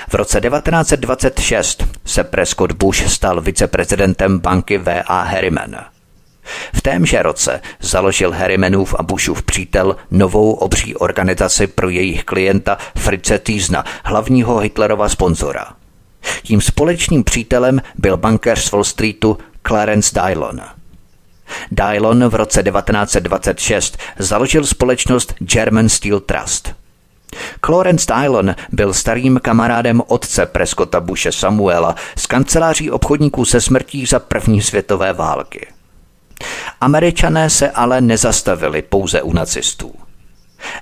V 0.10 0.14
roce 0.14 0.42
1926 0.42 1.84
se 2.06 2.24
Prescott 2.24 2.72
Bush 2.72 3.08
stal 3.08 3.42
viceprezidentem 3.42 4.40
banky 4.40 4.78
V.A. 4.78 5.22
Harriman. 5.22 5.76
V 6.74 6.82
témže 6.82 7.22
roce 7.22 7.62
založil 7.82 8.32
Harrimanův 8.32 8.96
a 8.98 9.04
Bushův 9.04 9.44
přítel 9.44 9.96
novou 10.12 10.54
obří 10.54 10.96
organizaci 10.96 11.68
pro 11.68 11.90
jejich 11.90 12.24
klienta 12.24 12.78
Fritze 12.98 13.40
Týzna, 13.40 13.84
hlavního 14.04 14.58
Hitlerova 14.58 15.10
sponzora. 15.10 15.74
Tím 16.44 16.62
společným 16.62 17.24
přítelem 17.24 17.82
byl 17.96 18.18
bankéř 18.18 18.66
z 18.66 18.72
Wall 18.72 18.84
Streetu 18.84 19.38
Clarence 19.68 20.20
Dylon. 20.22 20.62
Dylon 21.72 22.30
v 22.30 22.36
roce 22.36 22.64
1926 22.64 23.98
založil 24.20 24.66
společnost 24.66 25.34
German 25.40 25.90
Steel 25.90 26.20
Trust– 26.20 26.74
Clarence 27.66 28.14
Dylon 28.14 28.56
byl 28.72 28.94
starým 28.94 29.40
kamarádem 29.44 30.02
otce 30.08 30.46
Prescotta 30.46 31.00
Bushe 31.00 31.32
Samuela 31.32 31.96
z 32.18 32.26
kanceláří 32.26 32.92
obchodníků 32.92 33.46
se 33.46 33.62
smrtí 33.62 34.06
za 34.06 34.20
první 34.20 34.62
světové 34.62 35.14
války. 35.14 35.68
Američané 36.82 37.50
se 37.50 37.70
ale 37.70 38.02
nezastavili 38.02 38.82
pouze 38.82 39.22
u 39.22 39.34
nacistů. 39.34 39.94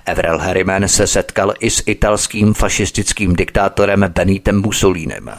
Averell 0.06 0.38
Harriman 0.38 0.88
se 0.88 1.06
setkal 1.06 1.54
i 1.60 1.70
s 1.70 1.82
italským 1.86 2.54
fašistickým 2.54 3.36
diktátorem 3.36 4.04
Benitem 4.08 4.62
Mussolinem. 4.62 5.30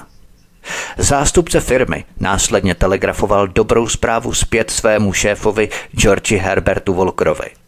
Zástupce 0.97 1.59
firmy 1.59 2.05
následně 2.19 2.75
telegrafoval 2.75 3.47
dobrou 3.47 3.87
zprávu 3.87 4.33
zpět 4.33 4.71
svému 4.71 5.13
šéfovi 5.13 5.69
Georgi 5.95 6.37
Herbertu 6.37 6.93
Volkerovi– 6.93 7.49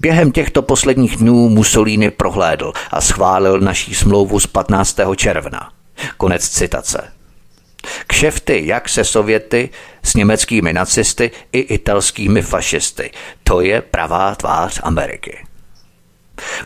Během 0.00 0.32
těchto 0.32 0.62
posledních 0.62 1.16
dnů 1.16 1.48
Mussolini 1.48 2.10
prohlédl 2.10 2.72
a 2.90 3.00
schválil 3.00 3.60
naší 3.60 3.94
smlouvu 3.94 4.40
z 4.40 4.46
15. 4.46 4.96
června. 5.16 5.72
Konec 6.16 6.48
citace. 6.48 7.12
Kšefty 8.06 8.66
jak 8.66 8.88
se 8.88 9.04
Sověty, 9.04 9.70
s 10.02 10.14
německými 10.14 10.72
nacisty 10.72 11.30
i 11.52 11.58
italskými 11.58 12.42
fašisty. 12.42 13.10
To 13.44 13.60
je 13.60 13.82
pravá 13.82 14.34
tvář 14.34 14.80
Ameriky. 14.82 15.46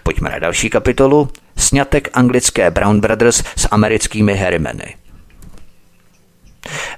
Pojďme 0.03 0.31
na 0.31 0.39
další 0.39 0.71
kapitolu. 0.71 1.29
Snětek 1.57 2.09
anglické 2.13 2.71
Brown 2.71 3.01
Brothers 3.01 3.43
s 3.57 3.69
americkými 3.71 4.37
Harrimany. 4.37 4.97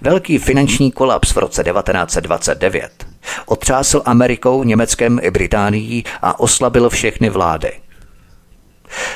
Velký 0.01 0.39
finanční 0.39 0.93
kolaps 0.93 1.31
v 1.31 1.37
roce 1.37 1.65
1929 1.65 3.12
otřásl 3.47 4.03
Amerikou, 4.05 4.65
Německem 4.65 5.21
i 5.23 5.31
Británií 5.31 6.05
a 6.23 6.41
oslabil 6.41 6.91
všechny 6.91 7.31
vlády. 7.31 7.73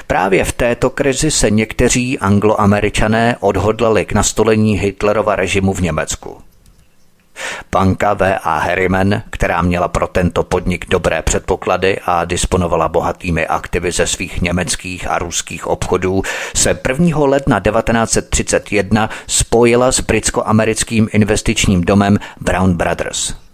Právě 0.07 0.44
v 0.44 0.52
této 0.52 0.90
krizi 0.90 1.30
se 1.30 1.50
někteří 1.50 2.18
angloameričané 2.18 3.36
odhodlali 3.40 4.04
k 4.04 4.12
nastolení 4.12 4.78
Hitlerova 4.78 5.36
režimu 5.36 5.72
v 5.72 5.80
Německu. 5.80 6.38
Banka 7.72 8.14
V.A. 8.14 8.59
Harriman, 8.59 9.22
která 9.30 9.62
měla 9.62 9.88
pro 9.88 10.07
tento 10.07 10.42
podnik 10.42 10.86
dobré 10.88 11.22
předpoklady 11.22 11.98
a 12.07 12.24
disponovala 12.24 12.88
bohatými 12.88 13.46
aktivy 13.46 13.92
ze 13.92 14.07
svých 14.07 14.42
německých 14.42 15.11
a 15.11 15.18
ruských 15.18 15.66
obchodů, 15.66 16.22
se 16.54 16.80
1. 16.88 17.18
ledna 17.18 17.61
1931 17.61 19.11
spojila 19.26 19.92
s 19.92 20.00
britsko-americkým 20.00 21.09
investičním 21.12 21.80
domem 21.84 22.18
Brown 22.40 22.76
Brothers. 22.76 23.45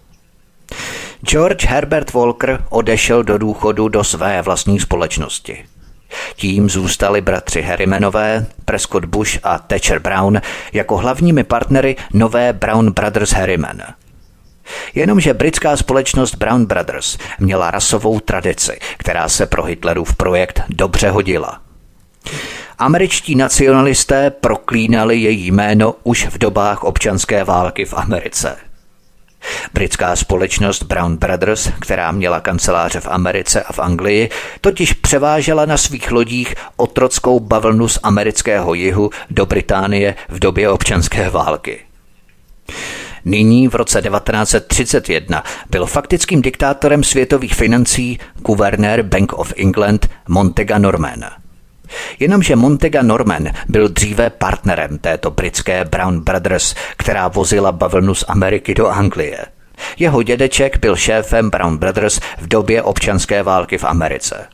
George 1.25 1.65
Herbert 1.65 2.13
Walker 2.13 2.63
odešel 2.69 3.23
do 3.23 3.37
důchodu 3.37 3.87
do 3.87 4.03
své 4.03 4.41
vlastní 4.41 4.79
společnosti. 4.79 5.65
Tím 6.35 6.69
zůstali 6.69 7.21
bratři 7.21 7.61
Harrimanové, 7.61 8.45
Prescott 8.65 9.05
Bush 9.05 9.39
a 9.43 9.57
Thatcher 9.57 9.99
Brown 9.99 10.41
jako 10.73 10.97
hlavními 10.97 11.43
partnery 11.43 11.95
nové 12.13 12.53
Brown 12.53 12.91
Brothers 12.91 13.31
Harriman. 13.31 13.81
Jenomže 14.95 15.33
britská 15.33 15.77
společnost 15.77 16.35
Brown 16.35 16.65
Brothers 16.65 17.17
měla 17.39 17.71
rasovou 17.71 18.19
tradici, 18.19 18.79
která 18.97 19.29
se 19.29 19.45
pro 19.45 19.63
Hitlerův 19.63 20.15
projekt 20.15 20.61
dobře 20.69 21.09
hodila. 21.09 21.61
Američtí 22.79 23.35
nacionalisté 23.35 24.29
proklínali 24.29 25.17
její 25.17 25.51
jméno 25.51 25.95
už 26.03 26.25
v 26.25 26.37
dobách 26.37 26.83
občanské 26.83 27.43
války 27.43 27.85
v 27.85 27.93
Americe– 27.93 28.57
Britská 29.73 30.15
společnost 30.15 30.83
Brown 30.83 31.17
Brothers, 31.17 31.69
která 31.79 32.11
měla 32.11 32.39
kanceláře 32.39 32.99
v 32.99 33.07
Americe 33.07 33.63
a 33.63 33.73
v 33.73 33.79
Anglii, 33.79 34.29
totiž 34.61 34.93
převážela 34.93 35.65
na 35.65 35.77
svých 35.77 36.11
lodích 36.11 36.55
otrockou 36.77 37.39
bavlnu 37.39 37.87
z 37.87 37.99
amerického 38.03 38.73
jihu 38.73 39.09
do 39.29 39.45
Británie 39.45 40.15
v 40.29 40.39
době 40.39 40.69
občanské 40.69 41.29
války. 41.29 41.79
Nyní 43.25 43.67
v 43.67 43.75
roce 43.75 44.01
1931 44.01 45.43
byl 45.69 45.85
faktickým 45.85 46.41
diktátorem 46.41 47.03
světových 47.03 47.55
financí 47.55 48.19
guvernér 48.35 49.01
Bank 49.01 49.33
of 49.33 49.53
England 49.57 50.09
Montega 50.27 50.77
Norman– 50.77 51.23
Jenomže 52.19 52.55
Montega 52.55 53.01
Norman 53.01 53.47
byl 53.69 53.89
dříve 53.89 54.29
partnerem 54.29 54.97
této 54.97 55.31
britské 55.31 55.85
Brown 55.85 56.19
Brothers, 56.19 56.75
která 56.97 57.27
vozila 57.27 57.71
bavlnu 57.71 58.15
z 58.15 58.25
Ameriky 58.27 58.73
do 58.73 58.87
Anglie. 58.87 59.37
Jeho 59.97 60.23
dědeček 60.23 60.77
byl 60.77 60.95
šéfem 60.95 61.49
Brown 61.49 61.77
Brothers 61.77 62.19
v 62.37 62.47
době 62.47 62.83
občanské 62.83 63.43
války 63.43 63.77
v 63.77 63.83
Americe. 63.83 64.47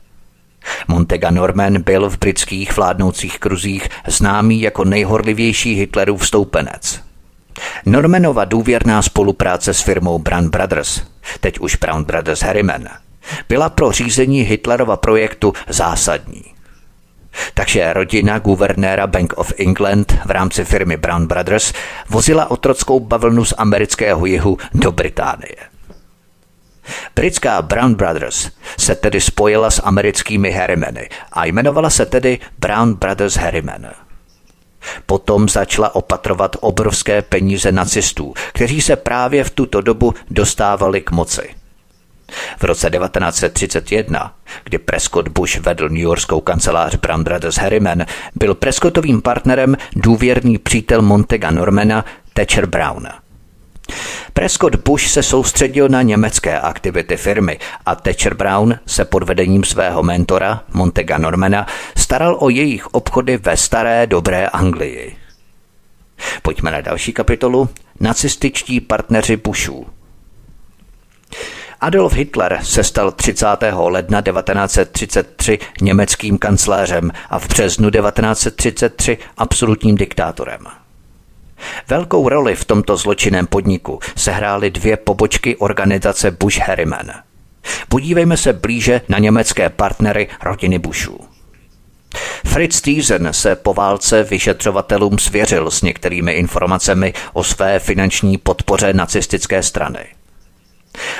Montega 0.88 1.30
Norman 1.30 1.82
byl 1.82 2.10
v 2.10 2.18
britských 2.18 2.76
vládnoucích 2.76 3.38
kruzích 3.38 3.88
známý 4.06 4.60
jako 4.60 4.84
nejhorlivější 4.84 5.74
Hitlerův 5.74 6.26
stoupenec. 6.26 7.00
Normanova 7.86 8.44
důvěrná 8.44 9.02
spolupráce 9.02 9.74
s 9.74 9.80
firmou 9.80 10.18
Brown 10.18 10.50
Brothers, 10.50 11.02
teď 11.40 11.58
už 11.58 11.76
Brown 11.76 12.04
Brothers 12.04 12.40
Harriman, 12.40 12.88
byla 13.48 13.68
pro 13.68 13.92
řízení 13.92 14.40
Hitlerova 14.40 14.96
projektu 14.96 15.52
zásadní. 15.68 16.42
Takže 17.54 17.92
rodina 17.92 18.38
guvernéra 18.38 19.06
Bank 19.06 19.32
of 19.36 19.52
England 19.58 20.18
v 20.26 20.30
rámci 20.30 20.64
firmy 20.64 20.96
Brown 20.96 21.26
Brothers 21.26 21.72
vozila 22.08 22.50
otrockou 22.50 23.00
bavlnu 23.00 23.44
z 23.44 23.54
amerického 23.58 24.26
jihu 24.26 24.58
do 24.74 24.92
Británie. 24.92 25.56
Britská 27.14 27.62
Brown 27.62 27.94
Brothers 27.94 28.50
se 28.78 28.94
tedy 28.94 29.20
spojila 29.20 29.70
s 29.70 29.82
americkými 29.82 30.50
Harrimany 30.50 31.08
a 31.32 31.44
jmenovala 31.44 31.90
se 31.90 32.06
tedy 32.06 32.38
Brown 32.58 32.94
Brothers 32.94 33.36
Harriman. 33.36 33.90
Potom 35.06 35.48
začala 35.48 35.94
opatrovat 35.94 36.56
obrovské 36.60 37.22
peníze 37.22 37.72
nacistů, 37.72 38.34
kteří 38.52 38.80
se 38.80 38.96
právě 38.96 39.44
v 39.44 39.50
tuto 39.50 39.80
dobu 39.80 40.14
dostávali 40.30 41.00
k 41.00 41.10
moci. 41.10 41.59
V 42.58 42.64
roce 42.64 42.90
1931, 42.90 44.34
kdy 44.64 44.78
Prescott 44.78 45.28
Bush 45.28 45.58
vedl 45.58 45.88
New 45.88 46.02
Yorkskou 46.02 46.40
kancelář 46.40 46.94
Brown 46.94 47.24
Brothers 47.24 47.56
Harriman, 47.56 48.04
byl 48.34 48.54
Prescottovým 48.54 49.22
partnerem 49.22 49.76
důvěrný 49.96 50.58
přítel 50.58 51.02
Montega 51.02 51.50
Normana 51.50 52.04
Thatcher 52.34 52.66
Brown. 52.66 53.08
Prescott 54.32 54.76
Bush 54.76 55.06
se 55.06 55.22
soustředil 55.22 55.88
na 55.88 56.02
německé 56.02 56.60
aktivity 56.60 57.16
firmy 57.16 57.58
a 57.86 57.94
Thatcher 57.94 58.34
Brown 58.34 58.74
se 58.86 59.04
pod 59.04 59.22
vedením 59.22 59.64
svého 59.64 60.02
mentora 60.02 60.64
Montega 60.72 61.18
Normana 61.18 61.66
staral 61.96 62.36
o 62.40 62.48
jejich 62.48 62.86
obchody 62.86 63.36
ve 63.36 63.56
staré 63.56 64.06
dobré 64.06 64.46
Anglii. 64.46 65.16
Pojďme 66.42 66.70
na 66.70 66.80
další 66.80 67.12
kapitolu. 67.12 67.68
Nacističtí 68.00 68.80
partneři 68.80 69.36
Bushů. 69.36 69.86
Adolf 71.80 72.12
Hitler 72.12 72.58
se 72.62 72.84
stal 72.84 73.12
30. 73.12 73.46
ledna 73.72 74.22
1933 74.22 75.58
německým 75.80 76.38
kancléřem 76.38 77.10
a 77.30 77.38
v 77.38 77.48
březnu 77.48 77.90
1933 77.90 79.18
absolutním 79.36 79.96
diktátorem. 79.96 80.60
Velkou 81.88 82.28
roli 82.28 82.54
v 82.56 82.64
tomto 82.64 82.96
zločinném 82.96 83.46
podniku 83.46 83.98
sehrály 84.16 84.70
dvě 84.70 84.96
pobočky 84.96 85.56
organizace 85.56 86.30
Bush-Harriman. 86.30 87.12
Podívejme 87.88 88.36
se 88.36 88.52
blíže 88.52 89.00
na 89.08 89.18
německé 89.18 89.70
partnery 89.70 90.28
rodiny 90.42 90.78
Bushů. 90.78 91.20
Fritz 92.46 92.80
Thiesen 92.80 93.28
se 93.30 93.56
po 93.56 93.74
válce 93.74 94.22
vyšetřovatelům 94.22 95.18
svěřil 95.18 95.70
s 95.70 95.82
některými 95.82 96.32
informacemi 96.32 97.12
o 97.32 97.44
své 97.44 97.78
finanční 97.78 98.38
podpoře 98.38 98.92
nacistické 98.92 99.62
strany– 99.62 100.06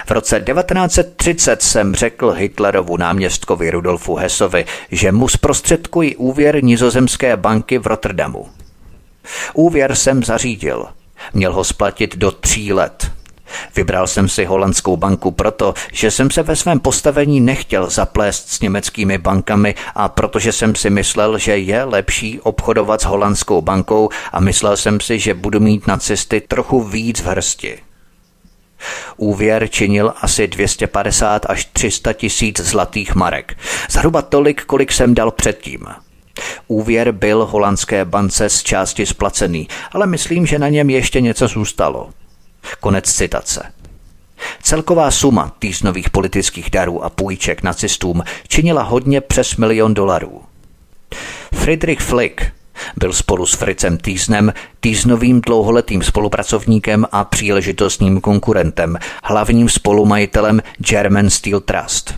v 0.07 0.11
roce 0.11 0.41
1930 0.41 1.63
jsem 1.63 1.95
řekl 1.95 2.31
Hitlerovu 2.31 2.97
náměstkovi 2.97 3.71
Rudolfu 3.71 4.15
Hesovi, 4.15 4.65
že 4.91 5.13
mu 5.13 5.29
zprostředkují 5.29 6.17
úvěr 6.17 6.65
nizozemské 6.65 7.37
banky 7.37 7.79
v 7.79 7.87
Rotterdamu. 7.87 8.49
Úvěr 9.55 9.95
jsem 9.95 10.25
zařídil. 10.25 10.87
Měl 11.35 11.53
ho 11.53 11.65
splatit 11.65 12.17
do 12.17 12.31
tří 12.31 12.73
let. 12.73 13.11
Vybral 13.77 14.07
jsem 14.07 14.29
si 14.29 14.45
holandskou 14.45 14.97
banku 14.97 15.31
proto, 15.31 15.75
že 15.93 16.11
jsem 16.11 16.31
se 16.31 16.43
ve 16.43 16.57
svém 16.57 16.81
postavení 16.81 17.41
nechtěl 17.41 17.91
zaplést 17.91 18.49
s 18.49 18.61
německými 18.61 19.19
bankami 19.19 19.75
a 19.95 20.09
protože 20.09 20.53
jsem 20.53 20.75
si 20.75 20.91
myslel, 20.91 21.39
že 21.39 21.57
je 21.57 21.85
lepší 21.85 22.41
obchodovat 22.41 23.01
s 23.01 23.05
holandskou 23.05 23.63
bankou 23.63 24.09
a 24.33 24.41
myslel 24.41 24.77
jsem 24.77 25.01
si, 25.01 25.19
že 25.19 25.35
budu 25.35 25.61
mít 25.61 25.87
na 25.87 25.97
cesty 25.97 26.41
trochu 26.41 26.83
víc 26.83 27.21
v 27.21 27.27
hrsti. 27.27 27.79
Úvěr 29.17 29.69
činil 29.69 30.15
asi 30.21 30.49
250 30.49 31.47
až 31.49 31.65
300 31.65 32.13
tisíc 32.13 32.61
zlatých 32.61 33.15
marek. 33.15 33.59
Zhruba 33.91 34.23
tolik, 34.23 34.65
kolik 34.65 34.93
jsem 34.93 35.15
dal 35.15 35.31
předtím. 35.31 35.87
Úvěr 36.69 37.13
byl 37.13 37.47
holandské 37.47 38.05
bance 38.05 38.49
z 38.49 38.63
části 38.63 39.07
splacený, 39.07 39.69
ale 39.93 40.07
myslím, 40.07 40.47
že 40.47 40.59
na 40.59 40.69
něm 40.69 40.91
ještě 40.91 41.21
něco 41.21 41.49
zůstalo. 41.49 42.11
Konec 42.81 43.13
citace. 43.13 43.73
Celková 44.63 45.11
suma 45.11 45.55
týznových 45.59 46.11
politických 46.11 46.71
darů 46.71 47.05
a 47.05 47.11
půjček 47.11 47.63
nacistům 47.63 48.23
činila 48.49 48.83
hodně 48.83 49.21
přes 49.21 49.57
milion 49.57 49.95
dolarů. 49.95 50.43
Friedrich 51.55 52.01
Flick, 52.01 52.43
byl 52.97 53.13
spolu 53.13 53.47
s 53.47 53.55
Fricem 53.55 53.99
Týznem 53.99 54.53
Týznovým 54.81 55.41
dlouholetým 55.41 56.03
spolupracovníkem 56.03 57.07
a 57.13 57.25
příležitostním 57.25 58.21
konkurentem, 58.21 58.99
hlavním 59.25 59.69
spolumajitelem 59.69 60.63
German 60.79 61.31
Steel 61.31 61.61
Trust. 61.61 62.15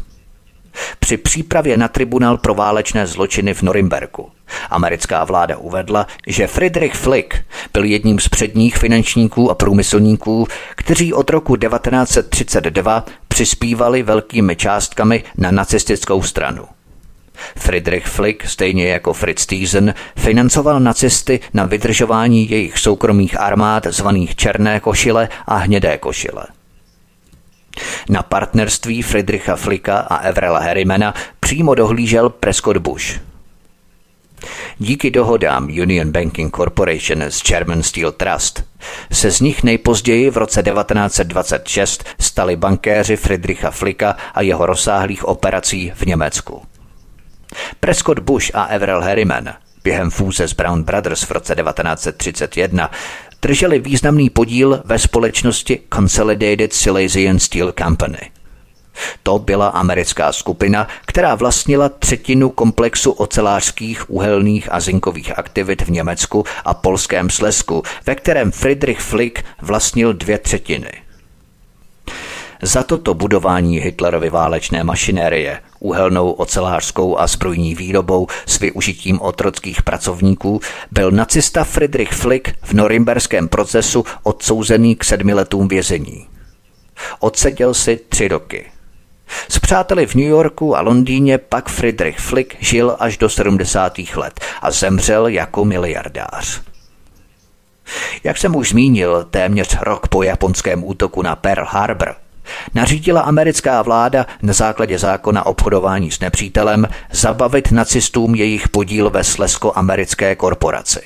Při 0.98 1.16
přípravě 1.16 1.76
na 1.76 1.88
tribunál 1.88 2.38
pro 2.38 2.54
válečné 2.54 3.06
zločiny 3.06 3.54
v 3.54 3.62
Norimberku 3.62 4.30
americká 4.70 5.24
vláda 5.24 5.56
uvedla, 5.56 6.06
že 6.26 6.46
Friedrich 6.46 6.94
Flick 6.94 7.34
byl 7.72 7.84
jedním 7.84 8.20
z 8.20 8.28
předních 8.28 8.76
finančníků 8.76 9.50
a 9.50 9.54
průmyslníků, 9.54 10.46
kteří 10.76 11.12
od 11.12 11.30
roku 11.30 11.56
1932 11.56 13.04
přispívali 13.28 14.02
velkými 14.02 14.56
částkami 14.56 15.24
na 15.36 15.50
nacistickou 15.50 16.22
stranu. 16.22 16.64
Friedrich 17.56 18.06
Flick, 18.06 18.46
stejně 18.46 18.88
jako 18.88 19.12
Fritz 19.12 19.46
Thiesen, 19.46 19.94
financoval 20.16 20.80
nacisty 20.80 21.40
na 21.54 21.66
vydržování 21.66 22.50
jejich 22.50 22.78
soukromých 22.78 23.40
armád 23.40 23.86
zvaných 23.86 24.36
Černé 24.36 24.80
košile 24.80 25.28
a 25.46 25.56
Hnědé 25.56 25.98
košile. 25.98 26.44
Na 28.08 28.22
partnerství 28.22 29.02
Friedricha 29.02 29.56
Flicka 29.56 29.98
a 29.98 30.16
Evrela 30.16 30.60
Harrimana 30.60 31.14
přímo 31.40 31.74
dohlížel 31.74 32.30
Prescott 32.30 32.76
Bush. 32.76 33.20
Díky 34.78 35.10
dohodám 35.10 35.64
Union 35.64 36.12
Banking 36.12 36.56
Corporation 36.56 37.22
s 37.22 37.42
German 37.42 37.82
Steel 37.82 38.12
Trust 38.12 38.64
se 39.12 39.30
z 39.30 39.40
nich 39.40 39.62
nejpozději 39.62 40.30
v 40.30 40.36
roce 40.36 40.62
1926 40.62 42.04
stali 42.20 42.56
bankéři 42.56 43.16
Friedricha 43.16 43.70
Flicka 43.70 44.16
a 44.34 44.42
jeho 44.42 44.66
rozsáhlých 44.66 45.24
operací 45.24 45.92
v 45.94 46.02
Německu. 46.06 46.62
Prescott 47.80 48.18
Bush 48.18 48.50
a 48.54 48.64
Everell 48.64 49.02
Harriman 49.02 49.54
během 49.84 50.10
fůze 50.10 50.48
z 50.48 50.52
Brown 50.52 50.82
Brothers 50.82 51.22
v 51.22 51.30
roce 51.30 51.54
1931 51.54 52.90
drželi 53.42 53.78
významný 53.78 54.30
podíl 54.30 54.82
ve 54.84 54.98
společnosti 54.98 55.80
Consolidated 55.94 56.72
Silesian 56.72 57.38
Steel 57.38 57.72
Company. 57.78 58.30
To 59.22 59.38
byla 59.38 59.68
americká 59.68 60.32
skupina, 60.32 60.88
která 61.06 61.34
vlastnila 61.34 61.88
třetinu 61.88 62.50
komplexu 62.50 63.10
ocelářských, 63.10 64.10
uhelných 64.10 64.72
a 64.72 64.80
zinkových 64.80 65.38
aktivit 65.38 65.82
v 65.82 65.90
Německu 65.90 66.44
a 66.64 66.74
polském 66.74 67.30
Slesku, 67.30 67.82
ve 68.06 68.14
kterém 68.14 68.52
Friedrich 68.52 69.00
Flick 69.00 69.44
vlastnil 69.60 70.12
dvě 70.12 70.38
třetiny. 70.38 70.92
Za 72.62 72.82
toto 72.82 73.14
budování 73.14 73.78
Hitlerovy 73.78 74.30
válečné 74.30 74.84
mašinérie, 74.84 75.60
uhelnou, 75.84 76.30
ocelářskou 76.30 77.18
a 77.18 77.26
zbrojní 77.26 77.74
výrobou 77.74 78.26
s 78.46 78.58
využitím 78.58 79.20
otrockých 79.20 79.82
pracovníků, 79.82 80.60
byl 80.90 81.10
nacista 81.10 81.64
Friedrich 81.64 82.12
Flick 82.12 82.48
v 82.62 82.72
norimberském 82.72 83.48
procesu 83.48 84.04
odsouzený 84.22 84.96
k 84.96 85.04
sedmi 85.04 85.34
letům 85.34 85.68
vězení. 85.68 86.26
Odseděl 87.20 87.74
si 87.74 88.00
tři 88.08 88.28
roky. 88.28 88.66
S 89.48 89.58
přáteli 89.58 90.06
v 90.06 90.14
New 90.14 90.26
Yorku 90.26 90.76
a 90.76 90.80
Londýně 90.80 91.38
pak 91.38 91.68
Friedrich 91.68 92.18
Flick 92.18 92.54
žil 92.60 92.96
až 92.98 93.18
do 93.18 93.28
70. 93.28 93.98
let 94.16 94.40
a 94.62 94.70
zemřel 94.70 95.26
jako 95.26 95.64
miliardář. 95.64 96.62
Jak 98.24 98.38
jsem 98.38 98.56
už 98.56 98.68
zmínil, 98.68 99.26
téměř 99.30 99.76
rok 99.80 100.08
po 100.08 100.22
japonském 100.22 100.84
útoku 100.84 101.22
na 101.22 101.36
Pearl 101.36 101.66
Harbor 101.68 102.14
nařídila 102.74 103.20
americká 103.20 103.82
vláda 103.82 104.26
na 104.42 104.52
základě 104.52 104.98
zákona 104.98 105.46
obchodování 105.46 106.10
s 106.10 106.20
nepřítelem 106.20 106.88
zabavit 107.10 107.72
nacistům 107.72 108.34
jejich 108.34 108.68
podíl 108.68 109.10
ve 109.10 109.24
slesko-americké 109.24 110.36
korporaci. 110.36 111.00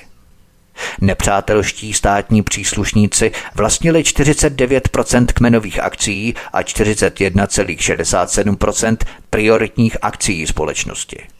Nepřátelští 1.01 1.93
státní 1.93 2.43
příslušníci 2.43 3.32
vlastnili 3.55 4.03
49% 4.03 5.26
kmenových 5.26 5.82
akcí 5.82 6.34
a 6.53 6.62
41,67% 6.62 8.97
prioritních 9.30 9.97
akcí 10.03 10.47
společnosti. 10.47 11.36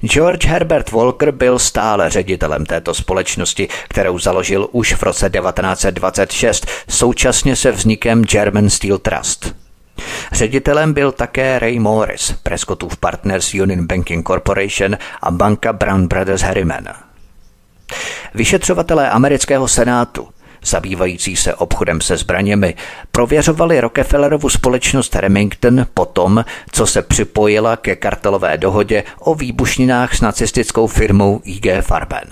George 0.00 0.46
Herbert 0.46 0.90
Walker 0.90 1.30
byl 1.30 1.58
stále 1.58 2.10
ředitelem 2.10 2.66
této 2.66 2.94
společnosti, 2.94 3.68
kterou 3.88 4.18
založil 4.18 4.68
už 4.72 4.94
v 4.94 5.02
roce 5.02 5.30
1926, 5.30 6.66
současně 6.88 7.56
se 7.56 7.72
vznikem 7.72 8.24
German 8.24 8.70
Steel 8.70 8.98
Trust. 8.98 9.54
Ředitelem 10.32 10.92
byl 10.92 11.12
také 11.12 11.58
Ray 11.58 11.78
Morris, 11.78 12.34
Prescottův 12.42 12.96
Partners 12.96 13.54
Union 13.54 13.86
Banking 13.86 14.26
Corporation 14.26 14.96
a 15.22 15.30
banka 15.30 15.72
Brown 15.72 16.08
Brothers 16.08 16.42
Harriman. 16.42 16.88
Vyšetřovatelé 18.34 19.10
amerického 19.10 19.68
senátu 19.68 20.28
zabývající 20.64 21.36
se 21.36 21.54
obchodem 21.54 22.00
se 22.00 22.16
zbraněmi, 22.16 22.74
prověřovali 23.12 23.80
Rockefellerovu 23.80 24.48
společnost 24.48 25.16
Remington 25.16 25.86
po 25.94 26.04
tom, 26.04 26.44
co 26.72 26.86
se 26.86 27.02
připojila 27.02 27.76
ke 27.76 27.96
kartelové 27.96 28.58
dohodě 28.58 29.04
o 29.18 29.34
výbušninách 29.34 30.14
s 30.14 30.20
nacistickou 30.20 30.86
firmou 30.86 31.40
IG 31.44 31.66
Farben. 31.80 32.28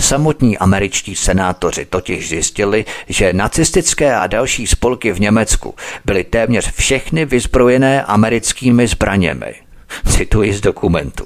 Samotní 0.00 0.58
američtí 0.58 1.16
senátoři 1.16 1.84
totiž 1.84 2.28
zjistili, 2.28 2.84
že 3.08 3.32
nacistické 3.32 4.14
a 4.14 4.26
další 4.26 4.66
spolky 4.66 5.12
v 5.12 5.20
Německu 5.20 5.74
byly 6.04 6.24
téměř 6.24 6.72
všechny 6.72 7.24
vyzbrojené 7.24 8.02
americkými 8.02 8.86
zbraněmi. 8.86 9.54
Cituji 10.08 10.52
z 10.52 10.60
dokumentu. 10.60 11.24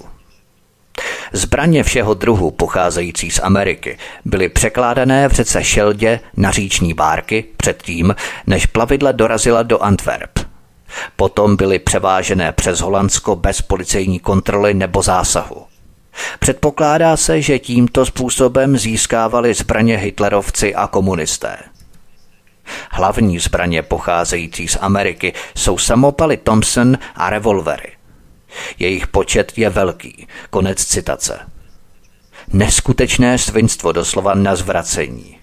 Zbraně 1.33 1.83
všeho 1.83 2.15
druhu 2.15 2.51
pocházející 2.51 3.31
z 3.31 3.41
Ameriky 3.43 3.99
byly 4.25 4.49
překládané 4.49 5.29
v 5.29 5.33
řece 5.33 5.65
Šeldě 5.65 6.21
na 6.37 6.51
říční 6.51 6.95
bárky 6.95 7.45
předtím, 7.57 8.15
než 8.47 8.67
plavidla 8.67 9.13
dorazila 9.13 9.63
do 9.63 9.79
Antwerp. 9.79 10.39
Potom 11.17 11.57
byly 11.57 11.79
převážené 11.79 12.53
přes 12.53 12.81
Holandsko 12.81 13.37
bez 13.37 13.63
policejní 13.63 14.19
kontroly 14.19 14.75
nebo 14.75 15.03
zásahu. 15.03 15.67
Předpokládá 16.39 17.17
se, 17.17 17.43
že 17.43 17.59
tímto 17.59 18.07
způsobem 18.07 18.77
získávali 18.79 19.55
zbraně 19.55 19.97
hitlerovci 19.97 20.75
a 20.75 20.87
komunisté. 20.87 21.57
Hlavní 22.91 23.39
zbraně 23.39 23.83
pocházející 23.83 24.69
z 24.69 24.79
Ameriky 24.81 25.33
jsou 25.57 25.79
samopaly 25.79 26.37
Thompson 26.37 26.99
a 27.15 27.31
revolvery. 27.31 28.00
Jejich 28.79 29.07
počet 29.07 29.53
je 29.57 29.71
velký. 29.71 30.27
Konec 30.51 30.85
citace. 30.85 31.39
Neskutečné 32.53 33.39
svinstvo 33.39 33.93
doslova 33.93 34.35
na 34.35 34.57
zvracení. 34.57 35.41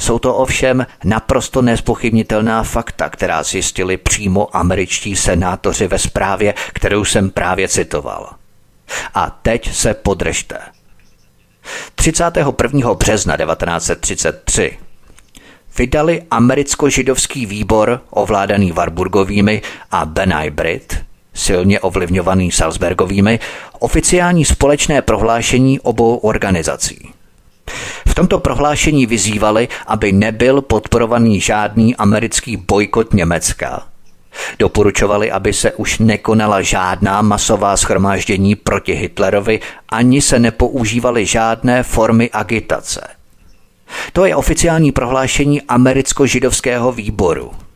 Jsou 0.00 0.18
to 0.18 0.34
ovšem 0.34 0.86
naprosto 1.04 1.62
nespochybnitelná 1.62 2.62
fakta, 2.62 3.08
která 3.08 3.42
zjistili 3.42 3.96
přímo 3.96 4.56
američtí 4.56 5.16
senátoři 5.16 5.86
ve 5.86 5.98
zprávě, 5.98 6.54
kterou 6.72 7.04
jsem 7.04 7.30
právě 7.30 7.68
citoval. 7.68 8.30
A 9.14 9.30
teď 9.30 9.74
se 9.74 9.94
podržte. 9.94 10.58
31. 11.94 12.94
března 12.94 13.36
1933 13.36 14.78
vydali 15.78 16.22
americko-židovský 16.30 17.46
výbor 17.46 18.00
ovládaný 18.10 18.72
Warburgovými 18.72 19.62
a 19.90 20.06
Benai 20.06 20.50
Brit 20.50 21.09
silně 21.34 21.80
ovlivňovaný 21.80 22.50
Salzbergovými, 22.50 23.38
oficiální 23.78 24.44
společné 24.44 25.02
prohlášení 25.02 25.80
obou 25.80 26.16
organizací. 26.16 27.12
V 28.08 28.14
tomto 28.14 28.38
prohlášení 28.38 29.06
vyzývali, 29.06 29.68
aby 29.86 30.12
nebyl 30.12 30.60
podporovaný 30.62 31.40
žádný 31.40 31.96
americký 31.96 32.56
bojkot 32.56 33.14
Německa. 33.14 33.82
Doporučovali, 34.58 35.30
aby 35.30 35.52
se 35.52 35.72
už 35.72 35.98
nekonala 35.98 36.62
žádná 36.62 37.22
masová 37.22 37.76
schromáždění 37.76 38.54
proti 38.54 38.92
Hitlerovi, 38.92 39.60
ani 39.88 40.22
se 40.22 40.38
nepoužívaly 40.38 41.26
žádné 41.26 41.82
formy 41.82 42.30
agitace. 42.32 43.06
To 44.12 44.24
je 44.24 44.36
oficiální 44.36 44.92
prohlášení 44.92 45.62
americko-židovského 45.62 46.92
výboru– 46.92 47.50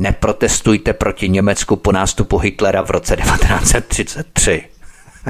Neprotestujte 0.00 0.92
proti 0.92 1.28
Německu 1.28 1.76
po 1.76 1.92
nástupu 1.92 2.38
Hitlera 2.38 2.82
v 2.82 2.90
roce 2.90 3.16
1933. 3.22 4.64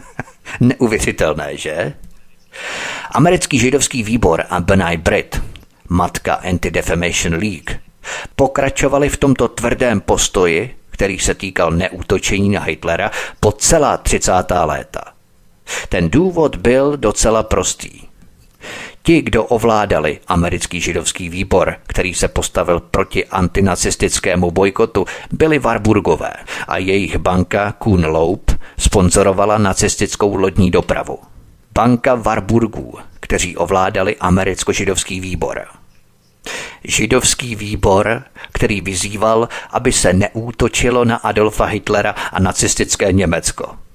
Neuvěřitelné, 0.60 1.56
že? 1.56 1.92
Americký 3.10 3.58
židovský 3.58 4.02
výbor 4.02 4.44
a 4.50 4.60
Benai 4.60 4.96
Brit, 4.96 5.42
matka 5.88 6.34
Anti-Defamation 6.34 7.32
League, 7.32 7.80
pokračovali 8.36 9.08
v 9.08 9.16
tomto 9.16 9.48
tvrdém 9.48 10.00
postoji, 10.00 10.76
který 10.90 11.18
se 11.18 11.34
týkal 11.34 11.70
neútočení 11.70 12.50
na 12.50 12.60
Hitlera 12.60 13.10
po 13.40 13.52
celá 13.52 13.96
30. 13.96 14.32
léta. 14.64 15.00
Ten 15.88 16.10
důvod 16.10 16.56
byl 16.56 16.96
docela 16.96 17.42
prostý. 17.42 18.09
Ti, 19.10 19.22
kdo 19.22 19.44
ovládali 19.44 20.20
americký 20.28 20.80
židovský 20.80 21.28
výbor, 21.28 21.76
který 21.86 22.14
se 22.14 22.28
postavil 22.28 22.80
proti 22.80 23.26
antinacistickému 23.26 24.50
bojkotu, 24.50 25.06
byli 25.32 25.58
Warburgové 25.58 26.32
a 26.68 26.76
jejich 26.76 27.18
banka 27.18 27.72
Kuhn 27.72 28.04
Loeb 28.06 28.50
sponzorovala 28.78 29.58
nacistickou 29.58 30.36
lodní 30.36 30.70
dopravu. 30.70 31.18
Banka 31.74 32.14
Warburgů, 32.14 32.94
kteří 33.20 33.56
ovládali 33.56 34.16
americko-židovský 34.16 35.20
výbor. 35.20 35.64
Židovský 36.84 37.54
výbor, 37.54 38.22
který 38.52 38.80
vyzýval, 38.80 39.48
aby 39.70 39.92
se 39.92 40.12
neútočilo 40.12 41.04
na 41.04 41.16
Adolfa 41.16 41.64
Hitlera 41.64 42.14
a 42.32 42.40
nacistické 42.40 43.12
Německo– 43.12 43.74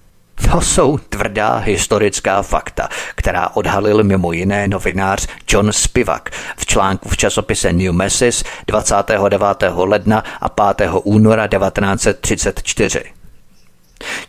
to 0.51 0.61
jsou 0.61 0.97
tvrdá 0.97 1.57
historická 1.57 2.41
fakta, 2.41 2.89
která 3.15 3.49
odhalil 3.53 4.03
mimo 4.03 4.31
jiné 4.31 4.67
novinář 4.67 5.27
John 5.49 5.73
Spivak 5.73 6.29
v 6.57 6.65
článku 6.65 7.09
v 7.09 7.17
časopise 7.17 7.73
New 7.73 7.91
Message 7.91 8.43
29. 8.67 9.39
ledna 9.75 10.23
a 10.41 10.49
5. 10.49 10.89
února 11.03 11.47
1934. 11.47 13.03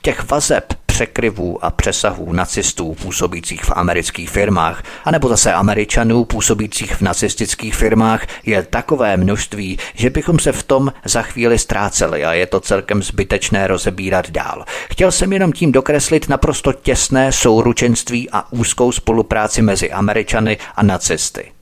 Těch 0.03 0.31
vazeb 0.31 0.65
překryvů 0.97 1.65
a 1.65 1.71
přesahů 1.71 2.33
nacistů 2.33 2.95
působících 2.95 3.65
v 3.65 3.73
amerických 3.75 4.31
firmách, 4.31 4.83
anebo 5.05 5.29
zase 5.29 5.53
američanů 5.53 6.25
působících 6.25 6.95
v 6.95 7.01
nacistických 7.01 7.75
firmách 7.75 8.27
je 8.47 8.63
takové 8.63 9.17
množství, 9.17 9.79
že 9.95 10.11
bychom 10.11 10.39
se 10.39 10.53
v 10.53 10.63
tom 10.63 10.93
za 11.05 11.23
chvíli 11.23 11.59
ztráceli 11.59 12.25
a 12.25 12.33
je 12.33 12.47
to 12.47 12.61
celkem 12.61 13.03
zbytečné 13.03 13.67
rozebírat 13.67 14.31
dál. 14.31 14.65
Chtěl 14.91 15.13
jsem 15.13 15.33
jenom 15.33 15.53
tím 15.53 15.73
dokreslit 15.73 16.29
naprosto 16.29 16.73
těsné 16.73 17.33
souručenství 17.33 18.31
a 18.31 18.53
úzkou 18.53 18.93
spolupráci 18.93 19.63
mezi 19.63 19.93
Američany 19.93 20.59
a 20.77 20.83
nacisty. 20.83 21.53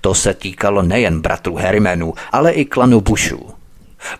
To 0.00 0.14
se 0.14 0.34
týkalo 0.34 0.82
nejen 0.82 1.20
bratrů 1.20 1.56
Harrimanů, 1.56 2.14
ale 2.32 2.52
i 2.52 2.64
klanu 2.64 3.00
Bushů. 3.00 3.55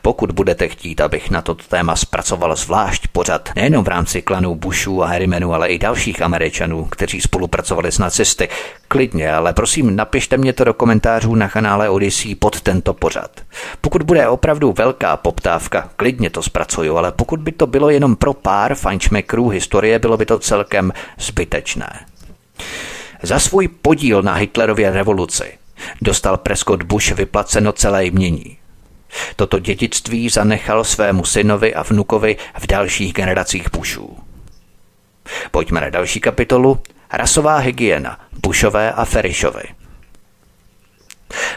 Pokud 0.02 0.32
budete 0.32 0.68
chtít, 0.68 1.00
abych 1.00 1.30
na 1.30 1.42
toto 1.42 1.64
téma 1.68 1.96
zpracoval 1.96 2.56
zvlášť 2.56 3.06
pořad 3.08 3.48
nejenom 3.56 3.84
v 3.84 3.88
rámci 3.88 4.22
klanů 4.22 4.54
Bushů 4.54 5.02
a 5.02 5.06
Harrimenu, 5.06 5.54
ale 5.54 5.68
i 5.68 5.78
dalších 5.78 6.22
Američanů, 6.22 6.84
kteří 6.84 7.20
spolupracovali 7.20 7.92
s 7.92 7.98
nacisty, 7.98 8.48
klidně, 8.88 9.32
ale 9.32 9.52
prosím 9.52 9.96
napište 9.96 10.36
mě 10.36 10.52
to 10.52 10.64
do 10.64 10.74
komentářů 10.74 11.34
na 11.34 11.48
kanále 11.48 11.88
Odyssey 11.88 12.34
pod 12.34 12.60
tento 12.60 12.94
pořad. 12.94 13.30
Pokud 13.80 14.02
bude 14.02 14.28
opravdu 14.28 14.72
velká 14.72 15.16
poptávka, 15.16 15.90
klidně 15.96 16.30
to 16.30 16.42
zpracuju, 16.42 16.96
ale 16.96 17.12
pokud 17.12 17.40
by 17.40 17.52
to 17.52 17.66
bylo 17.66 17.90
jenom 17.90 18.16
pro 18.16 18.34
pár 18.34 18.74
fančmekrů 18.74 19.48
historie, 19.48 19.98
bylo 19.98 20.16
by 20.16 20.26
to 20.26 20.38
celkem 20.38 20.92
zbytečné. 21.18 22.06
Za 23.22 23.38
svůj 23.38 23.68
podíl 23.68 24.22
na 24.22 24.34
Hitlerově 24.34 24.90
revoluci 24.90 25.58
dostal 26.02 26.36
Prescott 26.36 26.82
Bush 26.82 27.12
vyplaceno 27.12 27.72
celé 27.72 28.06
jmění. 28.06 28.56
Toto 29.36 29.58
dědictví 29.58 30.28
zanechal 30.28 30.84
svému 30.84 31.24
synovi 31.24 31.74
a 31.74 31.82
vnukovi 31.82 32.36
v 32.58 32.66
dalších 32.66 33.12
generacích 33.12 33.70
Bushů. 33.72 34.16
Pojďme 35.50 35.80
na 35.80 35.90
další 35.90 36.20
kapitolu. 36.20 36.78
Rasová 37.12 37.56
hygiena 37.56 38.20
Bushové 38.42 38.92
a 38.92 39.04
Ferishovi. 39.04 39.62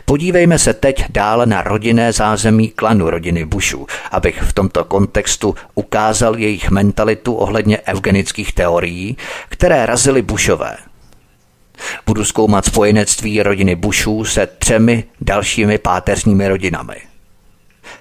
Podívejme 0.05 0.60
se 0.60 0.74
teď 0.74 1.05
dále 1.10 1.45
na 1.45 1.62
rodinné 1.64 2.14
zázemí 2.14 2.70
klanu 2.70 3.10
rodiny 3.10 3.45
Bushů, 3.45 3.88
abych 4.12 4.41
v 4.41 4.53
tomto 4.53 4.86
kontextu 4.86 5.55
ukázal 5.76 6.38
jejich 6.38 6.70
mentalitu 6.70 7.36
ohledně 7.36 7.78
eugenických 7.88 8.53
teorií, 8.53 9.18
které 9.49 9.86
razily 9.86 10.22
Bushové. 10.22 10.78
Budu 12.05 12.26
zkoumat 12.26 12.66
spojenectví 12.66 13.43
rodiny 13.43 13.76
Bushů 13.76 14.26
se 14.26 14.47
třemi 14.47 15.03
dalšími 15.22 15.78
páteřními 15.78 16.47
rodinami. 16.47 17.09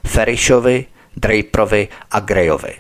Ferishovi, 0.07 0.87
Draperovi 1.17 1.89
a 2.11 2.21
Greyovi. 2.21 2.75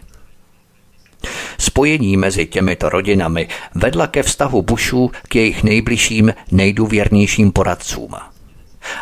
Spojení 1.59 2.17
mezi 2.17 2.47
těmito 2.47 2.89
rodinami 2.89 3.49
vedla 3.75 4.07
ke 4.07 4.23
vztahu 4.23 4.63
Bushů 4.63 5.11
k 5.29 5.37
jejich 5.37 5.63
nejbližším, 5.63 6.35
nejdůvěrnějším 6.51 7.53
poradcům. 7.53 8.15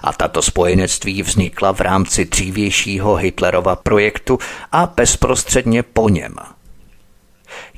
A 0.03 0.13
tato 0.13 0.43
spojenectví 0.43 1.23
vznikla 1.23 1.73
v 1.73 1.81
rámci 1.81 2.25
dřívějšího 2.25 3.15
Hitlerova 3.15 3.77
projektu 3.77 4.39
a 4.73 4.87
bezprostředně 4.97 5.83
po 5.83 6.09
něm. 6.09 6.35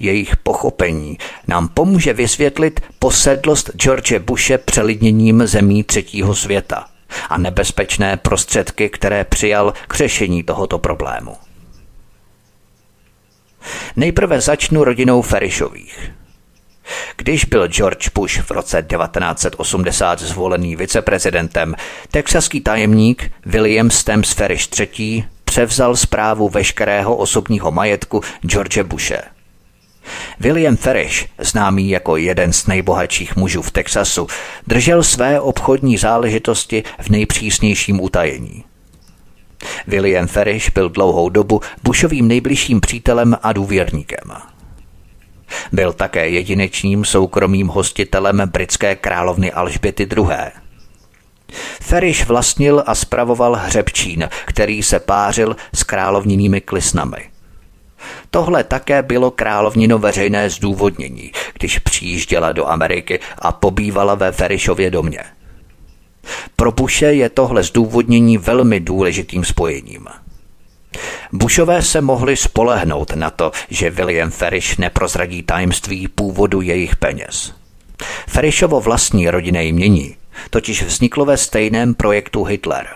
Jejich 0.01 0.37
pochopení 0.37 1.19
nám 1.49 1.69
pomůže 1.69 2.13
vysvětlit 2.13 2.81
posedlost 2.99 3.71
George 3.77 4.19
Bushe 4.19 4.59
přelidněním 4.59 5.47
zemí 5.47 5.85
třetího 5.85 6.35
světa– 6.35 6.87
a 7.29 7.39
nebezpečné 7.39 8.17
prostředky, 8.17 8.89
které 8.89 9.25
přijal 9.25 9.75
k 9.89 9.95
řešení 9.95 10.43
tohoto 10.43 10.79
problému. 10.79 11.37
Nejprve 13.97 14.41
začnu 14.41 14.85
rodinou 14.85 15.23
Ferishových. 15.23 16.13
Když 17.17 17.45
byl 17.45 17.69
George 17.69 18.09
Bush 18.15 18.41
v 18.41 18.51
roce 18.51 18.83
1980 18.83 20.21
zvolený 20.21 20.77
viceprezidentem, 20.77 21.75
texaský 22.11 22.61
tajemník 22.61 23.33
William 23.47 23.91
Stamps 23.91 24.33
Ferish 24.33 24.69
III. 24.81 25.25
převzal 25.45 25.97
zprávu 25.97 26.49
veškerého 26.49 27.17
osobního 27.17 27.71
majetku 27.71 28.23
George 28.47 28.83
Bushe– 28.83 29.23
William 30.41 30.77
Farish, 30.77 31.27
známý 31.39 31.91
jako 31.91 32.17
jeden 32.17 32.53
z 32.53 32.67
nejbohatších 32.67 33.37
mužů 33.37 33.63
v 33.63 33.71
Texasu, 33.71 34.27
držel 34.67 35.03
své 35.03 35.41
obchodní 35.41 35.97
záležitosti 35.99 36.85
v 37.01 37.09
nejpřísnějším 37.09 38.01
utajení. 38.01 38.65
William 39.87 40.27
Farish 40.27 40.71
byl 40.71 40.89
dlouhou 40.89 41.29
dobu 41.29 41.61
Bushovým 41.83 42.29
nejbližším 42.29 42.81
přítelem 42.81 43.37
a 43.43 43.53
důvěrníkem. 43.53 44.33
Byl 45.73 45.93
také 45.93 46.29
jedinečným 46.29 47.05
soukromým 47.05 47.69
hostitelem 47.69 48.43
britské 48.47 48.97
královny 48.97 49.53
Alžběty 49.53 50.09
II. 50.17 50.37
Feriš 51.81 52.27
vlastnil 52.27 52.83
a 52.87 52.95
spravoval 52.95 53.55
hřebčín, 53.55 54.29
který 54.47 54.83
se 54.83 55.01
pářil 55.01 55.57
s 55.75 55.83
královninými 55.83 56.61
klisnami– 56.61 57.31
Tohle 58.31 58.65
také 58.65 59.03
bylo 59.03 59.31
královnino 59.31 59.99
veřejné 59.99 60.51
zdůvodnění, 60.51 61.33
když 61.59 61.79
přijížděla 61.79 62.53
do 62.53 62.67
Ameriky 62.67 63.21
a 63.39 63.53
pobývala 63.53 64.15
ve 64.15 64.33
Ferišově 64.33 64.91
domě. 64.91 65.21
Pro 66.57 66.73
Bushe 66.73 67.15
je 67.15 67.29
tohle 67.29 67.63
zdůvodnění 67.63 68.39
velmi 68.39 68.81
důležitým 68.81 69.45
spojením. 69.45 70.07
Bushové 71.33 71.83
se 71.83 72.01
mohli 72.01 72.37
spolehnout 72.37 73.17
na 73.17 73.31
to, 73.31 73.53
že 73.71 73.91
William 73.91 74.31
Ferish 74.31 74.77
neprozradí 74.77 75.43
tajemství 75.43 76.09
původu 76.09 76.61
jejich 76.61 76.97
peněz. 76.97 77.55
Ferishovo 78.29 78.81
vlastní 78.81 79.31
rodinné 79.31 79.65
jmění 79.65 80.17
totiž 80.51 80.83
vzniklo 80.83 81.25
ve 81.25 81.37
stejném 81.37 81.95
projektu 81.95 82.45
Hitler 82.45 82.87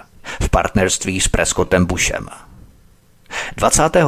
v 0.42 0.48
partnerství 0.48 1.20
s 1.20 1.28
Prescottem 1.28 1.86
Bushem– 1.86 2.28
25. 3.57 4.07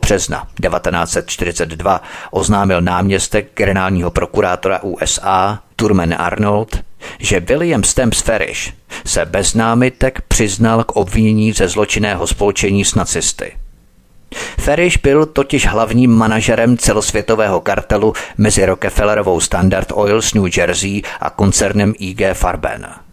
března 0.00 0.46
1942 0.62 2.02
oznámil 2.30 2.80
náměstek 2.80 3.50
generálního 3.54 4.10
prokurátora 4.10 4.82
USA 4.82 5.58
Turman 5.76 6.14
Arnold, 6.18 6.80
že 7.18 7.40
William 7.40 7.84
Stamps 7.84 8.20
Farish 8.20 8.74
se 9.04 9.24
bez 9.24 9.54
námitek 9.54 10.20
přiznal 10.28 10.84
k 10.84 10.96
obvinění 10.96 11.52
ze 11.52 11.68
zločinného 11.68 12.26
spolčení 12.26 12.84
s 12.84 12.94
nacisty. 12.94 13.52
Farish 14.60 14.96
byl 14.96 15.26
totiž 15.26 15.66
hlavním 15.66 16.10
manažerem 16.10 16.78
celosvětového 16.78 17.60
kartelu 17.60 18.12
mezi 18.38 18.66
Rockefellerovou 18.66 19.40
Standard 19.40 19.92
Oil 19.94 20.22
z 20.22 20.34
New 20.34 20.58
Jersey 20.58 21.02
a 21.20 21.30
koncernem 21.30 21.94
IG 21.98 22.22
Farben. 22.32 23.05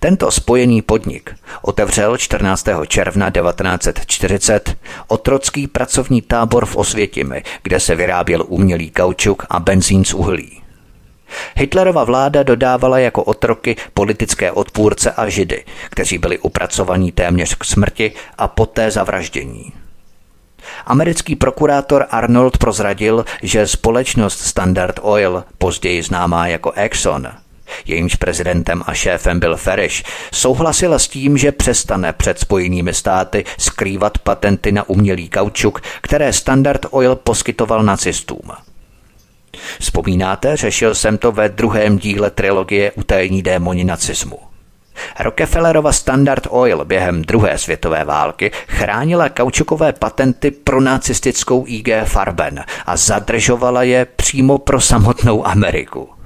Tento 0.00 0.30
spojený 0.30 0.82
podnik 0.82 1.34
otevřel 1.62 2.16
14. 2.16 2.66
června 2.86 3.30
1940 3.30 4.76
otrocký 5.08 5.66
pracovní 5.66 6.22
tábor 6.22 6.66
v 6.66 6.76
Osvětimi, 6.76 7.42
kde 7.62 7.80
se 7.80 7.94
vyráběl 7.94 8.44
umělý 8.48 8.90
kaučuk 8.90 9.46
a 9.50 9.60
benzín 9.60 10.04
z 10.04 10.14
uhlí. 10.14 10.62
Hitlerova 11.56 12.04
vláda 12.04 12.42
dodávala 12.42 12.98
jako 12.98 13.22
otroky 13.22 13.76
politické 13.94 14.52
odpůrce 14.52 15.12
a 15.12 15.28
židy, 15.28 15.64
kteří 15.90 16.18
byli 16.18 16.38
upracovaní 16.38 17.12
téměř 17.12 17.54
k 17.54 17.64
smrti 17.64 18.12
a 18.38 18.48
poté 18.48 18.90
zavraždění. 18.90 19.72
Americký 20.86 21.36
prokurátor 21.36 22.06
Arnold 22.10 22.58
prozradil, 22.58 23.24
že 23.42 23.66
společnost 23.66 24.40
Standard 24.40 24.98
Oil, 25.02 25.44
později 25.58 26.02
známá 26.02 26.46
jako 26.46 26.72
Exxon, 26.72 27.28
jejímž 27.86 28.14
prezidentem 28.14 28.82
a 28.86 28.94
šéfem 28.94 29.40
byl 29.40 29.56
Ferish, 29.56 30.02
souhlasila 30.32 30.98
s 30.98 31.08
tím, 31.08 31.38
že 31.38 31.52
přestane 31.52 32.12
před 32.12 32.38
spojenými 32.38 32.94
státy 32.94 33.44
skrývat 33.58 34.18
patenty 34.18 34.72
na 34.72 34.88
umělý 34.88 35.28
kaučuk, 35.28 35.80
které 36.00 36.32
Standard 36.32 36.86
Oil 36.90 37.16
poskytoval 37.16 37.82
nacistům. 37.82 38.50
Vzpomínáte, 39.80 40.56
řešil 40.56 40.94
jsem 40.94 41.18
to 41.18 41.32
ve 41.32 41.48
druhém 41.48 41.98
díle 41.98 42.30
trilogie 42.30 42.92
Utajení 42.92 43.42
démoni 43.42 43.84
nacismu. 43.84 44.38
Rockefellerova 45.20 45.92
Standard 45.92 46.46
Oil 46.50 46.84
během 46.84 47.22
druhé 47.22 47.58
světové 47.58 48.04
války 48.04 48.50
chránila 48.68 49.28
kaučukové 49.28 49.92
patenty 49.92 50.50
pro 50.50 50.80
nacistickou 50.80 51.64
IG 51.66 51.88
Farben 52.04 52.64
a 52.86 52.96
zadržovala 52.96 53.82
je 53.82 54.04
přímo 54.04 54.58
pro 54.58 54.80
samotnou 54.80 55.46
Ameriku. 55.46 56.19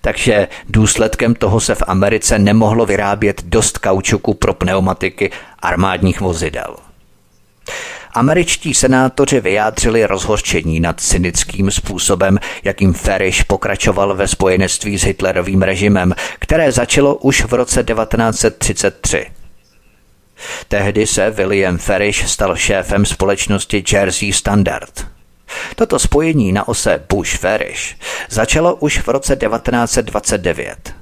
Takže 0.00 0.48
důsledkem 0.68 1.34
toho 1.34 1.60
se 1.60 1.74
v 1.74 1.82
Americe 1.86 2.38
nemohlo 2.38 2.86
vyrábět 2.86 3.42
dost 3.44 3.78
kaučuku 3.78 4.34
pro 4.34 4.54
pneumatiky 4.54 5.30
armádních 5.58 6.20
vozidel. 6.20 6.76
Američtí 8.14 8.74
senátoři 8.74 9.40
vyjádřili 9.40 10.06
rozhořčení 10.06 10.80
nad 10.80 11.00
cynickým 11.00 11.70
způsobem, 11.70 12.38
jakým 12.64 12.92
Ferish 12.92 13.44
pokračoval 13.44 14.14
ve 14.14 14.28
spojenectví 14.28 14.98
s 14.98 15.04
Hitlerovým 15.04 15.62
režimem, 15.62 16.14
které 16.38 16.72
začalo 16.72 17.14
už 17.14 17.44
v 17.44 17.52
roce 17.54 17.84
1933. 17.84 19.26
Tehdy 20.68 21.06
se 21.06 21.30
William 21.30 21.78
Ferish 21.78 22.28
stal 22.28 22.56
šéfem 22.56 23.06
společnosti 23.06 23.84
Jersey 23.92 24.32
Standard– 24.32 25.06
Toto 25.76 25.98
spojení 25.98 26.52
na 26.52 26.68
ose 26.68 27.02
Bush-Farish 27.08 27.96
začalo 28.30 28.74
už 28.74 28.98
v 28.98 29.08
roce 29.08 29.36
1929. 29.36 30.94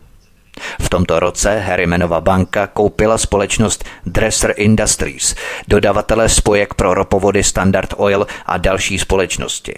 V 0.81 0.89
tomto 0.89 1.21
roce 1.21 1.59
Harrimanova 1.59 2.21
banka 2.21 2.67
koupila 2.67 3.19
společnost 3.19 3.85
Dresser 4.07 4.55
Industries, 4.57 5.35
dodavatele 5.69 6.29
spojek 6.29 6.75
pro 6.75 6.95
ropovody 6.95 7.45
Standard 7.45 7.95
Oil 7.97 8.27
a 8.47 8.57
další 8.57 8.99
společnosti. 8.99 9.75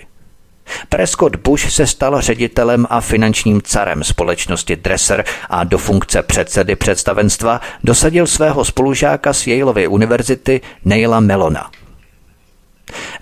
Prescott 0.89 1.37
Bush 1.37 1.71
se 1.71 1.87
stal 1.87 2.21
ředitelem 2.21 2.87
a 2.91 3.01
finančním 3.01 3.63
carem 3.63 4.05
společnosti 4.05 4.77
Dresser 4.77 5.25
a 5.51 5.65
do 5.65 5.79
funkce 5.79 6.23
předsedy 6.23 6.77
představenstva 6.77 7.61
dosadil 7.85 8.27
svého 8.27 8.65
spolužáka 8.65 9.33
z 9.33 9.47
Yaleovy 9.47 9.87
univerzity 9.87 10.61
Neila 10.85 11.21
Melona. 11.21 11.71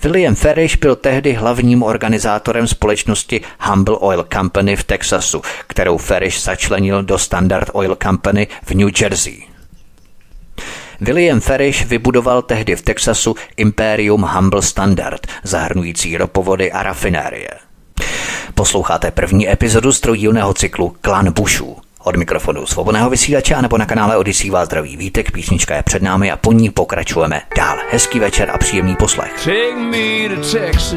William 0.02 0.34
Farish 0.34 0.76
byl 0.76 0.96
tehdy 0.96 1.32
hlavním 1.32 1.82
organizátorem 1.82 2.66
společnosti 2.66 3.40
Humble 3.60 3.96
Oil 4.00 4.26
Company 4.32 4.76
v 4.76 4.84
Texasu, 4.84 5.42
kterou 5.66 5.98
Farish 5.98 6.42
začlenil 6.42 7.02
do 7.02 7.18
Standard 7.18 7.70
Oil 7.72 7.96
Company 8.02 8.46
v 8.64 8.70
New 8.74 8.88
Jersey. 9.00 9.42
William 11.00 11.40
Farish 11.40 11.84
vybudoval 11.84 12.42
tehdy 12.42 12.76
v 12.76 12.82
Texasu 12.82 13.36
Imperium 13.56 14.22
Humble 14.22 14.62
Standard, 14.62 15.26
zahrnující 15.42 16.16
ropovody 16.16 16.72
a 16.72 16.82
rafinérie. 16.82 17.48
Posloucháte 18.54 19.10
první 19.10 19.50
epizodu 19.50 19.92
z 19.92 20.00
cyklu 20.54 20.96
Klan 21.00 21.32
Bushů. 21.32 21.76
Od 22.04 22.16
mikrofonu 22.16 22.66
svobodného 22.66 23.10
vysílače 23.10 23.62
nebo 23.62 23.78
na 23.78 23.86
kanále 23.86 24.16
Odisí 24.16 24.50
vás 24.50 24.66
zdraví 24.66 24.96
vítek, 24.96 25.30
písnička 25.30 25.76
je 25.76 25.82
před 25.82 26.02
námi 26.02 26.30
a 26.30 26.36
po 26.36 26.52
ní 26.52 26.70
pokračujeme 26.70 27.42
dál. 27.56 27.76
Hezký 27.90 28.18
večer 28.18 28.50
a 28.50 28.58
příjemný 28.58 28.96
poslech. 28.96 29.32
Take 29.44 29.76
me 29.76 30.28
to 30.28 30.58
Texas 30.58 30.94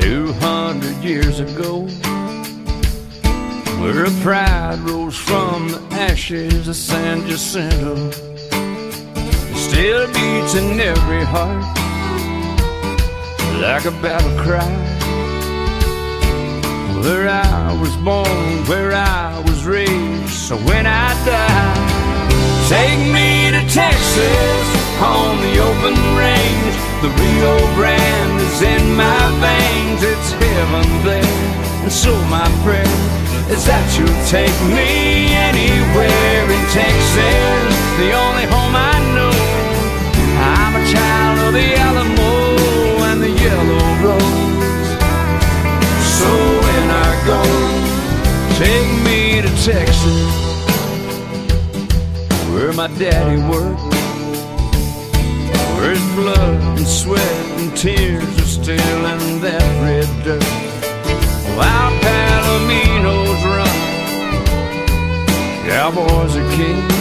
200 0.00 1.02
years 1.02 1.40
ago 1.40 1.86
Where 3.80 4.04
a 4.04 4.10
pride 4.22 4.78
rose 4.90 5.18
from 5.18 5.68
the 5.68 5.80
ashes 5.90 6.68
of 6.68 6.76
San 6.76 7.26
Jacinto 7.26 8.10
Still 9.54 10.06
beats 10.12 10.54
in 10.54 10.80
every 10.80 11.24
heart 11.24 11.64
Like 13.60 13.86
a 13.86 14.02
battle 14.02 14.44
cry 14.44 14.95
where 17.02 17.28
I 17.28 17.72
was 17.80 17.94
born, 17.96 18.64
where 18.66 18.92
I 18.92 19.40
was 19.46 19.64
raised. 19.64 20.30
So 20.30 20.56
when 20.56 20.86
I 20.86 21.08
die, 21.24 21.86
take 22.68 23.00
me 23.12 23.50
to 23.50 23.62
Texas 23.72 24.66
on 25.00 25.40
the 25.40 25.54
open 25.58 25.96
range. 26.16 26.74
The 27.02 27.10
Rio 27.12 27.56
Grande 27.76 28.40
is 28.40 28.62
in 28.62 28.84
my 28.96 29.22
veins, 29.40 30.02
it's 30.02 30.32
heaven 30.32 30.88
there. 31.04 31.56
And 31.84 31.92
so 31.92 32.12
my 32.26 32.48
prayer 32.64 33.16
is 33.48 33.64
that 33.64 33.86
you'll 33.96 34.22
take 34.26 34.58
me 34.74 35.30
anywhere 35.32 36.44
in 36.50 36.62
Texas, 36.74 37.72
the 37.96 38.10
only 38.12 38.35
my 52.76 52.88
daddy 52.98 53.40
worked, 53.48 53.80
where 55.72 55.92
his 55.92 56.06
blood 56.14 56.60
and 56.76 56.86
sweat 56.86 57.36
and 57.56 57.74
tears 57.74 58.22
are 58.38 58.44
still 58.44 59.00
in 59.06 59.40
that 59.40 59.64
red 59.80 60.04
dirt. 60.22 60.44
While 61.56 61.92
Palominos 62.04 63.40
run, 63.48 63.80
cowboys 65.64 66.36
are 66.36 66.50
kings. 66.52 66.92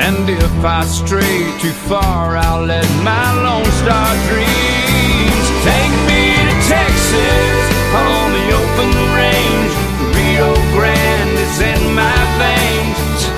And 0.00 0.30
if 0.30 0.64
I 0.64 0.82
stray 0.86 1.44
too 1.60 1.76
far, 1.84 2.38
I'll 2.38 2.64
let 2.64 2.88
my 3.04 3.36
Lone 3.44 3.68
Star 3.84 4.10
dreams 4.32 5.46
take 5.60 5.94
me 6.08 6.24
to 6.40 6.56
Texas 6.72 7.60
on 7.92 8.32
the 8.32 8.46
open 8.48 8.90
range. 9.12 9.74
Rio 10.16 10.56
Grande 10.72 11.36
is 11.36 11.60
in 11.60 11.94
my 11.94 12.13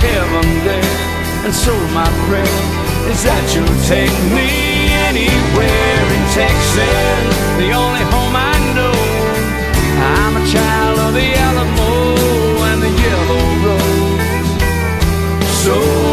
heaven 0.07 0.47
there, 0.67 0.95
and 1.45 1.53
so 1.53 1.73
my 1.93 2.09
prayer 2.27 2.59
is 3.11 3.23
that 3.23 3.43
you'll 3.53 3.81
take 3.87 4.15
me 4.35 4.49
anywhere 5.07 6.03
in 6.15 6.23
Texas, 6.35 7.35
the 7.59 7.69
only 7.71 8.03
home 8.13 8.35
I 8.35 8.55
know. 8.75 8.95
I'm 9.97 10.33
a 10.37 10.45
child 10.47 10.97
of 11.07 11.11
the 11.13 11.27
Alamo 11.45 11.91
and 12.69 12.79
the 12.83 12.91
Yellow 13.03 13.45
Rose. 13.65 14.51
So 15.63 16.06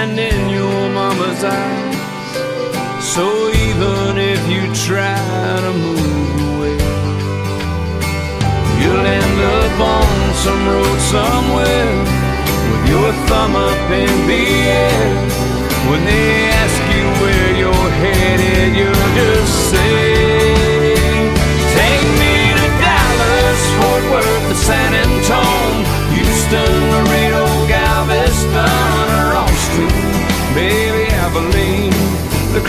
and 0.00 0.16
in 0.16 0.48
your 0.48 0.82
mama's 0.90 1.42
eyes. 1.42 1.96
So 3.14 3.24
even 3.66 4.12
if 4.32 4.40
you 4.54 4.62
try 4.86 5.18
to 5.64 5.72
move 5.84 6.34
away, 6.50 6.78
you'll 8.80 9.06
end 9.20 9.38
up 9.58 9.76
on 9.98 10.12
some 10.44 10.62
road 10.72 10.98
somewhere 11.16 11.94
with 12.70 12.84
your 12.92 13.10
thumb 13.28 13.54
up 13.56 13.90
in 14.02 14.14
the 14.30 14.44
air. 14.86 15.10
When 15.88 16.00
they 16.10 16.30
ask 16.62 16.80
you 16.94 17.04
where 17.22 17.50
you're 17.62 17.90
headed, 18.02 18.76
you'll 18.78 19.10
just 19.20 19.54
say, 19.70 20.07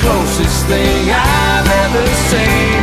closest 0.10 0.66
thing 0.66 1.07
I've 1.12 1.70
ever 1.86 2.05
seen 2.30 2.79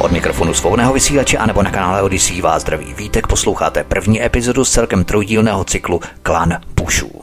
Od 0.00 0.12
mikrofonu 0.12 0.54
svobodného 0.54 0.92
vysílače 0.92 1.38
a 1.38 1.46
nebo 1.46 1.62
na 1.62 1.70
kanále 1.70 2.02
Odyssey 2.02 2.40
vás 2.40 2.62
zdraví 2.62 2.94
vítek, 2.94 3.26
posloucháte 3.26 3.84
první 3.84 4.22
epizodu 4.24 4.64
z 4.64 4.70
celkem 4.70 5.04
trojdílného 5.04 5.64
cyklu 5.64 6.00
Klan 6.22 6.60
Bushů. 6.76 7.22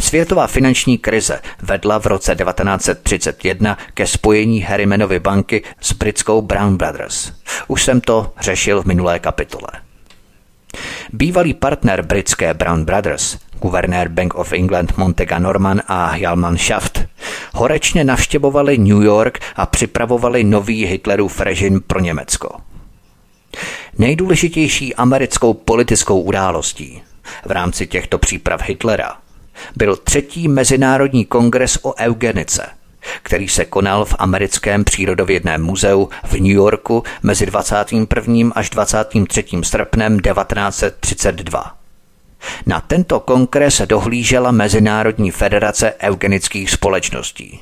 Světová 0.00 0.46
finanční 0.46 0.98
krize 0.98 1.40
vedla 1.62 1.98
v 1.98 2.06
roce 2.06 2.34
1931 2.34 3.78
ke 3.94 4.06
spojení 4.06 4.60
Harrimanovy 4.60 5.20
banky 5.20 5.62
s 5.80 5.92
britskou 5.92 6.42
Brown 6.42 6.76
Brothers. 6.76 7.32
Už 7.68 7.84
jsem 7.84 8.00
to 8.00 8.32
řešil 8.40 8.82
v 8.82 8.86
minulé 8.86 9.18
kapitole. 9.18 9.68
Bývalý 11.12 11.54
partner 11.54 12.02
britské 12.02 12.54
Brown 12.54 12.84
Brothers, 12.84 13.38
guvernér 13.60 14.08
Bank 14.08 14.34
of 14.34 14.52
England 14.52 14.96
Montega 14.96 15.38
Norman 15.38 15.82
a 15.88 16.16
Jalman 16.16 16.58
Shaft, 16.58 17.04
horečně 17.54 18.04
navštěvovali 18.04 18.78
New 18.78 19.02
York 19.02 19.38
a 19.56 19.66
připravovali 19.66 20.44
nový 20.44 20.84
Hitlerův 20.84 21.40
režim 21.40 21.80
pro 21.86 22.00
Německo. 22.00 22.48
Nejdůležitější 23.98 24.94
americkou 24.94 25.54
politickou 25.54 26.20
událostí 26.20 27.02
v 27.46 27.50
rámci 27.50 27.86
těchto 27.86 28.18
příprav 28.18 28.62
Hitlera 28.62 29.16
byl 29.76 29.96
třetí 29.96 30.48
mezinárodní 30.48 31.24
kongres 31.24 31.78
o 31.82 31.94
eugenice, 31.94 32.66
který 33.22 33.48
se 33.48 33.64
konal 33.64 34.04
v 34.04 34.14
americkém 34.18 34.84
přírodovědném 34.84 35.62
muzeu 35.62 36.08
v 36.24 36.32
New 36.32 36.46
Yorku 36.46 37.02
mezi 37.22 37.46
21. 37.46 38.50
až 38.54 38.70
23. 38.70 39.44
srpnem 39.62 40.20
1932. 40.20 41.85
Na 42.66 42.80
tento 42.80 43.20
kongres 43.20 43.82
dohlížela 43.84 44.50
Mezinárodní 44.50 45.30
federace 45.30 45.94
eugenických 46.00 46.70
společností. 46.70 47.60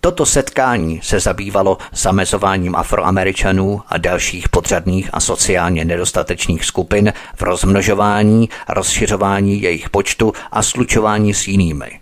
Toto 0.00 0.26
setkání 0.26 1.00
se 1.02 1.20
zabývalo 1.20 1.78
zamezováním 1.92 2.76
afroameričanů 2.76 3.82
a 3.88 3.98
dalších 3.98 4.48
podřadných 4.48 5.10
a 5.12 5.20
sociálně 5.20 5.84
nedostatečných 5.84 6.64
skupin 6.64 7.12
v 7.36 7.42
rozmnožování, 7.42 8.48
rozšiřování 8.68 9.62
jejich 9.62 9.90
počtu 9.90 10.32
a 10.52 10.62
slučování 10.62 11.34
s 11.34 11.48
jinými. 11.48 12.00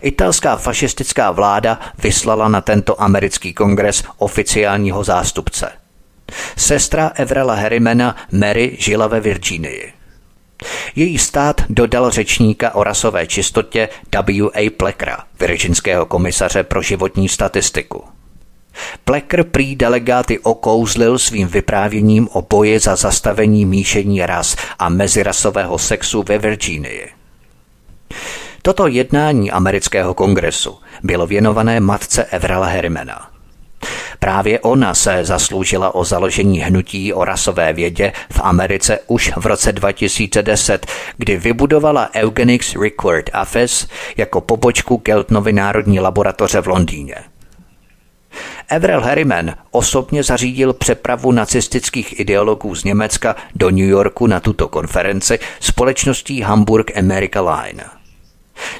Italská 0.00 0.56
fašistická 0.56 1.30
vláda 1.30 1.80
vyslala 2.02 2.48
na 2.48 2.60
tento 2.60 3.02
americký 3.02 3.54
kongres 3.54 4.04
oficiálního 4.18 5.04
zástupce. 5.04 5.72
Sestra 6.56 7.10
Evrela 7.14 7.54
Harrimana 7.54 8.16
Mary 8.32 8.76
žila 8.78 9.06
ve 9.06 9.20
Virginii. 9.20 9.99
Její 10.96 11.18
stát 11.18 11.60
dodal 11.68 12.10
řečníka 12.10 12.74
o 12.74 12.84
rasové 12.84 13.26
čistotě 13.26 13.88
W.A. 14.12 14.70
Plekra, 14.70 15.18
virginského 15.40 16.06
komisaře 16.06 16.62
pro 16.62 16.82
životní 16.82 17.28
statistiku. 17.28 18.04
Plecker 19.04 19.44
prý 19.44 19.76
delegáty 19.76 20.38
okouzlil 20.38 21.18
svým 21.18 21.48
vyprávěním 21.48 22.28
o 22.32 22.42
boji 22.42 22.78
za 22.78 22.96
zastavení 22.96 23.64
míšení 23.64 24.26
ras 24.26 24.56
a 24.78 24.88
mezirasového 24.88 25.78
sexu 25.78 26.24
ve 26.28 26.38
Virginii. 26.38 27.08
Toto 28.62 28.86
jednání 28.86 29.50
amerického 29.50 30.14
kongresu 30.14 30.78
bylo 31.02 31.26
věnované 31.26 31.80
matce 31.80 32.24
Evrela 32.24 32.66
Hermana. 32.66 33.29
Právě 34.18 34.60
ona 34.60 34.94
se 34.94 35.24
zasloužila 35.24 35.94
o 35.94 36.04
založení 36.04 36.60
hnutí 36.60 37.12
o 37.12 37.24
rasové 37.24 37.72
vědě 37.72 38.12
v 38.32 38.40
Americe 38.42 38.98
už 39.06 39.32
v 39.36 39.46
roce 39.46 39.72
2010, 39.72 40.86
kdy 41.16 41.36
vybudovala 41.36 42.10
Eugenics 42.14 42.76
Record 42.82 43.30
Office 43.42 43.86
jako 44.16 44.40
pobočku 44.40 44.98
Keltnovy 44.98 45.52
národní 45.52 46.00
laboratoře 46.00 46.60
v 46.60 46.66
Londýně. 46.66 47.14
Avril 48.68 49.00
Harriman 49.00 49.54
osobně 49.70 50.22
zařídil 50.22 50.72
přepravu 50.72 51.32
nacistických 51.32 52.20
ideologů 52.20 52.74
z 52.74 52.84
Německa 52.84 53.36
do 53.54 53.70
New 53.70 53.88
Yorku 53.88 54.26
na 54.26 54.40
tuto 54.40 54.68
konferenci 54.68 55.38
společností 55.60 56.40
Hamburg 56.40 56.98
America 56.98 57.40
Line– 57.40 57.84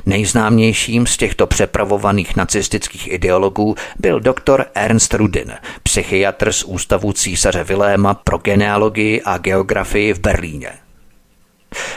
Nejznámějším 0.07 1.07
z 1.07 1.17
těchto 1.17 1.47
přepravovaných 1.47 2.37
nacistických 2.37 3.13
ideologů 3.13 3.75
byl 3.99 4.21
doktor 4.21 4.67
Ernst 4.75 5.15
Rudin, 5.15 5.53
psychiatr 5.83 6.53
z 6.53 6.65
Ústavu 6.65 7.13
císaře 7.13 7.65
Viléma 7.65 8.15
pro 8.15 8.39
genealogii 8.39 9.23
a 9.25 9.39
geografii 9.39 10.13
v 10.13 10.21
Berlíně. 10.21 10.71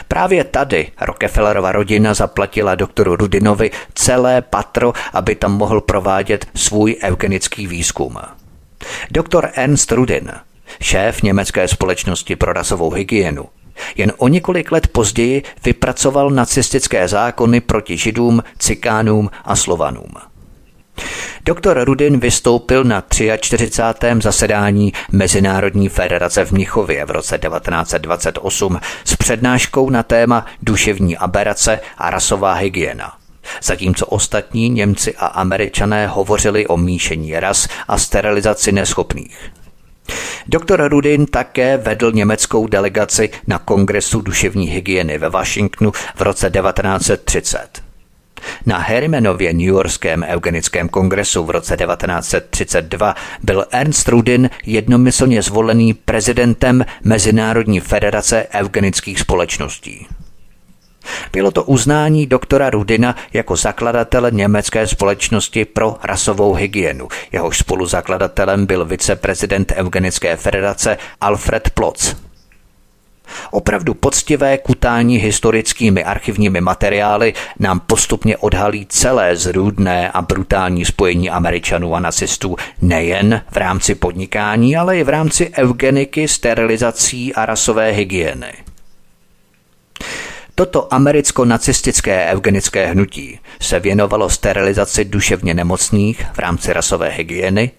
Právě 0.08 0.44
tady 0.44 0.92
Rockefellerova 1.02 1.72
rodina 1.72 2.14
zaplatila 2.14 2.76
doktoru 2.76 3.16
Rudinovi 3.16 3.72
celé 3.94 4.42
patro, 4.42 4.94
aby 5.14 5.36
tam 5.36 5.58
mohl 5.58 5.82
provádět 5.82 6.48
svůj 6.56 6.96
eugenický 7.04 7.68
výzkum. 7.68 8.18
Doktor 9.12 9.50
Ernst 9.54 9.92
Rudin, 9.92 10.32
šéf 10.82 11.22
německé 11.22 11.68
společnosti 11.68 12.36
pro 12.36 12.54
rasovou 12.54 12.92
hygienu, 12.92 13.46
jen 13.96 14.14
o 14.18 14.28
několik 14.28 14.72
let 14.72 14.88
později 14.88 15.44
vypracoval 15.66 16.30
nacistické 16.30 17.08
zákony 17.08 17.62
proti 17.62 17.98
židům, 17.98 18.44
cikánům 18.58 19.30
a 19.46 19.56
slovanům. 19.56 20.14
Doktor 21.46 21.84
Rudin 21.84 22.20
vystoupil 22.20 22.84
na 22.84 23.04
43. 23.40 24.08
zasedání 24.22 24.94
Mezinárodní 25.12 25.90
federace 25.90 26.46
v 26.46 26.52
Mnichově 26.52 27.06
v 27.06 27.12
roce 27.12 27.38
1928 27.38 28.80
s 29.06 29.16
přednáškou 29.16 29.90
na 29.90 30.04
téma 30.04 30.46
duševní 30.62 31.18
aberace 31.18 31.80
a 31.98 32.10
rasová 32.10 32.54
hygiena. 32.54 33.14
Zatímco 33.64 34.06
ostatní 34.06 34.70
Němci 34.70 35.16
a 35.16 35.26
Američané 35.26 36.08
hovořili 36.08 36.68
o 36.68 36.78
míšení 36.78 37.40
ras 37.40 37.68
a 37.88 37.98
sterilizaci 37.98 38.72
neschopných. 38.72 39.52
Doktor 40.48 40.90
Rudin 40.90 41.26
také 41.26 41.78
vedl 41.78 42.12
německou 42.12 42.68
delegaci 42.68 43.30
na 43.48 43.60
Kongresu 43.60 44.22
duševní 44.22 44.68
hygieny 44.68 45.18
ve 45.18 45.30
Washingtonu 45.30 45.92
v 46.16 46.22
roce 46.22 46.50
1930. 46.50 47.84
Na 48.66 48.78
Hermanově 48.78 49.54
New 49.54 49.62
Yorkském 49.62 50.26
eugenickém 50.28 50.90
kongresu 50.90 51.44
v 51.44 51.50
roce 51.50 51.78
1932 51.78 53.16
byl 53.44 53.66
Ernst 53.72 54.08
Rudin 54.08 54.50
jednomyslně 54.66 55.42
zvolený 55.42 55.94
prezidentem 55.94 56.86
Mezinárodní 57.04 57.80
federace 57.80 58.48
eugenických 58.54 59.20
společností. 59.20 60.08
Bylo 61.32 61.52
to 61.52 61.64
uznání 61.64 62.28
doktora 62.28 62.70
Rudina 62.70 63.16
jako 63.34 63.56
zakladatele 63.56 64.32
německé 64.32 64.88
společnosti 64.88 65.66
pro 65.66 65.96
rasovou 66.04 66.54
hygienu. 66.54 67.08
Jehož 67.32 67.58
spoluzakladatelem 67.58 68.66
byl 68.66 68.86
viceprezident 68.86 69.74
Eugenické 69.76 70.36
federace 70.36 70.98
Alfred 71.22 71.70
Plotz. 71.70 72.16
Opravdu 73.52 73.94
poctivé 73.94 74.58
kutání 74.58 75.18
historickými 75.18 76.04
archivními 76.04 76.62
materiály 76.62 77.34
nám 77.60 77.80
postupně 77.80 78.38
odhalí 78.38 78.86
celé 78.90 79.36
zrůdné 79.36 80.12
a 80.12 80.22
brutální 80.22 80.86
spojení 80.86 81.30
Američanů 81.30 81.96
a 81.96 82.00
nacistů 82.00 82.56
nejen 82.82 83.42
v 83.52 83.58
rámci 83.58 83.96
podnikání, 83.96 84.78
ale 84.78 84.98
i 84.98 85.04
v 85.04 85.10
rámci 85.10 85.52
eugeniky, 85.58 86.28
sterilizací 86.28 87.34
a 87.34 87.46
rasové 87.46 87.92
hygieny. 87.92 88.54
Toto 90.56 90.94
americko-nacistické 90.94 92.26
eugenické 92.32 92.86
hnutí 92.86 93.40
se 93.62 93.80
věnovalo 93.80 94.30
sterilizaci 94.30 95.06
duševně 95.06 95.54
nemocných 95.54 96.26
v 96.34 96.40
rámci 96.40 96.74
rasové 96.74 97.10
hygieny, 97.10 97.72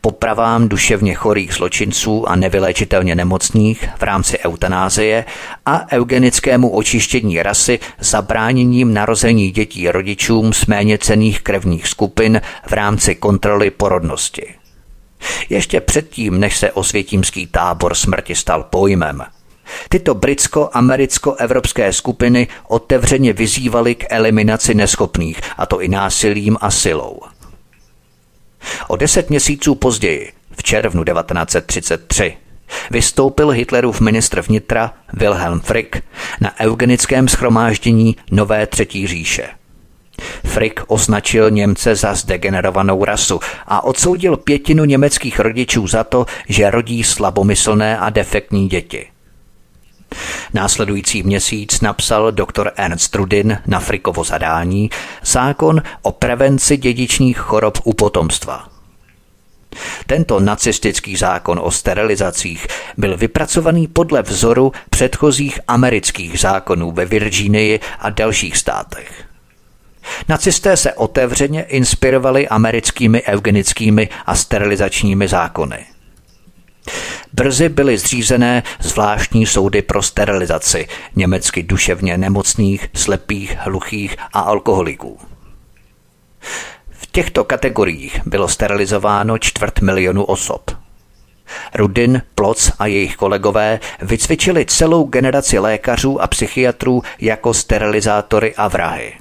popravám 0.00 0.68
duševně 0.68 1.14
chorých 1.14 1.54
zločinců 1.54 2.28
a 2.28 2.36
nevyléčitelně 2.36 3.14
nemocných 3.14 3.88
v 3.98 4.02
rámci 4.02 4.38
eutanázie 4.38 5.24
a 5.66 5.92
eugenickému 5.92 6.70
očištění 6.70 7.42
rasy 7.42 7.78
zabráněním 8.00 8.94
narození 8.94 9.50
dětí 9.50 9.90
rodičům 9.90 10.52
z 10.52 10.66
méně 10.66 10.98
cených 10.98 11.42
krevních 11.42 11.88
skupin 11.88 12.40
v 12.66 12.72
rámci 12.72 13.14
kontroly 13.14 13.70
porodnosti. 13.70 14.54
Ještě 15.48 15.80
předtím, 15.80 16.40
než 16.40 16.56
se 16.56 16.72
osvětímský 16.72 17.46
tábor 17.46 17.94
smrti 17.94 18.34
stal 18.34 18.62
pojmem– 18.62 19.22
Tyto 19.88 20.14
britsko-americko-evropské 20.14 21.92
skupiny 21.92 22.48
otevřeně 22.68 23.32
vyzývaly 23.32 23.94
k 23.94 24.04
eliminaci 24.10 24.74
neschopných, 24.74 25.40
a 25.58 25.66
to 25.66 25.80
i 25.80 25.88
násilím 25.88 26.56
a 26.60 26.70
silou. 26.70 27.20
O 28.88 28.96
deset 28.96 29.30
měsíců 29.30 29.74
později, 29.74 30.32
v 30.56 30.62
červnu 30.62 31.04
1933, 31.04 32.36
vystoupil 32.90 33.48
Hitlerův 33.48 34.00
ministr 34.00 34.40
vnitra 34.40 34.92
Wilhelm 35.12 35.60
Frick 35.60 35.96
na 36.40 36.60
eugenickém 36.60 37.28
schromáždění 37.28 38.16
Nové 38.30 38.66
třetí 38.66 39.06
říše. 39.06 39.48
Frick 40.44 40.80
označil 40.86 41.50
Němce 41.50 41.94
za 41.94 42.14
zdegenerovanou 42.14 43.04
rasu 43.04 43.40
a 43.66 43.84
odsoudil 43.84 44.36
pětinu 44.36 44.84
německých 44.84 45.40
rodičů 45.40 45.86
za 45.86 46.04
to, 46.04 46.26
že 46.48 46.70
rodí 46.70 47.04
slabomyslné 47.04 47.98
a 47.98 48.10
defektní 48.10 48.68
děti. 48.68 49.06
Následující 50.54 51.22
měsíc 51.22 51.80
napsal 51.80 52.32
doktor 52.32 52.72
Ernst 52.76 53.14
Rudin 53.14 53.58
na 53.66 53.80
Frikovo 53.80 54.24
zadání 54.24 54.90
zákon 55.24 55.82
o 56.02 56.12
prevenci 56.12 56.76
dědičných 56.76 57.38
chorob 57.38 57.78
u 57.84 57.92
potomstva. 57.92 58.68
Tento 60.06 60.40
nacistický 60.40 61.16
zákon 61.16 61.60
o 61.62 61.70
sterilizacích 61.70 62.66
byl 62.96 63.16
vypracovaný 63.16 63.86
podle 63.86 64.22
vzoru 64.22 64.72
předchozích 64.90 65.60
amerických 65.68 66.40
zákonů 66.40 66.90
ve 66.90 67.04
Virginii 67.04 67.80
a 67.98 68.10
dalších 68.10 68.56
státech. 68.56 69.24
Nacisté 70.28 70.76
se 70.76 70.92
otevřeně 70.92 71.62
inspirovali 71.62 72.48
americkými 72.48 73.22
eugenickými 73.22 74.08
a 74.26 74.34
sterilizačními 74.34 75.28
zákony– 75.28 75.86
Brzy 77.32 77.68
byly 77.68 77.98
zřízené 77.98 78.62
zvláštní 78.80 79.46
soudy 79.46 79.82
pro 79.82 80.02
sterilizaci 80.02 80.88
německy 81.16 81.62
duševně 81.62 82.18
nemocných, 82.18 82.88
slepých, 82.94 83.56
hluchých 83.58 84.16
a 84.32 84.40
alkoholiků. 84.40 85.18
V 86.90 87.06
těchto 87.06 87.44
kategoriích 87.44 88.20
bylo 88.26 88.48
sterilizováno 88.48 89.38
čtvrt 89.38 89.80
milionu 89.80 90.24
osob. 90.24 90.70
Rudin, 91.74 92.22
Ploc 92.34 92.72
a 92.78 92.86
jejich 92.86 93.16
kolegové 93.16 93.80
vycvičili 94.02 94.66
celou 94.66 95.04
generaci 95.04 95.58
lékařů 95.58 96.22
a 96.22 96.26
psychiatrů 96.26 97.02
jako 97.20 97.54
sterilizátory 97.54 98.54
a 98.54 98.68
vrahy. 98.68 99.12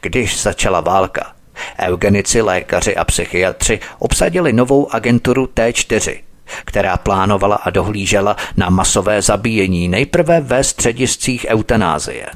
Když 0.00 0.42
začala 0.42 0.80
válka, 0.80 1.32
eugenici, 1.78 2.42
lékaři 2.42 2.96
a 2.96 3.04
psychiatři 3.04 3.80
obsadili 3.98 4.52
novou 4.52 4.94
agenturu 4.94 5.44
T4, 5.44 6.18
která 6.64 6.96
plánovala 6.96 7.56
a 7.56 7.70
dohlížela 7.70 8.36
na 8.56 8.70
masové 8.70 9.22
zabíjení 9.22 9.88
nejprve 9.88 10.40
ve 10.40 10.64
střediscích 10.64 11.46
eutanázie. 11.48 12.26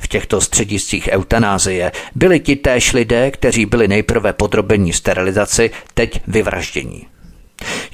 V 0.00 0.08
těchto 0.08 0.40
střediscích 0.40 1.08
eutanázie 1.12 1.92
byli 2.14 2.40
ti 2.40 2.56
též 2.56 2.92
lidé, 2.92 3.30
kteří 3.30 3.66
byli 3.66 3.88
nejprve 3.88 4.32
podrobení 4.32 4.92
sterilizaci, 4.92 5.70
teď 5.94 6.20
vyvraždění. 6.26 7.06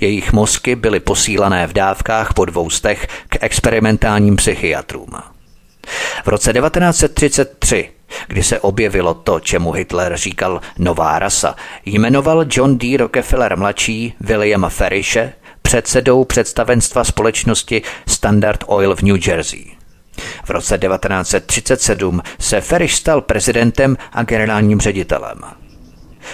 Jejich 0.00 0.32
mozky 0.32 0.76
byly 0.76 1.00
posílané 1.00 1.66
v 1.66 1.72
dávkách 1.72 2.34
po 2.34 2.44
dvoustech 2.44 3.06
k 3.28 3.36
experimentálním 3.40 4.36
psychiatrům. 4.36 5.10
V 6.24 6.28
roce 6.28 6.52
1933, 6.52 7.90
kdy 8.28 8.42
se 8.42 8.60
objevilo 8.60 9.14
to, 9.14 9.40
čemu 9.40 9.72
Hitler 9.72 10.16
říkal 10.16 10.60
nová 10.78 11.18
rasa, 11.18 11.54
jmenoval 11.84 12.44
John 12.50 12.78
D. 12.78 12.96
Rockefeller 12.96 13.56
mladší 13.56 14.14
Williama 14.20 14.68
Ferrishe 14.68 15.32
předsedou 15.62 16.24
představenstva 16.24 17.04
společnosti 17.04 17.82
Standard 18.08 18.64
Oil 18.66 18.96
v 18.96 19.02
New 19.02 19.28
Jersey. 19.28 19.64
V 20.44 20.50
roce 20.50 20.78
1937 20.78 22.22
se 22.40 22.60
Ferish 22.60 22.94
stal 22.94 23.20
prezidentem 23.20 23.96
a 24.12 24.22
generálním 24.22 24.80
ředitelem. 24.80 25.38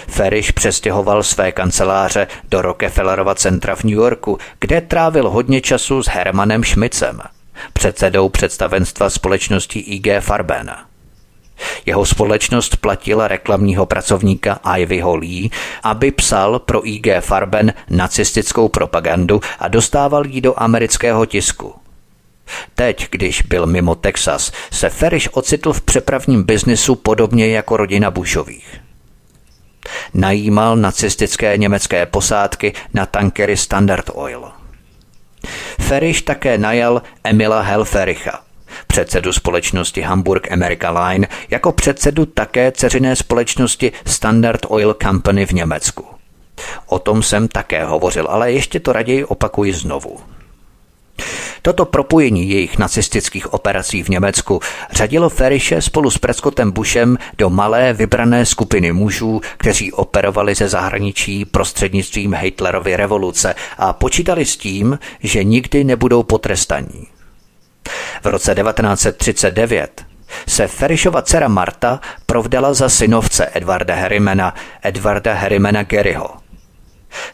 Ferish 0.07 0.51
přestěhoval 0.51 1.23
své 1.23 1.51
kanceláře 1.51 2.27
do 2.49 2.61
Rockefellerova 2.61 3.35
centra 3.35 3.75
v 3.75 3.83
New 3.83 3.95
Yorku, 3.95 4.37
kde 4.59 4.81
trávil 4.81 5.29
hodně 5.29 5.61
času 5.61 6.03
s 6.03 6.07
Hermanem 6.07 6.63
Schmidcem, 6.63 7.21
předsedou 7.73 8.29
představenstva 8.29 9.09
společnosti 9.09 9.79
IG 9.79 10.07
Farben. 10.19 10.88
Jeho 11.85 12.05
společnost 12.05 12.75
platila 12.75 13.27
reklamního 13.27 13.85
pracovníka 13.85 14.59
Ivyho 14.77 15.15
Lee, 15.15 15.49
aby 15.83 16.11
psal 16.11 16.59
pro 16.59 16.87
IG 16.87 17.07
Farben 17.19 17.73
nacistickou 17.89 18.69
propagandu 18.69 19.41
a 19.59 19.67
dostával 19.67 20.25
ji 20.25 20.41
do 20.41 20.59
amerického 20.59 21.25
tisku. 21.25 21.73
Teď, 22.75 23.07
když 23.11 23.41
byl 23.41 23.65
mimo 23.65 23.95
Texas, 23.95 24.51
se 24.71 24.89
Ferish 24.89 25.29
ocitl 25.31 25.73
v 25.73 25.81
přepravním 25.81 26.43
biznisu 26.43 26.95
podobně 26.95 27.47
jako 27.47 27.77
rodina 27.77 28.11
Bushových. 28.11 28.81
Najímal 30.13 30.75
nacistické 30.75 31.57
německé 31.57 32.05
posádky 32.05 32.73
na 32.93 33.05
tankery 33.05 33.57
Standard 33.57 34.09
Oil. 34.13 34.51
Ferish 35.79 36.21
také 36.21 36.57
najal 36.57 37.01
Emila 37.23 37.61
Helfericha, 37.61 38.41
předsedu 38.87 39.33
společnosti 39.33 40.01
Hamburg 40.01 40.51
America 40.51 41.07
Line, 41.07 41.27
jako 41.49 41.71
předsedu 41.71 42.25
také 42.25 42.71
ceřiné 42.71 43.15
společnosti 43.15 43.91
Standard 44.05 44.65
Oil 44.67 44.95
Company 45.03 45.45
v 45.45 45.51
Německu. 45.51 46.05
O 46.85 46.99
tom 46.99 47.23
jsem 47.23 47.47
také 47.47 47.85
hovořil, 47.85 48.27
ale 48.29 48.51
ještě 48.51 48.79
to 48.79 48.93
raději 48.93 49.25
opakuji 49.25 49.73
znovu. 49.73 50.19
Toto 51.61 51.85
propojení 51.85 52.49
jejich 52.49 52.77
nacistických 52.77 53.53
operací 53.53 54.03
v 54.03 54.09
Německu 54.09 54.59
řadilo 54.91 55.29
Ferische 55.29 55.81
spolu 55.81 56.11
s 56.11 56.17
Prescottem 56.17 56.71
Bushem 56.71 57.17
do 57.37 57.49
malé 57.49 57.93
vybrané 57.93 58.45
skupiny 58.45 58.91
mužů, 58.91 59.41
kteří 59.57 59.91
operovali 59.91 60.55
ze 60.55 60.69
zahraničí 60.69 61.45
prostřednictvím 61.45 62.33
Hitlerovy 62.33 62.95
revoluce 62.95 63.55
a 63.77 63.93
počítali 63.93 64.45
s 64.45 64.57
tím, 64.57 64.99
že 65.23 65.43
nikdy 65.43 65.83
nebudou 65.83 66.23
potrestaní. 66.23 67.18
V 68.23 68.25
roce 68.25 68.55
1939 68.55 70.05
se 70.47 70.67
Ferishova 70.67 71.21
dcera 71.21 71.47
Marta 71.47 71.99
provdala 72.25 72.73
za 72.73 72.89
synovce 72.89 73.49
Edvarda 73.53 73.95
Harrimana, 73.95 74.55
Edvarda 74.83 75.33
Harrimana 75.33 75.83
Garyho. 75.83 76.29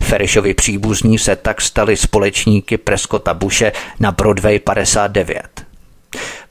Ferishovi 0.03 0.53
příbuzní 0.53 1.19
se 1.19 1.35
tak 1.35 1.61
stali 1.61 1.97
společníky 1.97 2.77
Prescotta 2.77 3.33
Bushe 3.33 3.71
na 3.99 4.11
Broadway 4.11 4.59
59. 4.59 5.65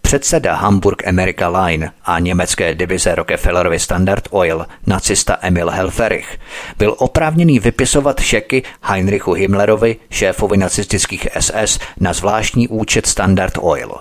Předseda 0.05 0.55
Hamburg 0.55 1.09
America 1.09 1.49
Line 1.49 1.93
a 2.05 2.19
německé 2.19 2.75
divize 2.75 3.15
Rockefellerovy 3.15 3.79
Standard 3.79 4.29
Oil, 4.31 4.67
nacista 4.87 5.39
Emil 5.41 5.71
Helferich, 5.71 6.39
byl 6.79 6.95
oprávněný 6.99 7.59
vypisovat 7.59 8.21
šeky 8.21 8.63
Heinrichu 8.83 9.33
Himmlerovi, 9.33 9.97
šéfovi 10.11 10.57
nacistických 10.57 11.29
SS, 11.41 11.79
na 12.01 12.13
zvláštní 12.13 12.69
účet 12.69 13.07
Standard 13.07 13.59
Oil. 13.61 13.93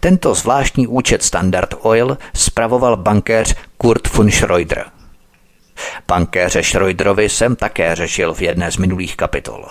Tento 0.00 0.34
zvláštní 0.34 0.86
účet 0.86 1.22
Standard 1.22 1.74
Oil 1.80 2.18
spravoval 2.34 2.96
bankéř 2.96 3.54
Kurt 3.78 4.14
von 4.14 4.30
Schroeder– 4.30 4.84
Pankéře 6.06 6.62
Schroederovi 6.62 7.28
jsem 7.28 7.56
také 7.56 7.96
řešil 7.96 8.34
v 8.34 8.42
jedné 8.42 8.72
z 8.72 8.76
minulých 8.76 9.16
kapitol. 9.16 9.66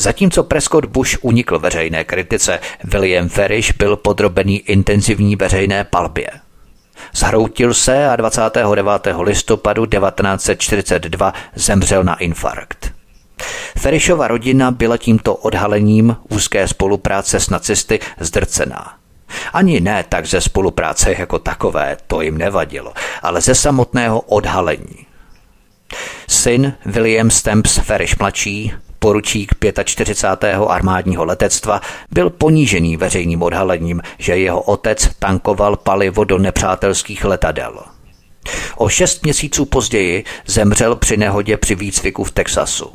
Zatímco 0.00 0.42
Prescott 0.44 0.84
Bush 0.84 1.18
unikl 1.22 1.58
veřejné 1.58 2.04
kritice, 2.04 2.60
William 2.84 3.28
Farish 3.28 3.72
byl 3.72 3.96
podrobený 3.96 4.58
intenzivní 4.58 5.36
veřejné 5.36 5.84
palbě. 5.84 6.30
Zhroutil 7.14 7.74
se 7.74 8.08
a 8.08 8.16
29. 8.16 9.06
listopadu 9.20 9.86
1942 9.86 11.32
zemřel 11.54 12.04
na 12.04 12.14
infarkt. 12.14 12.92
Ferishova 13.78 14.28
rodina 14.28 14.70
byla 14.70 14.96
tímto 14.96 15.34
odhalením 15.34 16.16
úzké 16.28 16.68
spolupráce 16.68 17.40
s 17.40 17.50
nacisty 17.50 18.00
zdrcená. 18.20 18.94
Ani 19.52 19.80
ne 19.80 20.04
tak 20.08 20.26
ze 20.26 20.40
spolupráce 20.40 21.14
jako 21.18 21.38
takové, 21.38 21.96
to 22.06 22.20
jim 22.20 22.38
nevadilo, 22.38 22.92
ale 23.22 23.40
ze 23.40 23.54
samotného 23.54 24.20
odhalení. 24.20 25.06
Syn 26.28 26.74
William 26.86 27.30
Stamps 27.30 27.78
Ferish 27.78 28.16
mladší, 28.18 28.72
poručík 29.04 29.54
45. 29.84 30.54
armádního 30.68 31.24
letectva, 31.24 31.80
byl 32.10 32.30
ponížený 32.30 32.96
veřejným 32.96 33.42
odhalením, 33.42 34.02
že 34.18 34.36
jeho 34.36 34.60
otec 34.60 35.08
tankoval 35.18 35.76
palivo 35.76 36.24
do 36.24 36.38
nepřátelských 36.38 37.24
letadel. 37.24 37.82
O 38.76 38.88
šest 38.88 39.22
měsíců 39.22 39.64
později 39.64 40.24
zemřel 40.46 40.96
při 40.96 41.16
nehodě 41.16 41.56
při 41.56 41.74
výcviku 41.74 42.24
v 42.24 42.30
Texasu. 42.30 42.92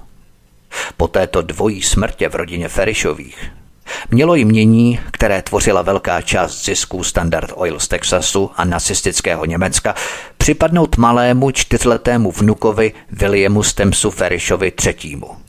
Po 0.98 1.07
této 1.07 1.41
dvojí 1.41 1.81
smrtě 1.81 2.30
v 2.30 2.36
rodině 2.36 2.69
Ferishových 2.69 3.52
Mělo 4.11 4.36
jmění, 4.36 4.99
které 5.11 5.41
tvořila 5.41 5.81
velká 5.81 6.22
část 6.22 6.65
zisků 6.65 7.03
Standard 7.03 7.52
Oil 7.56 7.80
z 7.80 7.88
Texasu 7.88 8.52
a 8.56 8.65
nacistického 8.65 9.45
Německa, 9.45 9.95
připadnout 10.38 10.98
malému 10.98 11.52
čtyřletému 11.52 12.31
vnukovi 12.31 12.94
Williamu 13.11 13.64
Stemsu 13.64 14.11
Ferishovi 14.11 14.73
III. 14.86 15.49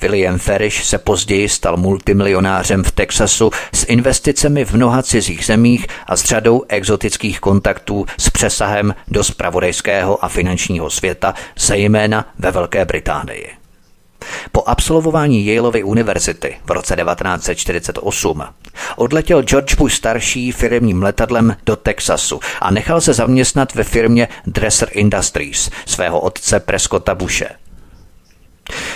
William 0.00 0.38
Ferish 0.38 0.84
se 0.84 0.98
později 0.98 1.48
stal 1.48 1.76
multimilionářem 1.76 2.84
v 2.84 2.92
Texasu 2.92 3.50
s 3.74 3.86
investicemi 3.88 4.64
v 4.64 4.72
mnoha 4.72 5.02
cizích 5.02 5.44
zemích 5.46 5.86
a 6.06 6.16
s 6.16 6.24
řadou 6.24 6.62
exotických 6.68 7.40
kontaktů 7.40 8.06
s 8.18 8.30
přesahem 8.30 8.94
do 9.08 9.24
spravodajského 9.24 10.24
a 10.24 10.28
finančního 10.28 10.90
světa, 10.90 11.34
zejména 11.58 12.26
ve 12.38 12.50
Velké 12.50 12.84
Británii. 12.84 13.62
Po 14.52 14.62
absolvování 14.66 15.46
Yaleovy 15.46 15.82
univerzity 15.82 16.56
v 16.64 16.70
roce 16.70 16.96
1948 16.96 18.42
odletěl 18.96 19.42
George 19.42 19.74
Bush 19.74 19.94
starší 19.94 20.52
firmním 20.52 21.02
letadlem 21.02 21.56
do 21.66 21.76
Texasu 21.76 22.40
a 22.60 22.70
nechal 22.70 23.00
se 23.00 23.12
zaměstnat 23.12 23.74
ve 23.74 23.84
firmě 23.84 24.28
Dresser 24.46 24.88
Industries 24.92 25.70
svého 25.86 26.20
otce 26.20 26.60
Prescotta 26.60 27.14
Bushe. 27.14 27.61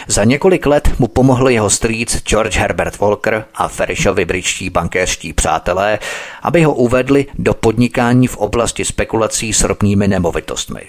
Za 0.08 0.24
několik 0.24 0.66
let 0.66 0.90
mu 0.98 1.08
pomohl 1.08 1.48
jeho 1.48 1.70
strýc 1.70 2.22
George 2.22 2.56
Herbert 2.56 2.98
Walker 2.98 3.44
a 3.54 3.68
Ferishovi 3.68 4.24
britští 4.24 4.70
bankéřští 4.70 5.32
přátelé, 5.32 5.98
aby 6.42 6.62
ho 6.62 6.74
uvedli 6.74 7.26
do 7.34 7.54
podnikání 7.54 8.26
v 8.26 8.36
oblasti 8.36 8.84
spekulací 8.84 9.52
s 9.52 9.64
ropnými 9.64 10.08
nemovitostmi. 10.08 10.80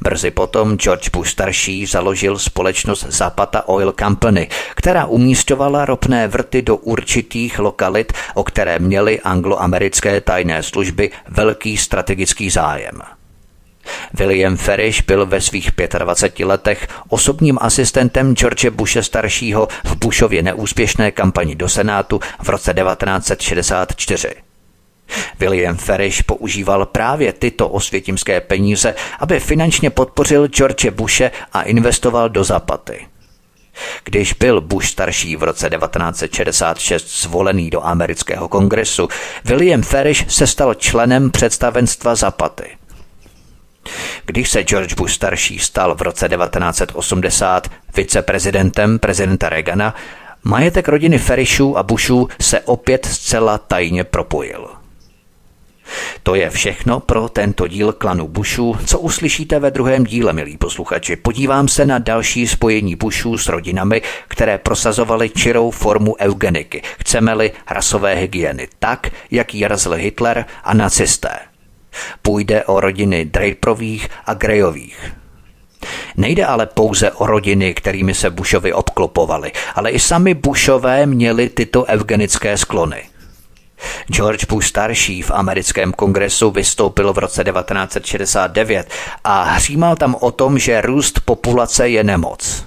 Brzy 0.00 0.30
potom 0.30 0.76
George 0.76 1.08
Bush 1.08 1.30
starší 1.30 1.86
založil 1.86 2.38
společnost 2.38 3.06
Zapata 3.08 3.68
Oil 3.68 3.94
Company, 3.98 4.48
která 4.74 5.06
umístovala 5.06 5.84
ropné 5.84 6.28
vrty 6.28 6.62
do 6.62 6.76
určitých 6.76 7.58
lokalit, 7.58 8.12
o 8.34 8.44
které 8.44 8.78
měly 8.78 9.20
angloamerické 9.20 10.20
tajné 10.20 10.62
služby 10.62 11.10
velký 11.28 11.76
strategický 11.76 12.50
zájem. 12.50 13.15
William 14.14 14.56
Ferish 14.56 15.02
byl 15.02 15.26
ve 15.26 15.40
svých 15.40 15.70
25 15.98 16.46
letech 16.46 16.88
osobním 17.08 17.58
asistentem 17.60 18.34
George 18.34 18.70
Bushe 18.70 19.02
staršího 19.02 19.68
v 19.84 19.96
Bushově 19.96 20.42
neúspěšné 20.42 21.10
kampani 21.10 21.54
do 21.54 21.68
Senátu 21.68 22.20
v 22.42 22.48
roce 22.48 22.74
1964. 22.74 24.28
William 25.38 25.76
Ferish 25.76 26.22
používal 26.22 26.86
právě 26.86 27.32
tyto 27.32 27.68
osvětimské 27.68 28.40
peníze, 28.40 28.94
aby 29.18 29.40
finančně 29.40 29.90
podpořil 29.90 30.48
George 30.48 30.90
Bushe 30.90 31.30
a 31.52 31.62
investoval 31.62 32.28
do 32.28 32.44
Zapaty. 32.44 33.06
Když 34.04 34.32
byl 34.32 34.60
Bush 34.60 34.86
starší 34.86 35.36
v 35.36 35.42
roce 35.42 35.70
1966 35.70 37.22
zvolený 37.22 37.70
do 37.70 37.86
amerického 37.86 38.48
kongresu, 38.48 39.08
William 39.44 39.82
Ferish 39.82 40.24
se 40.28 40.46
stal 40.46 40.74
členem 40.74 41.30
představenstva 41.30 42.14
Zapaty. 42.14 42.64
Když 44.26 44.50
se 44.50 44.62
George 44.62 44.94
Bush 44.94 45.12
starší 45.12 45.58
stal 45.58 45.94
v 45.94 46.02
roce 46.02 46.28
1980 46.28 47.70
viceprezidentem 47.96 48.98
prezidenta 48.98 49.48
Reagana, 49.48 49.94
majetek 50.44 50.88
rodiny 50.88 51.18
Ferishů 51.18 51.78
a 51.78 51.82
Bushů 51.82 52.28
se 52.40 52.60
opět 52.60 53.06
zcela 53.06 53.58
tajně 53.58 54.04
propojil. 54.04 54.68
To 56.22 56.34
je 56.34 56.50
všechno 56.50 57.00
pro 57.00 57.28
tento 57.28 57.68
díl 57.68 57.92
klanu 57.92 58.28
Bushů, 58.28 58.76
co 58.86 58.98
uslyšíte 58.98 59.58
ve 59.58 59.70
druhém 59.70 60.04
díle, 60.04 60.32
milí 60.32 60.56
posluchači. 60.56 61.16
Podívám 61.16 61.68
se 61.68 61.86
na 61.86 61.98
další 61.98 62.46
spojení 62.46 62.96
Bushů 62.96 63.38
s 63.38 63.48
rodinami, 63.48 64.02
které 64.28 64.58
prosazovaly 64.58 65.30
čirou 65.30 65.70
formu 65.70 66.16
eugeniky, 66.20 66.82
chceme-li 66.98 67.52
rasové 67.70 68.14
hygieny, 68.14 68.68
tak, 68.78 69.10
jak 69.30 69.54
ji 69.54 69.66
razil 69.66 69.92
Hitler 69.92 70.44
a 70.64 70.74
nacisté. 70.74 71.38
Půjde 72.22 72.64
o 72.64 72.80
rodiny 72.80 73.24
Draperových 73.24 74.08
a 74.26 74.34
Greyových. 74.34 75.12
Nejde 76.16 76.46
ale 76.46 76.66
pouze 76.66 77.10
o 77.10 77.26
rodiny, 77.26 77.74
kterými 77.74 78.14
se 78.14 78.30
Bushovi 78.30 78.72
obklopovali, 78.72 79.52
ale 79.74 79.90
i 79.90 79.98
sami 79.98 80.34
Bushové 80.34 81.06
měli 81.06 81.48
tyto 81.48 81.84
eugenické 81.84 82.56
sklony– 82.56 83.02
George 84.12 84.44
Bush 84.44 84.66
starší 84.66 85.22
v 85.22 85.30
americkém 85.30 85.92
kongresu 85.92 86.50
vystoupil 86.50 87.12
v 87.12 87.18
roce 87.18 87.44
1969 87.44 88.90
a 89.24 89.42
hřímal 89.42 89.96
tam 89.96 90.16
o 90.20 90.30
tom, 90.30 90.58
že 90.58 90.80
růst 90.80 91.20
populace 91.20 91.88
je 91.88 92.04
nemoc. 92.04 92.64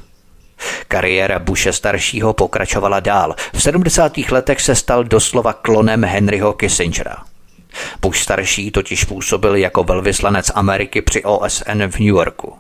Kariéra 0.87 1.39
Bushe 1.39 1.73
staršího 1.73 2.33
pokračovala 2.33 2.99
dál. 2.99 3.35
V 3.53 3.61
70. 3.61 4.17
letech 4.17 4.61
se 4.61 4.75
stal 4.75 5.03
doslova 5.03 5.53
klonem 5.53 6.03
Henryho 6.03 6.53
Kissingera. 6.53 7.28
Bush 8.01 8.19
starší 8.19 8.71
totiž 8.71 9.03
působil 9.03 9.55
jako 9.55 9.83
velvyslanec 9.83 10.51
Ameriky 10.55 11.01
při 11.01 11.23
OSN 11.23 11.83
v 11.83 11.99
New 11.99 12.07
Yorku. 12.07 12.53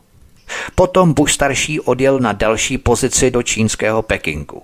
Potom 0.75 1.13
Bush 1.13 1.33
starší 1.33 1.79
odjel 1.79 2.19
na 2.19 2.33
další 2.33 2.77
pozici 2.77 3.31
do 3.31 3.43
čínského 3.43 4.01
Pekingu. 4.01 4.63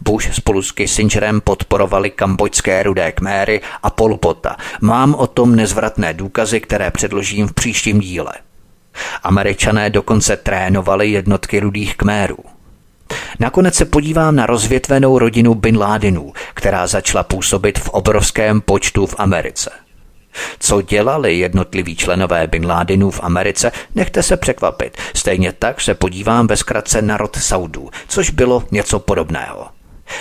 Bush 0.00 0.34
spolu 0.34 0.62
s 0.62 0.72
Kissingerem 0.72 1.40
podporovali 1.40 2.10
kambojské 2.10 2.82
rudé 2.82 3.12
kméry 3.12 3.60
a 3.82 3.90
Polpota. 3.90 4.56
Mám 4.80 5.14
o 5.14 5.26
tom 5.26 5.56
nezvratné 5.56 6.14
důkazy, 6.14 6.60
které 6.60 6.90
předložím 6.90 7.48
v 7.48 7.52
příštím 7.52 8.00
díle. 8.00 8.32
Američané 9.22 9.90
dokonce 9.90 10.36
trénovali 10.36 11.10
jednotky 11.10 11.60
rudých 11.60 11.96
kmérů. 11.96 12.53
Nakonec 13.40 13.74
se 13.74 13.84
podívám 13.84 14.36
na 14.36 14.46
rozvětvenou 14.46 15.18
rodinu 15.18 15.54
Bin 15.54 15.78
Ládinů, 15.78 16.32
která 16.54 16.86
začala 16.86 17.24
působit 17.24 17.78
v 17.78 17.88
obrovském 17.88 18.60
počtu 18.60 19.06
v 19.06 19.14
Americe. 19.18 19.70
Co 20.58 20.82
dělali 20.82 21.34
jednotliví 21.34 21.96
členové 21.96 22.46
Bin 22.46 22.66
Ládinů 22.66 23.10
v 23.10 23.20
Americe, 23.22 23.72
nechte 23.94 24.22
se 24.22 24.36
překvapit. 24.36 24.96
Stejně 25.14 25.52
tak 25.52 25.80
se 25.80 25.94
podívám 25.94 26.46
ve 26.46 26.56
zkratce 26.56 27.02
na 27.02 27.16
rod 27.16 27.36
Saudů, 27.36 27.90
což 28.08 28.30
bylo 28.30 28.64
něco 28.70 28.98
podobného. 28.98 29.73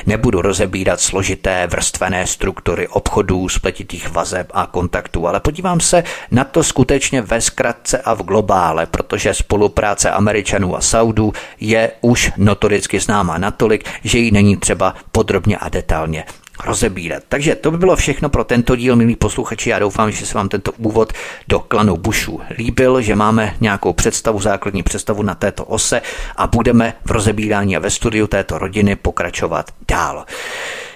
Nebudu 0.05 0.41
rozebírat 0.41 1.01
složité 1.01 1.67
vrstvené 1.67 2.27
struktury 2.27 2.87
obchodů, 2.87 3.49
spletitých 3.49 4.09
vazeb 4.09 4.51
a 4.53 4.65
kontaktů, 4.65 5.27
ale 5.27 5.39
podívám 5.39 5.79
se 5.79 6.03
na 6.31 6.43
to 6.43 6.63
skutečně 6.63 7.21
ve 7.21 7.41
zkratce 7.41 7.97
a 7.97 8.13
v 8.13 8.23
globále, 8.23 8.85
protože 8.85 9.33
spolupráce 9.33 10.11
Američanů 10.11 10.75
a 10.75 10.81
Saudů 10.81 11.33
je 11.59 11.91
už 12.01 12.31
notoricky 12.37 12.99
známá 12.99 13.37
natolik, 13.37 13.89
že 14.03 14.19
ji 14.19 14.31
není 14.31 14.57
třeba 14.57 14.95
podrobně 15.11 15.57
a 15.57 15.69
detailně 15.69 16.25
rozebírat. 16.65 17.23
Takže 17.29 17.55
to 17.55 17.71
by 17.71 17.77
bylo 17.77 17.95
všechno 17.95 18.29
pro 18.29 18.43
tento 18.43 18.75
díl, 18.75 18.95
milí 18.95 19.15
posluchači. 19.15 19.69
Já 19.69 19.79
doufám, 19.79 20.11
že 20.11 20.25
se 20.25 20.33
vám 20.33 20.49
tento 20.49 20.71
úvod 20.71 21.13
do 21.47 21.59
klanu 21.59 21.97
Bushů 21.97 22.41
líbil, 22.57 23.01
že 23.01 23.15
máme 23.15 23.55
nějakou 23.61 23.93
představu, 23.93 24.39
základní 24.39 24.83
představu 24.83 25.23
na 25.23 25.35
této 25.35 25.65
ose 25.65 26.01
a 26.35 26.47
budeme 26.47 26.93
v 27.05 27.11
rozebírání 27.11 27.75
a 27.75 27.79
ve 27.79 27.89
studiu 27.89 28.27
této 28.27 28.57
rodiny 28.57 28.95
pokračovat 28.95 29.71
dál. 29.87 30.25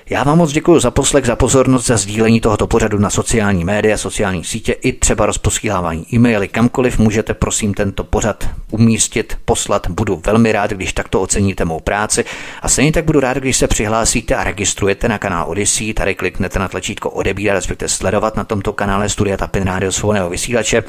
Já 0.10 0.24
vám 0.24 0.38
moc 0.38 0.52
děkuji 0.52 0.80
za 0.80 0.92
poslech, 0.92 1.26
za 1.26 1.36
pozornost, 1.36 1.86
za 1.86 1.98
sdílení 1.98 2.42
tohoto 2.42 2.68
pořadu 2.68 3.00
na 3.00 3.10
sociální 3.10 3.64
média, 3.64 3.98
sociální 3.98 4.44
sítě 4.44 4.74
i 4.74 4.94
třeba 4.94 5.26
rozposílávání 5.26 6.06
e-maily 6.14 6.48
kamkoliv 6.48 7.00
můžete 7.00 7.34
prosím 7.34 7.74
tento 7.74 8.04
pořad 8.04 8.50
umístit, 8.72 9.38
poslat. 9.46 9.88
Budu 9.90 10.22
velmi 10.26 10.52
rád, 10.52 10.72
když 10.72 10.94
takto 10.94 11.22
oceníte 11.22 11.66
mou 11.66 11.80
práci 11.80 12.26
a 12.62 12.70
stejně 12.70 12.92
tak 12.92 13.06
budu 13.06 13.20
rád, 13.20 13.38
když 13.38 13.58
se 13.58 13.68
přihlásíte 13.68 14.36
a 14.36 14.44
registrujete 14.44 15.10
na 15.10 15.18
kanál 15.18 15.50
Odyssey. 15.50 15.94
Tady 15.94 16.16
kliknete 16.16 16.60
na 16.60 16.68
tlačítko 16.68 17.10
odebírat, 17.10 17.56
respektive 17.56 17.90
sledovat 17.90 18.36
na 18.36 18.44
tomto 18.44 18.74
kanále 18.74 19.10
Studia 19.10 19.38
Tapin 19.38 19.64
Radio 19.64 19.92
svobodného 19.92 20.30
vysílače 20.30 20.84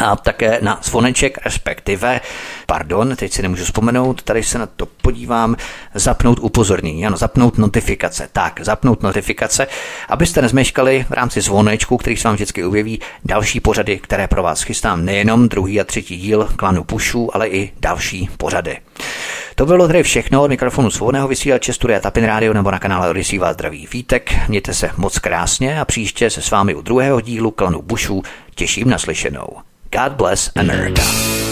a 0.00 0.16
také 0.16 0.58
na 0.62 0.80
zvoneček, 0.82 1.38
respektive, 1.44 2.20
pardon, 2.66 3.16
teď 3.16 3.32
si 3.32 3.42
nemůžu 3.42 3.64
vzpomenout, 3.64 4.22
tady 4.22 4.42
se 4.42 4.58
na 4.58 4.66
to 4.66 4.86
podívám, 4.86 5.56
zapnout 5.94 6.38
upozornění, 6.38 7.06
ano, 7.06 7.16
zapnout 7.16 7.58
notifikace. 7.58 8.28
Tak, 8.32 8.60
zapnout 8.62 9.02
notifikace, 9.02 9.66
abyste 10.08 10.42
nezmeškali 10.42 11.06
v 11.08 11.12
rámci 11.12 11.40
zvonečku, 11.40 11.96
který 11.96 12.16
se 12.16 12.28
vám 12.28 12.34
vždycky 12.34 12.64
objeví, 12.64 13.00
další 13.24 13.60
pořady, 13.60 13.98
které 13.98 14.28
pro 14.28 14.42
vás 14.42 14.62
chystám, 14.62 15.04
nejenom 15.04 15.48
druhý 15.48 15.80
a 15.80 15.84
třetí 15.84 16.16
díl 16.16 16.48
klanu 16.56 16.84
Pušů, 16.84 17.36
ale 17.36 17.48
i 17.48 17.72
další 17.80 18.30
pořady. 18.36 18.78
To 19.54 19.66
bylo 19.66 19.86
tedy 19.86 20.02
všechno 20.02 20.42
od 20.42 20.48
mikrofonu 20.48 20.90
svobodného 20.90 21.28
vysílače 21.28 21.72
Studia 21.72 22.00
Tapin 22.00 22.24
Radio 22.24 22.52
nebo 22.52 22.70
na 22.70 22.78
kanále 22.78 23.10
Odisí 23.10 23.38
vás 23.38 23.54
zdraví 23.54 23.88
vítek. 23.92 24.48
Mějte 24.48 24.74
se 24.74 24.90
moc 24.96 25.18
krásně 25.18 25.80
a 25.80 25.84
příště 25.84 26.30
se 26.30 26.42
s 26.42 26.50
vámi 26.50 26.74
u 26.74 26.82
druhého 26.82 27.20
dílu 27.20 27.50
klanu 27.50 27.82
Bushů 27.82 28.22
těším 28.54 28.90
na 28.90 28.98
slyšenou. 28.98 29.69
God 29.90 30.16
bless 30.16 30.54
America. 30.56 31.49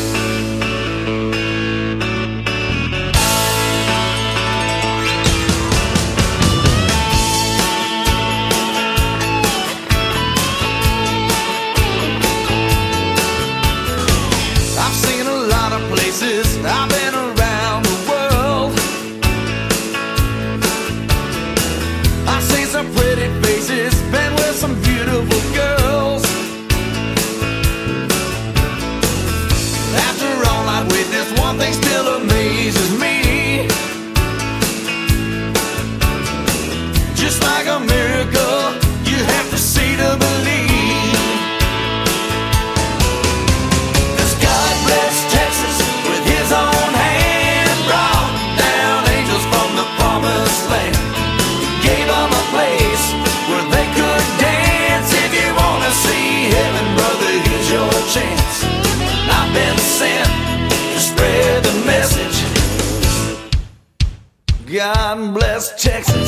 Texas. 65.77 66.28